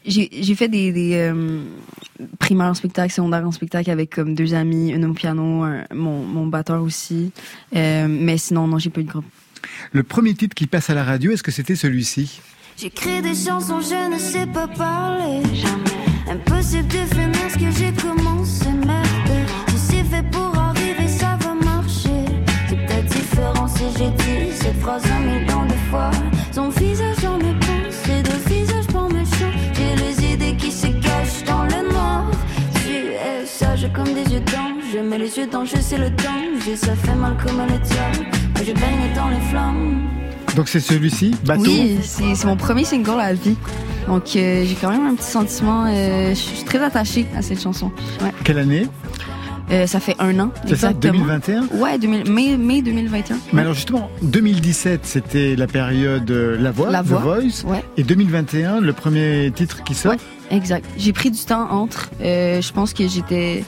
J'ai 0.04 0.54
fait 0.54 0.68
des, 0.68 0.92
des 0.92 1.14
euh, 1.14 1.60
primaires 2.38 2.68
en 2.68 2.74
spectacle, 2.74 3.12
secondaires 3.12 3.46
en 3.46 3.52
spectacle 3.52 3.90
avec 3.90 4.10
comme 4.14 4.34
deux 4.34 4.52
amis, 4.54 4.90
une 4.90 5.04
au 5.04 5.12
piano, 5.12 5.62
un- 5.62 5.84
mon, 5.94 6.24
mon 6.24 6.46
batteur 6.46 6.82
aussi. 6.82 7.30
Euh, 7.76 8.06
mais 8.08 8.36
sinon, 8.38 8.66
non, 8.66 8.78
j'ai 8.78 8.90
pas 8.90 9.00
eu 9.00 9.04
de 9.04 9.10
groupe. 9.10 9.24
Le 9.92 10.02
premier 10.02 10.34
titre 10.34 10.54
qui 10.54 10.66
passe 10.66 10.90
à 10.90 10.94
la 10.94 11.04
radio, 11.04 11.30
est-ce 11.32 11.42
que 11.42 11.52
c'était 11.52 11.76
celui-ci? 11.76 12.40
J'écris 12.76 13.22
des 13.22 13.34
chansons, 13.34 13.80
je 13.80 14.12
ne 14.14 14.18
sais 14.18 14.46
pas 14.46 14.66
parler. 14.66 15.42
Impossible 16.28 16.88
de 16.88 17.14
finir 17.14 17.50
ce 17.50 17.58
que 17.58 17.70
j'ai 17.70 17.92
les 35.18 35.36
yeux 35.38 35.46
dans 35.46 35.64
je 35.64 35.76
c'est 35.80 35.98
le 35.98 36.10
danger. 36.10 36.76
Ça 36.76 36.94
fait 36.94 37.14
mal 37.14 37.36
comme 37.44 37.58
le 37.60 37.78
diable. 37.78 38.26
Mais 38.58 38.64
je 38.64 38.72
baigne 38.72 39.14
dans 39.14 39.28
les 39.28 39.40
flammes. 39.50 40.00
Donc 40.56 40.68
c'est 40.68 40.80
celui-ci, 40.80 41.34
Bateau. 41.44 41.62
Oui, 41.64 41.98
c'est 42.02 42.34
c'est 42.34 42.46
mon 42.46 42.56
premier 42.56 42.84
single 42.84 43.12
à 43.20 43.28
la 43.28 43.34
vie. 43.34 43.56
Donc 44.06 44.24
euh, 44.36 44.64
j'ai 44.66 44.74
quand 44.80 44.90
même 44.90 45.06
un 45.06 45.14
petit 45.14 45.30
sentiment. 45.30 45.84
euh, 45.86 46.30
je 46.30 46.34
suis 46.34 46.64
très 46.64 46.82
attachée 46.82 47.26
à 47.36 47.42
cette 47.42 47.60
chanson. 47.62 47.90
Ouais. 48.20 48.32
Quelle 48.44 48.58
année 48.58 48.86
Euh, 49.70 49.86
ça 49.86 50.00
fait 50.00 50.16
un 50.18 50.38
an. 50.40 50.50
C'est 50.66 50.76
ça, 50.76 50.90
exactement. 50.90 51.24
2021 51.24 51.68
Ouais, 51.78 51.98
2000, 51.98 52.30
mai, 52.30 52.56
mai 52.58 52.82
2021. 52.82 53.38
Mais 53.54 53.62
alors 53.62 53.72
justement, 53.74 54.10
2017, 54.22 55.00
c'était 55.06 55.56
la 55.56 55.66
période 55.66 56.30
euh, 56.30 56.58
La 56.60 56.70
Voix, 56.72 56.90
La 56.90 57.02
The 57.02 57.06
Voix, 57.06 57.20
Voice. 57.40 57.64
ouais. 57.64 57.82
Et 57.96 58.02
2021, 58.02 58.80
le 58.80 58.92
premier 58.92 59.50
titre 59.54 59.82
qui 59.84 59.94
sort. 59.94 60.14
Exact. 60.50 60.84
J'ai 60.98 61.12
pris 61.14 61.30
du 61.30 61.42
temps 61.44 61.70
entre. 61.70 62.10
Euh, 62.20 62.60
je 62.60 62.72
pense 62.72 62.92
que 62.92 63.06
j'étais. 63.08 63.64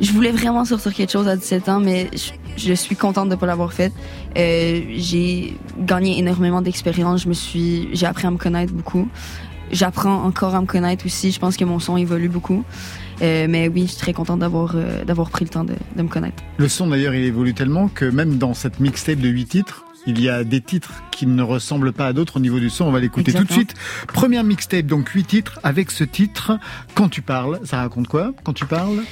Je 0.00 0.12
voulais 0.12 0.30
vraiment 0.30 0.64
sortir 0.64 0.92
quelque 0.92 1.12
chose 1.12 1.26
à 1.26 1.36
17 1.36 1.68
ans, 1.68 1.80
mais 1.80 2.10
je, 2.56 2.74
suis 2.74 2.96
contente 2.96 3.28
de 3.28 3.34
ne 3.34 3.40
pas 3.40 3.46
l'avoir 3.46 3.72
fait. 3.72 3.92
Euh, 4.36 4.82
j'ai 4.96 5.56
gagné 5.78 6.18
énormément 6.18 6.60
d'expérience. 6.60 7.22
Je 7.22 7.28
me 7.28 7.34
suis, 7.34 7.88
j'ai 7.92 8.06
appris 8.06 8.26
à 8.26 8.30
me 8.30 8.36
connaître 8.36 8.72
beaucoup. 8.72 9.08
J'apprends 9.72 10.22
encore 10.22 10.54
à 10.54 10.60
me 10.60 10.66
connaître 10.66 11.06
aussi. 11.06 11.32
Je 11.32 11.40
pense 11.40 11.56
que 11.56 11.64
mon 11.64 11.78
son 11.78 11.96
évolue 11.96 12.28
beaucoup. 12.28 12.62
Euh, 13.22 13.46
mais 13.48 13.68
oui, 13.68 13.82
je 13.82 13.92
suis 13.92 13.98
très 13.98 14.12
contente 14.12 14.40
d'avoir 14.40 14.74
euh, 14.74 15.04
d'avoir 15.04 15.30
pris 15.30 15.46
le 15.46 15.50
temps 15.50 15.64
de, 15.64 15.74
de 15.96 16.02
me 16.02 16.08
connaître. 16.08 16.42
Le 16.58 16.68
son 16.68 16.88
d'ailleurs, 16.88 17.14
il 17.14 17.24
évolue 17.24 17.54
tellement 17.54 17.88
que 17.88 18.04
même 18.04 18.36
dans 18.36 18.52
cette 18.52 18.78
mixtape 18.78 19.18
de 19.18 19.28
8 19.28 19.46
titres, 19.46 19.85
il 20.06 20.20
y 20.20 20.28
a 20.28 20.44
des 20.44 20.60
titres 20.60 21.02
qui 21.10 21.26
ne 21.26 21.42
ressemblent 21.42 21.92
pas 21.92 22.06
à 22.06 22.12
d'autres 22.12 22.36
au 22.36 22.40
niveau 22.40 22.60
du 22.60 22.70
son. 22.70 22.84
On 22.84 22.92
va 22.92 23.00
l'écouter 23.00 23.32
tout 23.32 23.44
de 23.44 23.52
suite. 23.52 23.74
Première 24.06 24.44
mixtape, 24.44 24.86
donc 24.86 25.08
8 25.08 25.24
titres, 25.24 25.60
avec 25.62 25.90
ce 25.90 26.04
titre, 26.04 26.58
Quand 26.94 27.08
tu 27.08 27.22
parles. 27.22 27.60
Ça 27.64 27.78
raconte 27.78 28.06
quoi? 28.06 28.32
Quand 28.44 28.52
tu 28.52 28.66
parles? 28.66 29.02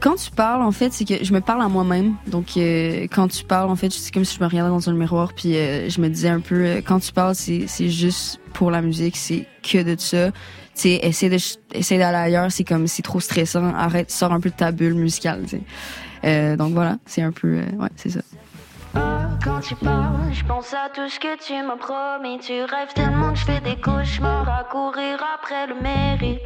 Quand 0.00 0.16
tu 0.16 0.30
parles, 0.30 0.62
en 0.62 0.72
fait, 0.72 0.92
c'est 0.92 1.04
que 1.04 1.24
je 1.24 1.32
me 1.32 1.40
parle 1.40 1.62
à 1.62 1.68
moi-même. 1.68 2.14
Donc, 2.26 2.56
euh, 2.56 3.06
quand 3.10 3.28
tu 3.28 3.44
parles, 3.44 3.70
en 3.70 3.76
fait, 3.76 3.92
c'est 3.92 4.12
comme 4.12 4.24
si 4.24 4.36
je 4.36 4.40
me 4.42 4.48
regardais 4.48 4.70
dans 4.70 4.90
un 4.90 4.92
miroir, 4.92 5.32
puis 5.34 5.56
euh, 5.56 5.88
je 5.88 6.00
me 6.00 6.08
disais 6.08 6.28
un 6.28 6.40
peu, 6.40 6.64
euh, 6.64 6.80
quand 6.84 7.00
tu 7.00 7.12
parles, 7.12 7.34
c'est 7.34 7.88
juste 7.88 8.40
pour 8.52 8.70
la 8.70 8.82
musique, 8.82 9.16
c'est 9.16 9.46
que 9.62 9.82
de 9.82 9.98
ça. 9.98 10.32
Tu 10.74 10.98
sais, 10.98 11.28
essaie 11.72 11.98
d'aller 11.98 12.16
ailleurs, 12.16 12.50
c'est 12.50 12.64
comme 12.64 12.86
c'est 12.86 13.02
trop 13.02 13.20
stressant. 13.20 13.72
Arrête, 13.74 14.10
sors 14.10 14.32
un 14.32 14.40
peu 14.40 14.50
de 14.50 14.54
ta 14.54 14.72
bulle 14.72 14.94
musicale. 14.94 15.44
Tu 15.46 15.60
sais. 16.22 16.56
Donc 16.56 16.72
voilà, 16.72 16.98
c'est 17.06 17.22
un 17.22 17.32
peu, 17.32 17.56
ouais, 17.56 17.88
c'est 17.96 18.10
ça. 18.10 18.20
Quand 19.42 19.60
tu 19.60 19.74
parles, 19.74 20.32
je 20.32 20.44
pense 20.44 20.74
à 20.74 20.90
tout 20.94 21.08
ce 21.08 21.18
que 21.18 21.36
tu 21.38 21.54
m'as 21.62 21.76
promis. 21.76 22.38
Tu 22.40 22.60
rêves 22.62 22.92
tellement 22.94 23.32
que 23.32 23.38
je 23.38 23.44
fais 23.46 23.60
des 23.60 23.80
cauchemars 23.80 24.48
à 24.48 24.64
courir 24.64 25.18
après 25.34 25.66
le 25.66 25.80
mérite. 25.80 26.42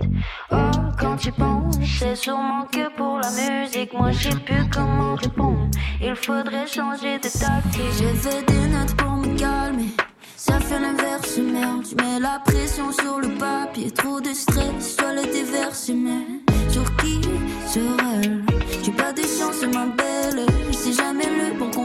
Oh, 0.52 0.56
quand 0.98 1.16
tu 1.16 1.32
penses, 1.32 1.76
c'est 1.98 2.14
sûrement 2.14 2.66
que 2.70 2.88
pour 2.96 3.18
la 3.18 3.30
musique. 3.30 3.92
Moi, 3.94 4.12
je 4.12 4.30
sais 4.30 4.36
plus 4.36 4.68
comment 4.72 5.16
répondre. 5.16 5.68
Il 6.00 6.14
faudrait 6.14 6.68
changer 6.68 7.18
de 7.18 7.28
tactique. 7.28 7.82
J'ai 7.98 8.14
fait 8.14 8.42
des 8.46 8.68
notes 8.68 8.94
pour 8.96 9.10
me 9.10 9.36
calmer. 9.36 9.90
Ça 10.36 10.60
fait 10.60 10.78
l'inverse, 10.78 11.38
merde. 11.38 11.84
Je 11.90 11.96
mets 11.96 12.20
la 12.20 12.40
pression 12.44 12.92
sur 12.92 13.18
le 13.18 13.28
papier. 13.30 13.90
Trop 13.90 14.20
de 14.20 14.32
stress, 14.32 14.96
je 15.00 15.14
le 15.14 15.32
déverser, 15.32 15.94
mais 15.94 16.70
sur 16.70 16.84
qui 16.96 17.20
Sur 17.66 17.96
elle. 18.14 18.44
J'ai 18.84 18.92
pas 18.92 19.12
de 19.12 19.22
chance, 19.22 19.62
ma 19.72 19.86
belle. 19.86 20.46
C'est 20.70 20.92
jamais 20.92 21.24
le 21.24 21.58
bon. 21.58 21.83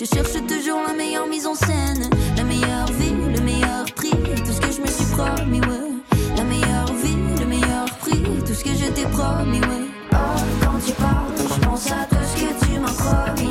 Je 0.00 0.04
cherche 0.04 0.34
toujours 0.46 0.80
la 0.86 0.94
meilleure 0.94 1.26
mise 1.26 1.44
en 1.44 1.56
scène. 1.56 2.08
La 2.36 2.44
meilleure 2.44 2.86
vie, 2.92 3.16
le 3.34 3.40
meilleur 3.40 3.84
prix. 3.96 4.10
Tout 4.10 4.52
ce 4.52 4.60
que 4.60 4.70
je 4.70 4.80
me 4.80 4.86
suis 4.86 5.06
promis, 5.16 5.60
ouais. 5.60 6.36
La 6.36 6.44
meilleure 6.44 6.92
vie, 7.02 7.16
le 7.40 7.44
meilleur 7.44 7.84
prix. 7.98 8.22
Tout 8.46 8.54
ce 8.54 8.62
que 8.62 8.74
je 8.74 8.86
t'ai 8.92 9.06
promis, 9.06 9.58
ouais. 9.58 9.88
Oh, 10.12 10.16
quand 10.62 10.78
tu 10.86 10.92
parles, 10.92 11.34
je 11.36 11.66
pense 11.66 11.90
à 11.90 12.06
tout 12.08 12.16
ce 12.32 12.40
que 12.40 12.64
tu 12.64 12.78
m'as 12.78 12.92
promis. 12.92 13.47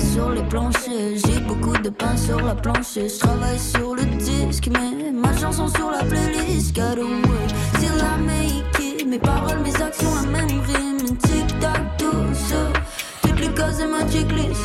Sur 0.00 0.30
les 0.30 0.42
planchers. 0.42 1.16
J'ai 1.24 1.40
beaucoup 1.40 1.76
de 1.76 1.90
pain 1.90 2.16
sur 2.16 2.40
la 2.40 2.54
planche. 2.54 2.94
Je 2.94 3.18
travaille 3.18 3.58
sur 3.58 3.94
le 3.94 4.04
disque, 4.04 4.68
mais 4.72 5.10
ma 5.12 5.36
chanson 5.36 5.68
sur 5.68 5.90
la 5.90 6.04
playlist. 6.04 6.74
Got 6.74 6.98
away, 7.00 7.46
c'est 7.78 7.96
la 7.96 8.16
make 8.18 8.78
it. 8.80 9.06
Mes 9.06 9.18
paroles, 9.18 9.60
mes 9.60 9.74
actions, 9.82 10.14
la 10.14 10.30
même 10.30 10.60
rime. 10.60 11.16
Tic 11.18 11.58
tac, 11.60 11.96
tout 11.98 12.34
ça. 12.34 12.80
Toutes 13.22 13.40
les 13.40 13.48
cases 13.48 13.78
de 13.78 13.86
ma 13.86 14.06
checklist. 14.10 14.60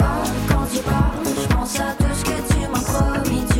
Oh, 0.00 0.04
quand 0.48 0.66
tu 0.72 0.82
parles, 0.82 1.24
je 1.24 1.54
pense 1.54 1.80
à 1.80 1.94
tout 1.98 2.14
ce 2.14 2.24
que 2.24 2.52
tu 2.52 2.68
m'as 2.70 2.80
promis. 2.80 3.55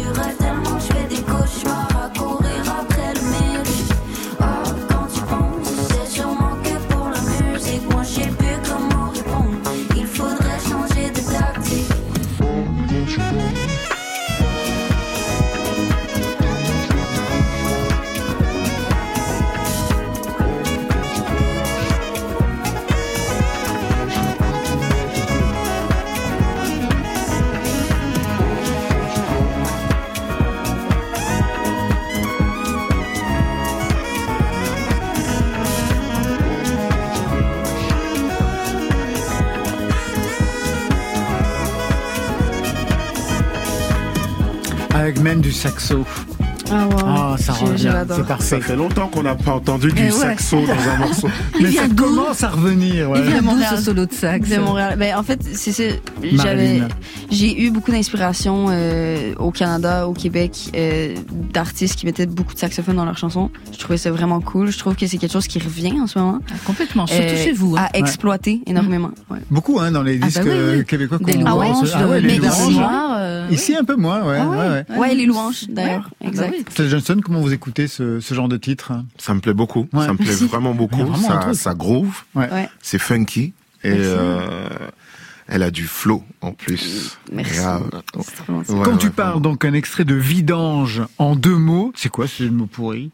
Même 45.27 45.41
du 45.41 45.51
saxo. 45.51 46.05
Ah, 46.71 46.87
wow. 46.87 46.99
Ah, 47.05 47.37
ça 47.39 47.53
revient, 47.53 47.93
c'est 48.15 48.27
parfait. 48.27 48.45
Ça 48.45 48.61
fait 48.61 48.77
longtemps 48.77 49.09
qu'on 49.09 49.23
n'a 49.25 49.35
pas 49.35 49.53
entendu 49.53 49.89
du 49.91 50.03
Eh 50.03 50.05
ouais. 50.07 50.11
saxo 50.11 50.57
dans 50.67 50.91
un 50.91 50.99
morceau. 50.99 51.29
Mais 51.61 51.73
ça 51.73 51.83
commence 51.97 52.43
à 52.45 52.49
revenir. 52.51 53.11
ouais. 53.11 53.19
Il 53.21 53.25
vient 53.27 53.37
De 53.37 53.41
d'où 53.41 53.47
Montréal. 53.47 53.75
ce 53.77 53.83
solo 53.85 54.07
de 54.07 54.13
sax 54.13 54.49
De 54.49 54.57
Montréal. 54.59 54.97
Ben, 54.99 55.17
en 55.17 55.23
fait, 55.25 55.41
c'est 55.53 55.73
ça. 55.73 55.83
J'avais. 56.23 56.83
J'ai 57.31 57.61
eu 57.63 57.71
beaucoup 57.71 57.91
d'inspiration 57.91 58.67
euh, 58.71 59.35
au 59.39 59.51
Canada, 59.51 60.07
au 60.09 60.13
Québec, 60.13 60.71
euh, 60.77 61.15
d'artistes 61.53 61.97
qui 61.97 62.07
mettaient 62.07 62.27
beaucoup 62.27 62.55
de 62.55 62.59
saxophones 62.59 62.97
dans 62.97 63.05
leurs 63.05 63.19
chansons. 63.19 63.51
Je 63.73 63.79
trouvais 63.79 63.99
ça 63.99 64.11
vraiment 64.11 64.41
cool. 64.41 64.71
Je 64.71 64.79
trouve 64.79 64.95
que 64.97 65.07
c'est 65.07 65.19
quelque 65.19 65.33
chose 65.33 65.47
qui 65.47 65.59
revient 65.59 66.01
en 66.01 66.07
ce 66.07 66.19
moment. 66.19 66.39
Ah, 66.51 66.55
Complètement, 66.65 67.07
surtout 67.07 67.23
Euh, 67.23 67.45
chez 67.45 67.53
vous. 67.53 67.77
hein. 67.77 67.89
À 67.93 67.99
exploiter 67.99 68.61
énormément. 68.67 69.11
Ouais. 69.31 69.39
Beaucoup 69.51 69.81
hein, 69.81 69.91
dans 69.91 70.03
les 70.03 70.19
Ah 70.23 70.27
disques 70.27 70.39
bah 70.45 70.51
oui, 70.51 70.51
oui. 70.53 70.59
euh, 70.59 70.83
québécois 70.83 71.19
Des 71.19 71.35
qu'on 71.35 71.41
voit. 71.41 71.51
louanges, 71.67 71.91
Ah 71.95 72.07
ouais, 72.07 72.21
de- 72.21 72.27
les 72.27 72.35
mais 72.35 72.39
des 72.41 72.47
louanges. 72.49 72.69
ici- 72.71 72.79
noirs, 72.79 73.17
euh, 73.19 73.49
Ici 73.51 73.75
un 73.77 73.85
peu 73.85 73.97
moins, 73.97 74.23
ouais. 74.27 74.39
Ah 74.41 74.49
ouais, 74.49 74.57
ouais. 74.57 74.85
ouais. 74.91 74.99
Ouais, 74.99 75.15
les 75.15 75.27
louanges, 75.27 75.65
d'ailleurs. 75.69 76.09
Ah 76.13 76.17
bah 76.25 76.29
exact. 76.29 76.55
oui. 76.79 76.89
Johnson, 76.89 77.21
comment 77.25 77.41
vous 77.41 77.53
écoutez 77.53 77.87
ce, 77.89 78.21
ce 78.21 78.35
genre 78.35 78.49
de 78.49 78.57
titre 78.57 78.93
hein? 78.93 79.05
Ça 79.19 79.35
me 79.35 79.41
plaît 79.41 79.55
beaucoup. 79.55 79.87
Ouais. 79.93 80.05
Ça 80.07 80.13
me 80.13 80.19
plaît 80.19 80.33
vraiment 80.49 80.75
beaucoup. 80.75 81.05
Vraiment 81.05 81.17
ça, 81.43 81.55
ça 81.55 81.75
groove. 81.75 82.23
Ouais. 82.35 82.51
Ouais. 82.53 82.69
C'est 82.83 82.99
funky. 82.99 83.53
Et 83.85 83.91
euh, 83.93 84.69
elle 85.49 85.63
a 85.63 85.71
du 85.71 85.87
flow 85.87 86.25
en 86.41 86.53
plus. 86.53 87.19
Merci. 87.33 87.61
Ouais, 87.61 87.85
Quand 88.69 88.93
ouais, 88.93 88.99
tu 88.99 89.11
parles, 89.11 89.41
donc 89.41 89.65
un 89.65 89.73
extrait 89.73 90.05
de 90.05 90.15
Vidange 90.15 91.03
en 91.19 91.37
deux 91.37 91.57
mots, 91.57 91.93
c'est 91.95 92.09
quoi 92.09 92.27
ce 92.27 92.45
mot 92.45 92.67
pourri? 92.67 93.11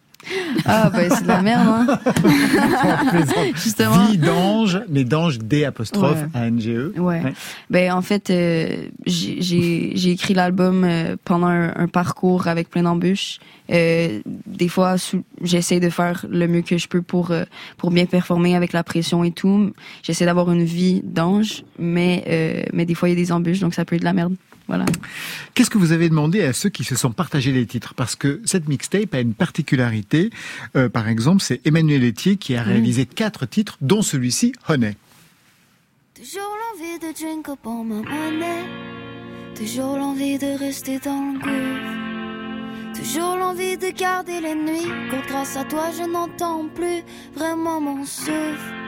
Ah, 0.64 0.90
ben, 0.90 1.10
c'est 1.10 1.22
de 1.24 1.28
la 1.28 1.42
merde, 1.42 1.68
hein. 1.68 1.98
Justement. 3.54 4.06
Vidange, 4.06 4.80
mais 4.88 5.04
dange 5.04 5.38
D 5.38 5.64
apostrophe 5.64 6.22
Ouais. 6.34 6.40
A-N-G-E. 6.40 6.94
Ouais. 6.98 7.22
Ben 7.70 7.92
en 7.92 8.02
fait, 8.02 8.30
euh, 8.30 8.86
j'ai- 9.06 10.10
écrit 10.12 10.34
l'album 10.34 10.84
euh, 10.84 11.16
pendant 11.24 11.46
un, 11.46 11.72
un 11.76 11.88
parcours 11.88 12.46
avec 12.48 12.68
plein 12.70 12.82
d'embûches. 12.82 13.38
Euh, 13.70 14.20
des 14.46 14.68
fois, 14.68 14.96
j'essaie 15.42 15.80
de 15.80 15.88
faire 15.90 16.26
le 16.28 16.46
mieux 16.46 16.62
que 16.62 16.76
je 16.78 16.88
peux 16.88 17.02
pour 17.02 17.30
euh, 17.30 17.44
pour 17.78 17.90
bien 17.90 18.06
performer 18.06 18.54
avec 18.56 18.72
la 18.72 18.82
pression 18.84 19.24
et 19.24 19.30
tout. 19.32 19.72
J'essaie 20.02 20.26
d'avoir 20.26 20.50
une 20.52 20.64
vie 20.64 21.00
d'ange, 21.04 21.64
mais 21.78 22.68
mais 22.72 22.84
des 22.84 22.94
fois 22.94 23.08
il 23.08 23.12
y 23.12 23.14
a 23.14 23.24
des 23.24 23.32
embûches, 23.32 23.60
donc 23.60 23.74
ça 23.74 23.84
peut 23.84 23.96
être 23.96 24.02
de 24.02 24.06
la 24.06 24.12
merde. 24.12 24.34
Voilà. 24.72 24.86
Qu'est-ce 25.52 25.68
que 25.68 25.76
vous 25.76 25.92
avez 25.92 26.08
demandé 26.08 26.42
à 26.42 26.54
ceux 26.54 26.70
qui 26.70 26.82
se 26.82 26.96
sont 26.96 27.12
partagés 27.12 27.52
les 27.52 27.66
titres? 27.66 27.92
Parce 27.92 28.16
que 28.16 28.40
cette 28.46 28.68
mixtape 28.68 29.12
a 29.12 29.20
une 29.20 29.34
particularité. 29.34 30.30
Euh, 30.76 30.88
par 30.88 31.08
exemple, 31.08 31.42
c'est 31.42 31.60
Emmanuel 31.66 32.02
Etier 32.02 32.38
qui 32.38 32.56
a 32.56 32.62
réalisé 32.62 33.04
quatre 33.04 33.44
titres, 33.44 33.76
dont 33.82 34.00
celui-ci, 34.00 34.54
Honey. 34.70 34.96
Toujours 36.14 36.40
l'envie 36.40 36.72
l'envie 36.72 36.98
de 36.98 37.12
drink 37.12 37.48
up 37.50 37.66
on 37.66 37.84
my 37.84 38.02
money. 38.02 38.64
Toujours 39.54 39.98
l'envie 39.98 40.38
de 40.38 40.58
rester 40.58 40.98
dans 41.00 41.32
le 41.32 41.38
gouffre. 41.38 42.98
Toujours 42.98 43.36
l'envie 43.36 43.76
de 43.76 43.90
garder 43.90 44.40
les 44.40 44.54
nuits. 44.54 44.90
Quand 45.10 45.26
grâce 45.28 45.54
à 45.58 45.64
toi 45.64 45.90
je 45.90 46.04
n'entends 46.04 46.66
plus 46.74 47.02
vraiment 47.36 47.78
mon 47.78 48.06
souffle. 48.06 48.81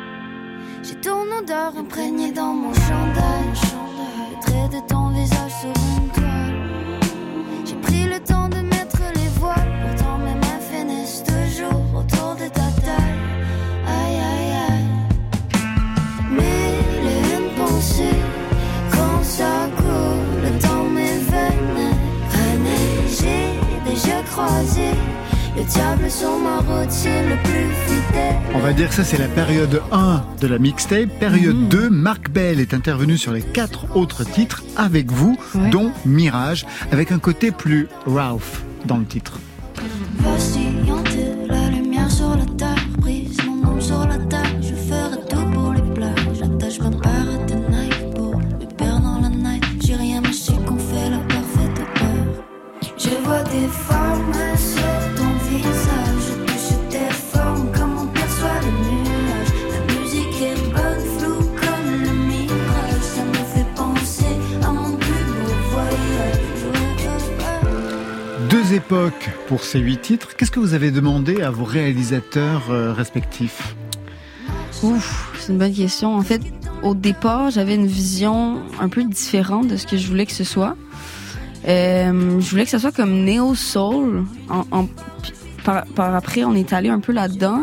J'ai 0.86 0.96
ton 0.96 1.22
odeur 1.38 1.72
imprégnée 1.78 2.30
dans 2.30 2.52
mon 2.52 2.74
chandail. 2.74 3.48
Le 4.30 4.40
trait 4.42 4.68
de 4.68 4.86
ton 4.86 5.08
visage 5.08 5.52
sur 5.60 5.70
une 5.96 6.08
toile. 6.10 7.08
J'ai 7.64 7.76
pris 7.76 8.04
le 8.04 8.20
temps 8.20 8.50
de 8.50 8.58
mettre 8.58 9.00
les 9.14 9.28
voiles. 9.38 9.72
Pourtant 9.82 10.18
mes 10.18 10.34
mains 10.34 10.60
finissent 10.70 11.22
toujours 11.24 11.80
autour 12.00 12.34
de 12.34 12.48
ta 12.48 12.68
taille. 12.84 13.20
Aïe 13.98 14.18
aïe 14.32 14.52
aïe. 14.68 14.90
Mille 16.30 17.06
et 17.14 17.22
une 17.36 17.48
pensées 17.56 18.20
quand 18.92 19.22
ça 19.22 19.70
dans 20.68 20.84
mes 20.84 21.16
veines. 21.30 21.94
Année, 22.46 23.08
j'ai 23.08 23.90
déjà 23.90 24.20
croisé 24.30 24.90
le 25.56 25.64
diable 25.64 26.10
sur 26.10 26.36
ma 26.38 26.58
routine 26.58 27.28
le 27.28 27.36
plus 27.42 27.70
fidèle. 27.86 28.36
On 28.54 28.58
va 28.58 28.72
dire 28.72 28.88
que 28.88 28.94
ça 28.94 29.04
c'est 29.04 29.18
la 29.18 29.28
période 29.28 29.82
1 29.92 30.24
de 30.40 30.46
la 30.46 30.58
mixtape. 30.58 31.08
Période 31.20 31.68
2, 31.68 31.90
Marc 31.90 32.30
Bell 32.30 32.60
est 32.60 32.74
intervenu 32.74 33.16
sur 33.18 33.32
les 33.32 33.42
quatre 33.42 33.96
autres 33.96 34.24
titres 34.24 34.62
avec 34.76 35.10
vous, 35.10 35.38
dont 35.70 35.92
Mirage, 36.04 36.66
avec 36.92 37.12
un 37.12 37.18
côté 37.18 37.50
plus 37.50 37.88
Ralph 38.06 38.62
dans 38.86 38.98
le 38.98 39.04
titre. 39.04 39.38
Pour 69.46 69.62
ces 69.64 69.78
huit 69.78 70.00
titres. 70.00 70.36
Qu'est-ce 70.36 70.50
que 70.50 70.60
vous 70.60 70.74
avez 70.74 70.90
demandé 70.90 71.42
à 71.42 71.50
vos 71.50 71.64
réalisateurs 71.64 72.70
euh, 72.70 72.92
respectifs? 72.92 73.74
C'est 75.38 75.52
une 75.52 75.58
bonne 75.58 75.72
question. 75.72 76.14
En 76.14 76.22
fait, 76.22 76.40
au 76.82 76.94
départ, 76.94 77.50
j'avais 77.50 77.74
une 77.74 77.86
vision 77.86 78.60
un 78.80 78.88
peu 78.88 79.04
différente 79.04 79.68
de 79.68 79.76
ce 79.76 79.86
que 79.86 79.96
je 79.96 80.06
voulais 80.06 80.26
que 80.26 80.32
ce 80.32 80.44
soit. 80.44 80.76
Euh, 81.66 82.40
je 82.40 82.50
voulais 82.50 82.64
que 82.64 82.70
ce 82.70 82.78
soit 82.78 82.92
comme 82.92 83.24
Neo 83.24 83.54
Soul. 83.54 84.24
Par, 85.64 86.14
après, 86.14 86.44
on 86.44 86.54
est 86.54 86.72
allé 86.72 86.90
un 86.90 87.00
peu 87.00 87.12
là-dedans. 87.12 87.62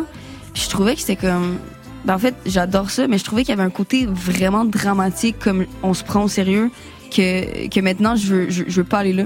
Je 0.55 0.67
trouvais 0.69 0.95
que 0.95 1.01
c'était 1.01 1.15
comme. 1.15 1.57
ben, 2.05 2.15
en 2.15 2.19
fait, 2.19 2.33
j'adore 2.45 2.89
ça, 2.89 3.07
mais 3.07 3.19
je 3.19 3.23
trouvais 3.23 3.43
qu'il 3.43 3.55
y 3.55 3.59
avait 3.59 3.67
un 3.67 3.69
côté 3.69 4.07
vraiment 4.07 4.65
dramatique, 4.65 5.37
comme 5.39 5.65
on 5.83 5.93
se 5.93 6.03
prend 6.03 6.23
au 6.23 6.27
sérieux, 6.27 6.71
que, 7.11 7.67
que 7.67 7.79
maintenant 7.79 8.15
je 8.15 8.27
veux, 8.33 8.49
je, 8.49 8.63
je 8.67 8.75
veux 8.77 8.87
pas 8.87 8.99
aller 8.99 9.13
là. 9.13 9.25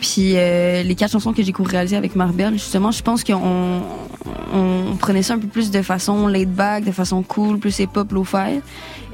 Puis 0.00 0.32
euh, 0.36 0.82
les 0.82 0.94
quatre 0.94 1.12
chansons 1.12 1.32
que 1.32 1.42
j'ai 1.42 1.52
co-réalisées 1.52 1.96
avec 1.96 2.16
Marbelle, 2.16 2.54
justement, 2.54 2.90
je 2.90 3.02
pense 3.02 3.24
qu'on 3.24 3.82
on 4.52 4.96
prenait 4.98 5.22
ça 5.22 5.34
un 5.34 5.38
peu 5.38 5.46
plus 5.46 5.70
de 5.70 5.82
façon 5.82 6.26
laid 6.26 6.46
back, 6.46 6.84
de 6.84 6.92
façon 6.92 7.22
cool, 7.22 7.58
plus 7.58 7.78
hip-hop, 7.78 8.12
lo-fi. 8.12 8.60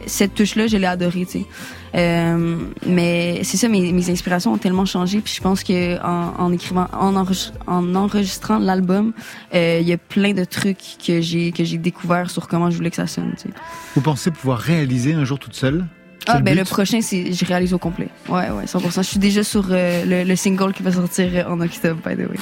Cette 0.06 0.34
touche-là, 0.34 0.66
je 0.66 0.76
l'ai 0.76 0.86
adorée, 0.86 1.24
tu 1.24 1.38
sais. 1.40 1.46
Euh, 1.94 2.58
mais 2.86 3.40
c'est 3.42 3.56
ça, 3.56 3.68
mes, 3.68 3.90
mes 3.92 4.10
inspirations 4.10 4.52
ont 4.52 4.58
tellement 4.58 4.84
changé. 4.84 5.20
Puis 5.20 5.32
je 5.34 5.40
pense 5.40 5.62
que 5.62 5.98
en, 6.02 6.52
écrivant, 6.52 6.88
en, 6.92 7.94
enregistrant 7.94 8.58
l'album, 8.58 9.12
euh, 9.54 9.78
il 9.80 9.88
y 9.88 9.92
a 9.92 9.96
plein 9.96 10.34
de 10.34 10.44
trucs 10.44 10.98
que 11.04 11.22
j'ai 11.22 11.52
que 11.52 11.64
j'ai 11.64 11.78
découvert 11.78 12.28
sur 12.28 12.48
comment 12.48 12.70
je 12.70 12.76
voulais 12.76 12.90
que 12.90 12.96
ça 12.96 13.06
sonne. 13.06 13.32
Tu 13.36 13.48
sais. 13.48 13.54
Vous 13.94 14.02
pensez 14.02 14.30
pouvoir 14.30 14.58
réaliser 14.58 15.14
un 15.14 15.24
jour 15.24 15.38
toute 15.38 15.54
seule? 15.54 15.86
Ah 16.26 16.40
ben 16.40 16.54
but? 16.54 16.58
le 16.60 16.64
prochain, 16.64 17.00
c'est 17.02 17.32
je 17.32 17.44
réalise 17.44 17.72
au 17.74 17.78
complet. 17.78 18.08
Ouais 18.28 18.50
ouais, 18.50 18.64
100%. 18.66 18.96
Je 18.96 19.02
suis 19.02 19.18
déjà 19.18 19.42
sur 19.44 19.66
euh, 19.70 20.04
le, 20.04 20.24
le 20.28 20.36
single 20.36 20.72
qui 20.72 20.82
va 20.82 20.92
sortir 20.92 21.28
euh, 21.34 21.50
en 21.52 21.60
octobre, 21.60 22.00
by 22.06 22.14
the 22.16 22.28
way. 22.28 22.36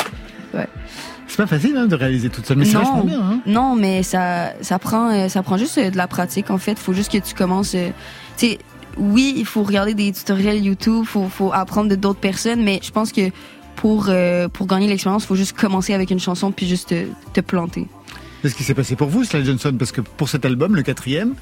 Ouais. 0.55 0.69
C'est 1.27 1.37
pas 1.39 1.47
facile 1.47 1.77
hein, 1.79 1.87
de 1.87 1.95
réaliser 1.97 2.29
toute 2.29 2.45
seule, 2.47 2.59
mais 2.59 2.65
c'est 2.67 2.77
vachement 2.77 3.05
bien. 3.05 3.21
Hein 3.21 3.41
Non, 3.47 3.75
mais 3.75 4.03
ça, 4.03 4.53
ça 4.61 4.79
prend, 4.79 5.11
euh, 5.11 5.29
ça 5.29 5.43
prend 5.43 5.57
juste 5.57 5.79
de 5.79 5.97
la 5.97 6.07
pratique. 6.07 6.51
En 6.51 6.59
fait, 6.59 6.79
faut 6.79 6.93
juste 6.93 7.11
que 7.11 7.19
tu 7.19 7.35
commences. 7.35 7.75
euh, 7.75 7.89
tu 8.37 8.49
sais, 8.49 8.59
oui, 8.99 9.33
il 9.39 9.47
faut 9.47 9.63
regarder 9.63 9.95
des 9.95 10.13
tutoriels 10.13 10.63
YouTube, 10.63 11.05
faut, 11.07 11.29
faut 11.29 11.51
apprendre 11.55 11.89
de 11.89 11.95
d'autres 11.95 12.21
personnes, 12.21 12.63
mais 12.63 12.81
je 12.83 12.91
pense 12.91 13.11
que 13.13 13.31
pour 13.77 14.07
euh, 14.11 14.49
pour 14.49 14.67
gagner 14.67 14.87
l'expérience, 14.87 15.25
faut 15.25 15.35
juste 15.35 15.55
commencer 15.57 15.95
avec 15.95 16.11
une 16.11 16.21
chanson 16.21 16.53
puis 16.53 16.69
juste 16.69 16.91
te, 16.91 17.05
te 17.33 17.41
planter. 17.41 17.87
C'est 18.43 18.51
ce 18.51 18.55
qui 18.55 18.65
s'est 18.65 18.75
passé 18.75 18.95
pour 18.97 19.09
vous, 19.09 19.25
Sly 19.25 19.45
Johnson, 19.47 19.75
parce 19.79 19.93
que 19.93 20.03
pour 20.03 20.29
cet 20.29 20.45
album, 20.45 20.77
le 20.77 20.83
quatrième, 20.83 21.35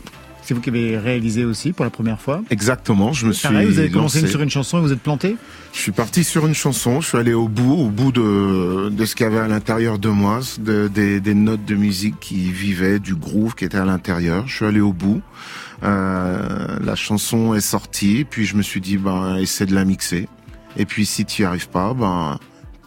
c'est 0.42 0.54
vous 0.54 0.60
qui 0.60 0.70
avez 0.70 0.98
réalisé 0.98 1.44
aussi 1.44 1.72
pour 1.72 1.84
la 1.84 1.90
première 1.90 2.20
fois. 2.20 2.42
Exactement, 2.50 3.12
je 3.12 3.26
me 3.26 3.32
suis 3.32 3.48
Pareil, 3.48 3.66
vous 3.66 3.78
avez 3.78 3.90
commencé 3.90 4.20
lancé. 4.20 4.30
sur 4.30 4.40
une 4.42 4.50
chanson 4.50 4.78
et 4.78 4.80
vous 4.80 4.92
êtes 4.92 5.00
planté 5.00 5.36
Je 5.72 5.78
suis 5.78 5.92
parti 5.92 6.24
sur 6.24 6.46
une 6.46 6.54
chanson, 6.54 7.00
je 7.00 7.08
suis 7.08 7.18
allé 7.18 7.32
au 7.34 7.48
bout, 7.48 7.72
au 7.74 7.88
bout 7.88 8.12
de, 8.12 8.88
de 8.88 9.04
ce 9.04 9.14
qu'il 9.14 9.24
y 9.24 9.28
avait 9.28 9.38
à 9.38 9.48
l'intérieur 9.48 9.98
de 9.98 10.08
moi, 10.08 10.40
de, 10.58 10.88
des, 10.88 11.20
des 11.20 11.34
notes 11.34 11.64
de 11.64 11.74
musique 11.74 12.18
qui 12.20 12.50
vivaient, 12.50 12.98
du 12.98 13.14
groove 13.14 13.54
qui 13.54 13.64
était 13.64 13.78
à 13.78 13.84
l'intérieur. 13.84 14.46
Je 14.48 14.56
suis 14.56 14.64
allé 14.66 14.80
au 14.80 14.92
bout. 14.92 15.20
Euh, 15.82 16.78
la 16.82 16.94
chanson 16.94 17.54
est 17.54 17.60
sortie, 17.60 18.26
puis 18.28 18.44
je 18.44 18.56
me 18.56 18.62
suis 18.62 18.80
dit, 18.80 18.96
ben, 18.98 19.36
essaie 19.36 19.66
de 19.66 19.74
la 19.74 19.84
mixer. 19.84 20.28
Et 20.76 20.84
puis 20.84 21.06
si 21.06 21.24
tu 21.24 21.42
y 21.42 21.44
arrives 21.44 21.68
pas, 21.68 21.94
ben, 21.94 22.38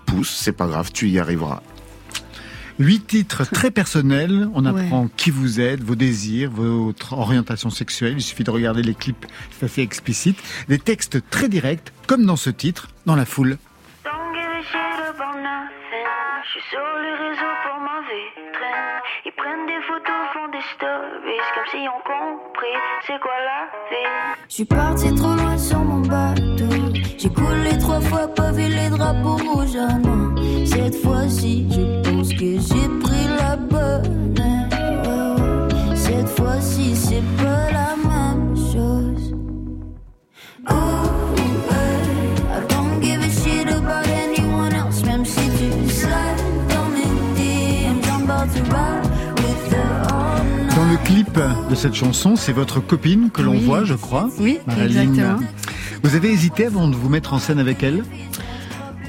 pousse, 0.06 0.38
c'est 0.42 0.52
pas 0.52 0.68
grave, 0.68 0.92
tu 0.94 1.10
y 1.10 1.20
arriveras. 1.20 1.62
Huit 2.80 3.06
titres 3.08 3.46
très 3.50 3.72
personnels. 3.72 4.50
On 4.56 4.66
Ouais. 4.66 4.82
apprend 4.86 5.08
qui 5.16 5.30
vous 5.32 5.60
êtes, 5.62 5.82
vos 5.84 5.96
désirs, 5.96 6.50
votre 6.52 7.14
orientation 7.14 7.70
sexuelle. 7.70 8.14
Il 8.18 8.22
suffit 8.22 8.44
de 8.44 8.52
regarder 8.52 8.82
les 8.82 8.96
clips, 8.96 9.26
c'est 9.52 9.66
assez 9.66 9.82
explicite. 9.82 10.38
Des 10.68 10.80
textes 10.80 11.20
très 11.30 11.50
directs, 11.50 11.92
comme 12.08 12.26
dans 12.26 12.36
ce 12.36 12.50
titre, 12.50 12.88
dans 13.06 13.16
la 13.16 13.26
foule. 13.26 13.58
Don't 14.04 14.14
give 14.34 14.44
a 14.44 14.62
shit 14.64 15.00
about 15.10 15.38
nothing. 15.38 16.08
Je 16.46 16.50
suis 16.50 16.70
sur 16.72 16.80
les 17.04 17.14
réseaux 17.30 17.56
pour 17.64 17.80
ma 17.80 18.00
vitrine. 18.02 19.02
Ils 19.26 19.32
prennent 19.38 19.66
des 19.68 19.82
photos, 19.88 20.22
font 20.34 20.50
des 20.52 20.64
stories, 20.76 21.44
comme 21.56 21.68
s'ils 21.72 21.88
ont 21.88 22.04
compris 22.04 22.78
c'est 23.06 23.20
quoi 23.22 23.38
la 23.46 23.62
vie. 23.90 24.36
Je 24.50 24.54
suis 24.56 24.66
parti 24.66 25.14
trop 25.16 25.36
loin 25.36 25.58
sur 25.58 25.80
mon 25.80 26.00
bateau. 26.02 26.94
J'ai 27.18 27.30
coulé 27.30 27.78
trois 27.80 28.02
fois, 28.02 28.28
pas 28.34 28.52
vu 28.52 28.64
les 28.68 28.90
drapeaux 28.90 29.38
rouges. 29.38 29.78
Ah 29.80 29.98
non, 30.00 30.33
cette 30.66 30.96
fois-ci, 30.96 31.66
je 31.72 32.10
pense 32.10 32.30
que 32.30 32.60
j'ai 32.60 32.88
pris 33.02 33.28
la 33.40 33.56
bonne. 33.56 34.34
Cette 35.96 36.30
fois-ci, 36.30 36.96
c'est 36.96 37.24
pas 37.38 37.72
la 37.72 37.96
même 38.08 38.56
chose. 38.56 39.34
Oh, 40.70 40.74
ouais. 41.70 42.00
I 42.50 42.62
don't 42.70 43.02
give 43.02 43.20
a 43.22 43.30
shit 43.30 43.68
about 43.68 44.08
anyone 44.08 44.74
else, 44.74 45.04
même 45.06 45.26
si 45.26 45.40
tu 45.58 45.90
slide 45.90 46.42
dans 46.70 46.88
mes 46.90 47.10
DMs. 47.36 48.02
I'm 48.08 48.30
about 48.30 48.54
to 48.54 48.64
ride 48.70 49.06
with 49.38 49.70
the 49.70 50.12
all. 50.12 50.76
Dans 50.76 50.92
le 50.92 50.98
clip 51.06 51.40
de 51.70 51.76
cette 51.76 51.94
chanson, 51.96 52.36
c'est 52.36 52.54
votre 52.54 52.80
copine 52.80 53.30
que 53.32 53.42
l'on 53.42 53.54
Oui. 53.54 53.66
voit, 53.66 53.84
je 53.84 53.94
crois. 53.96 54.30
Oui, 54.40 54.60
Marilyn. 54.68 55.02
exactement. 55.04 55.40
Vous 56.04 56.16
avez 56.16 56.32
hésité 56.32 56.66
avant 56.66 56.88
de 56.90 56.96
vous 56.96 57.08
mettre 57.10 57.34
en 57.34 57.40
scène 57.40 57.60
avec 57.60 57.82
elle? 57.82 58.04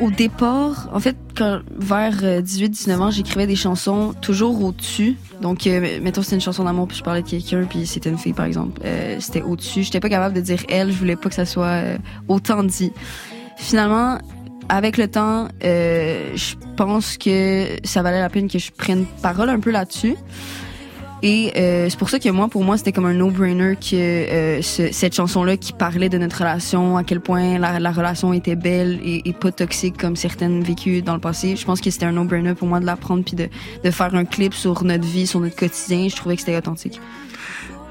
Au 0.01 0.11
départ, 0.11 0.88
en 0.92 0.99
fait, 0.99 1.16
quand, 1.36 1.61
vers 1.76 2.16
18-19 2.22 2.99
ans, 2.99 3.11
j'écrivais 3.11 3.47
des 3.47 3.57
chansons 3.57 4.12
toujours 4.20 4.62
au-dessus. 4.64 5.16
Donc, 5.40 5.66
euh, 5.66 6.01
mettons, 6.03 6.22
c'était 6.22 6.34
une 6.34 6.40
chanson 6.40 6.64
d'amour, 6.64 6.88
puis 6.88 6.97
je 6.97 7.03
parlais 7.03 7.22
de 7.22 7.28
quelqu'un, 7.28 7.64
puis 7.64 7.86
c'était 7.86 8.11
une 8.11 8.18
fille, 8.18 8.32
par 8.32 8.47
exemple. 8.47 8.80
Euh, 8.84 9.16
c'était 9.20 9.42
au-dessus. 9.42 9.84
J'étais 9.84 10.01
pas 10.01 10.09
capable 10.09 10.34
de 10.34 10.40
dire 10.40 10.59
elle, 10.68 10.90
je 10.90 10.97
voulais 10.97 11.16
pas 11.16 11.28
que 11.28 11.34
ça 11.34 11.47
soit 11.47 11.66
euh, 11.66 11.99
autant 12.28 12.64
dit. 12.64 12.92
Finalement, 13.57 14.18
avec 14.68 14.97
le 14.97 15.09
temps, 15.09 15.49
euh, 15.64 16.32
je 16.34 16.55
pense 16.76 17.18
que 17.18 17.66
ça 17.84 18.03
valait 18.03 18.20
la 18.20 18.30
peine 18.30 18.49
que 18.49 18.59
je 18.59 18.72
prenne 18.72 19.05
parole 19.22 19.51
un 19.51 19.61
peu 19.61 19.70
là-dessus. 19.70 20.16
Et 21.27 21.53
euh, 21.57 21.87
c'est 21.89 21.99
pour 21.99 22.11
ça 22.11 22.18
que 22.18 22.29
moi, 22.29 22.49
pour 22.49 22.64
moi, 22.64 22.77
c'était 22.77 22.93
comme 22.93 23.07
un 23.07 23.14
no-brainer 23.14 23.77
que 23.77 23.95
euh, 23.97 24.61
ce- 24.61 24.93
cette 24.93 25.14
chanson-là 25.14 25.57
qui 25.57 25.72
parlait 25.72 26.11
de 26.11 26.18
notre 26.18 26.37
relation, 26.41 26.99
à 26.99 27.03
quel 27.03 27.20
point 27.20 27.59
la, 27.59 27.81
la 27.81 27.93
relation 27.93 28.35
était 28.35 28.57
belle 28.57 29.01
et, 29.03 29.27
et 29.27 29.33
pas 29.33 29.51
toxique 29.51 29.97
comme 29.97 30.16
certaines 30.16 30.62
vécues 30.62 31.01
dans 31.01 31.14
le 31.14 31.20
passé. 31.20 31.57
Je 31.57 31.64
pense 31.64 31.81
que 31.81 31.89
c'était 31.91 32.05
un 32.05 32.12
no-brainer 32.12 32.53
pour 32.55 32.68
moi 32.68 32.79
de 32.79 32.85
la 32.85 32.97
prendre 32.97 33.25
puis 33.25 33.37
de, 33.37 33.49
de 33.83 33.91
faire 33.91 34.14
un 34.14 34.27
clip 34.27 34.53
sur 34.53 34.85
notre 34.85 35.07
vie, 35.07 35.27
sur 35.27 35.41
notre 35.41 35.57
quotidien. 35.57 36.09
Je 36.11 36.14
trouvais 36.16 36.35
que 36.37 36.43
c'était 36.43 36.59
authentique. 36.59 37.01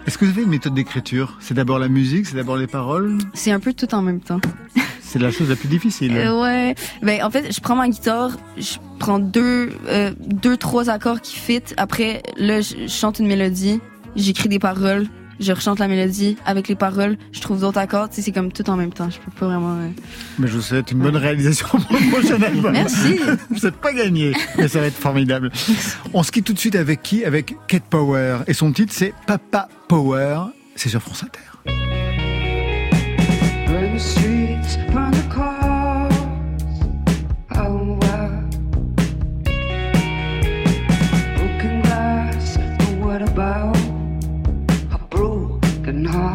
Est-ce 0.06 0.18
que 0.20 0.26
vous 0.26 0.32
avez 0.32 0.44
une 0.44 0.50
méthode 0.50 0.76
d'écriture? 0.76 1.38
C'est 1.40 1.56
d'abord 1.56 1.80
la 1.80 1.88
musique, 1.88 2.28
c'est 2.28 2.36
d'abord 2.36 2.58
les 2.58 2.68
paroles? 2.68 3.18
C'est 3.34 3.52
un 3.52 3.60
peu 3.60 3.74
tout 3.74 3.96
en 3.96 4.04
même 4.04 4.20
temps. 4.20 4.42
C'est 5.14 5.20
la 5.20 5.30
chose 5.30 5.48
la 5.50 5.56
plus 5.56 5.68
difficile. 5.68 6.12
Euh, 6.18 6.42
ouais. 6.42 6.74
Ben 7.04 7.22
en 7.24 7.30
fait, 7.30 7.54
je 7.54 7.62
prends 7.62 7.76
ma 7.76 7.88
guitare, 7.88 8.32
je 8.58 8.78
prends 8.98 9.20
deux, 9.20 9.70
euh, 9.88 10.12
deux, 10.26 10.58
trois 10.58 10.90
accords 10.90 11.22
qui 11.22 11.36
fit. 11.38 11.62
Après, 11.78 12.24
là, 12.36 12.62
je, 12.62 12.74
je 12.84 12.88
chante 12.88 13.20
une 13.20 13.28
mélodie, 13.28 13.80
j'écris 14.16 14.50
des 14.50 14.58
paroles, 14.58 15.06
je 15.40 15.52
rechante 15.52 15.78
la 15.78 15.88
mélodie 15.88 16.36
avec 16.48 16.68
les 16.68 16.74
paroles, 16.74 17.18
je 17.32 17.42
trouve 17.42 17.60
d'autres 17.60 17.78
accords, 17.78 18.10
tu 18.10 18.16
sais, 18.16 18.22
c'est 18.24 18.32
comme 18.32 18.52
tout 18.52 18.68
en 18.72 18.76
même 18.76 18.92
temps. 18.92 19.08
Je 19.12 19.20
peux 19.20 19.30
pas 19.40 19.46
vraiment. 19.46 19.76
euh, 19.82 19.90
Mais 20.40 20.48
je 20.48 20.54
vous 20.56 20.62
souhaite 20.64 20.92
une 20.92 20.98
bonne 20.98 21.16
réalisation 21.18 21.68
pour 21.68 21.80
le 21.96 22.10
prochain 22.10 22.42
album. 22.48 22.72
Merci. 22.72 23.20
Vous 23.52 23.60
n'êtes 23.68 23.76
pas 23.76 23.94
gagné, 23.94 24.34
mais 24.58 24.68
ça 24.68 24.80
va 24.80 24.88
être 24.88 24.98
formidable. 24.98 25.52
On 26.16 26.24
se 26.24 26.32
quitte 26.32 26.46
tout 26.46 26.54
de 26.54 26.60
suite 26.60 26.76
avec 26.76 27.04
qui? 27.04 27.24
Avec 27.24 27.56
Kate 27.68 27.84
Power. 27.88 28.40
Et 28.48 28.54
son 28.56 28.72
titre, 28.72 28.94
c'est 28.96 29.14
Papa 29.28 29.70
Power. 29.88 30.40
C'est 30.76 30.90
sur 30.90 31.02
France 31.04 31.24
Inter. 31.24 31.40
The 33.68 34.00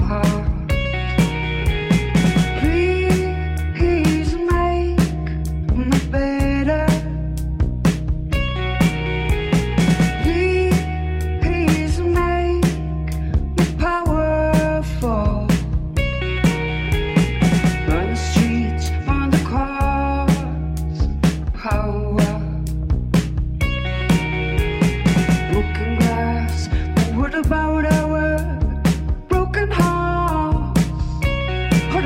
how 0.08 0.37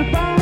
goodbye. 0.02 0.41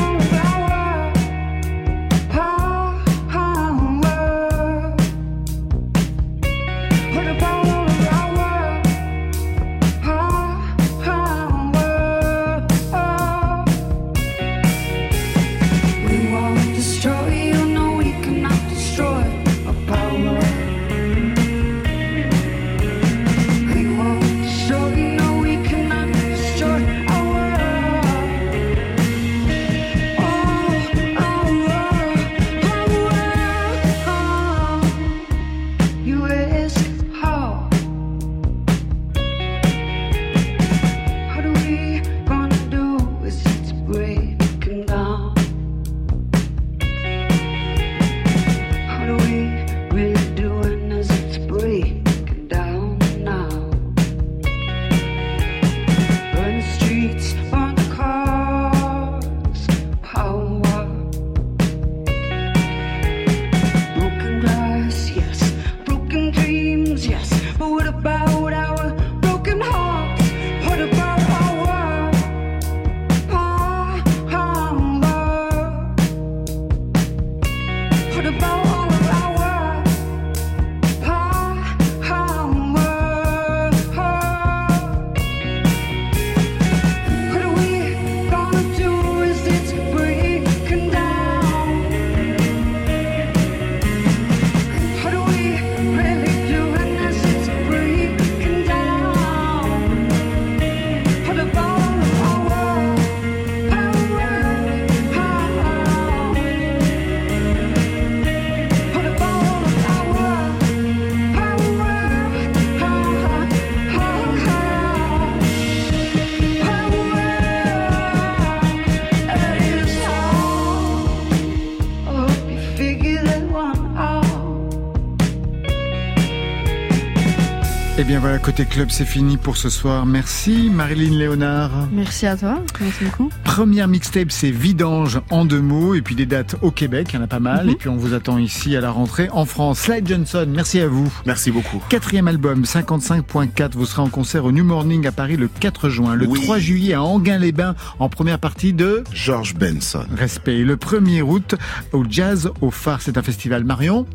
Voilà, 128.20 128.38
côté 128.38 128.66
club, 128.66 128.88
c'est 128.90 129.06
fini 129.06 129.38
pour 129.38 129.56
ce 129.56 129.70
soir. 129.70 130.04
Merci 130.04 130.68
Marilyn 130.70 131.16
Léonard. 131.16 131.70
Merci 131.90 132.26
à 132.26 132.36
toi. 132.36 132.60
Merci 132.78 133.04
beaucoup. 133.04 133.30
Première 133.44 133.88
mixtape, 133.88 134.30
c'est 134.30 134.50
Vidange 134.50 135.20
en 135.30 135.46
deux 135.46 135.62
mots. 135.62 135.94
Et 135.94 136.02
puis 136.02 136.14
des 136.14 136.26
dates 136.26 136.56
au 136.60 136.70
Québec, 136.70 137.08
il 137.10 137.16
y 137.16 137.18
en 137.18 137.22
a 137.22 137.26
pas 137.26 137.40
mal. 137.40 137.66
Mhm. 137.66 137.72
Et 137.72 137.74
puis 137.76 137.88
on 137.88 137.96
vous 137.96 138.12
attend 138.12 138.36
ici 138.36 138.76
à 138.76 138.82
la 138.82 138.90
rentrée 138.90 139.30
en 139.32 139.46
France. 139.46 139.80
Slide 139.80 140.06
Johnson, 140.06 140.46
merci 140.48 140.80
à 140.80 140.88
vous. 140.88 141.10
Merci 141.24 141.50
beaucoup. 141.50 141.82
Quatrième 141.88 142.28
album, 142.28 142.64
55.4. 142.64 143.70
Vous 143.72 143.86
serez 143.86 144.02
en 144.02 144.08
concert 144.10 144.44
au 144.44 144.52
New 144.52 144.64
Morning 144.64 145.06
à 145.06 145.12
Paris 145.12 145.38
le 145.38 145.48
4 145.48 145.88
juin. 145.88 146.14
Le 146.14 146.26
3 146.28 146.58
juillet 146.58 146.94
à 146.94 147.02
Anguin-les-Bains 147.02 147.74
en 147.98 148.08
première 148.10 148.38
partie 148.38 148.74
de 148.74 149.02
George 149.14 149.54
Benson. 149.54 150.04
Respect. 150.14 150.58
Et 150.58 150.64
le 150.64 150.76
1er 150.76 151.22
août 151.22 151.54
au 151.92 152.04
Jazz 152.08 152.50
au 152.60 152.70
Phare. 152.70 153.00
C'est 153.00 153.16
un 153.16 153.22
festival 153.22 153.64
Marion. 153.64 154.06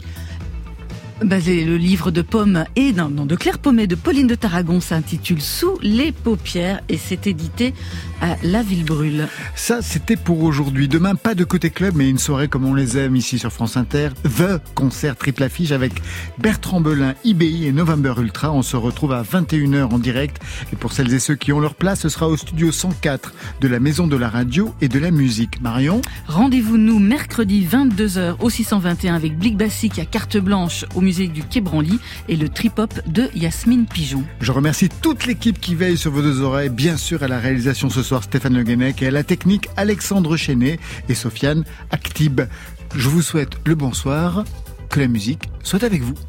Basé 1.23 1.63
le 1.63 1.77
livre 1.77 2.11
de 2.11 2.21
Pomme 2.21 2.65
et 2.75 2.91
non, 2.91 3.07
non, 3.07 3.25
de 3.25 3.35
Claire 3.35 3.59
Pommet 3.59 3.87
de 3.87 3.95
Pauline 3.95 4.27
de 4.27 4.35
Tarragon 4.35 4.81
s'intitule 4.81 5.41
Sous 5.41 5.77
les 5.81 6.11
paupières 6.11 6.81
et 6.89 6.97
c'est 6.97 7.25
édité 7.25 7.73
à 8.21 8.35
La 8.43 8.61
Ville 8.61 8.83
Brûle. 8.83 9.29
Ça, 9.55 9.81
c'était 9.81 10.17
pour 10.17 10.43
aujourd'hui. 10.43 10.89
Demain, 10.89 11.15
pas 11.15 11.33
de 11.33 11.45
côté 11.45 11.69
club, 11.69 11.95
mais 11.95 12.09
une 12.09 12.17
soirée 12.17 12.49
comme 12.49 12.65
on 12.65 12.73
les 12.73 12.97
aime 12.97 13.15
ici 13.15 13.39
sur 13.39 13.53
France 13.53 13.77
Inter. 13.77 14.09
The 14.23 14.61
concert 14.73 15.15
triple 15.15 15.43
affiche 15.43 15.71
avec 15.71 15.93
Bertrand 16.37 16.81
Belin, 16.81 17.13
IBI 17.23 17.65
et 17.65 17.71
November 17.71 18.15
Ultra. 18.17 18.51
On 18.51 18.61
se 18.61 18.75
retrouve 18.75 19.13
à 19.13 19.23
21h 19.23 19.93
en 19.93 19.99
direct. 19.99 20.41
Et 20.73 20.75
pour 20.75 20.91
celles 20.91 21.13
et 21.13 21.19
ceux 21.19 21.35
qui 21.35 21.53
ont 21.53 21.61
leur 21.61 21.75
place, 21.75 22.01
ce 22.01 22.09
sera 22.09 22.27
au 22.27 22.35
studio 22.35 22.73
104 22.73 23.33
de 23.61 23.67
la 23.69 23.79
Maison 23.79 24.07
de 24.07 24.17
la 24.17 24.27
Radio 24.27 24.73
et 24.81 24.89
de 24.89 24.99
la 24.99 25.11
Musique. 25.11 25.61
Marion? 25.61 26.01
Rendez-vous 26.27 26.77
nous 26.77 26.99
mercredi 26.99 27.65
22h 27.65 28.35
au 28.41 28.49
621 28.49 29.15
avec 29.15 29.37
Blic 29.37 29.55
Bassic 29.55 29.97
à 29.97 30.05
carte 30.05 30.37
blanche 30.37 30.83
au 30.93 31.04
musée 31.05 31.27
du 31.27 31.43
Quai 31.43 31.61
et 32.27 32.35
le 32.35 32.49
trip-hop 32.49 32.91
de 33.05 33.29
Yasmine 33.35 33.85
Pigeon. 33.85 34.23
Je 34.41 34.51
remercie 34.51 34.89
toute 34.89 35.27
l'équipe 35.27 35.61
qui 35.61 35.75
veille 35.75 35.97
sur 35.97 36.09
vos 36.09 36.23
deux 36.23 36.41
oreilles. 36.41 36.69
Bien 36.69 36.97
sûr, 36.97 37.21
à 37.21 37.27
la 37.27 37.39
réalisation 37.39 37.91
ce 37.91 38.01
soir, 38.01 38.23
Stéphane 38.23 38.55
Le 38.55 38.63
Guenec 38.63 39.03
et 39.03 39.07
à 39.07 39.11
la 39.11 39.23
technique, 39.23 39.69
Alexandre 39.77 40.35
Chenet 40.35 40.79
et 41.07 41.13
Sofiane 41.13 41.63
Actib. 41.91 42.41
Je 42.95 43.07
vous 43.07 43.21
souhaite 43.21 43.51
le 43.65 43.75
bonsoir. 43.75 44.45
Que 44.89 44.99
la 44.99 45.07
musique 45.07 45.43
soit 45.61 45.83
avec 45.83 46.01
vous. 46.01 46.15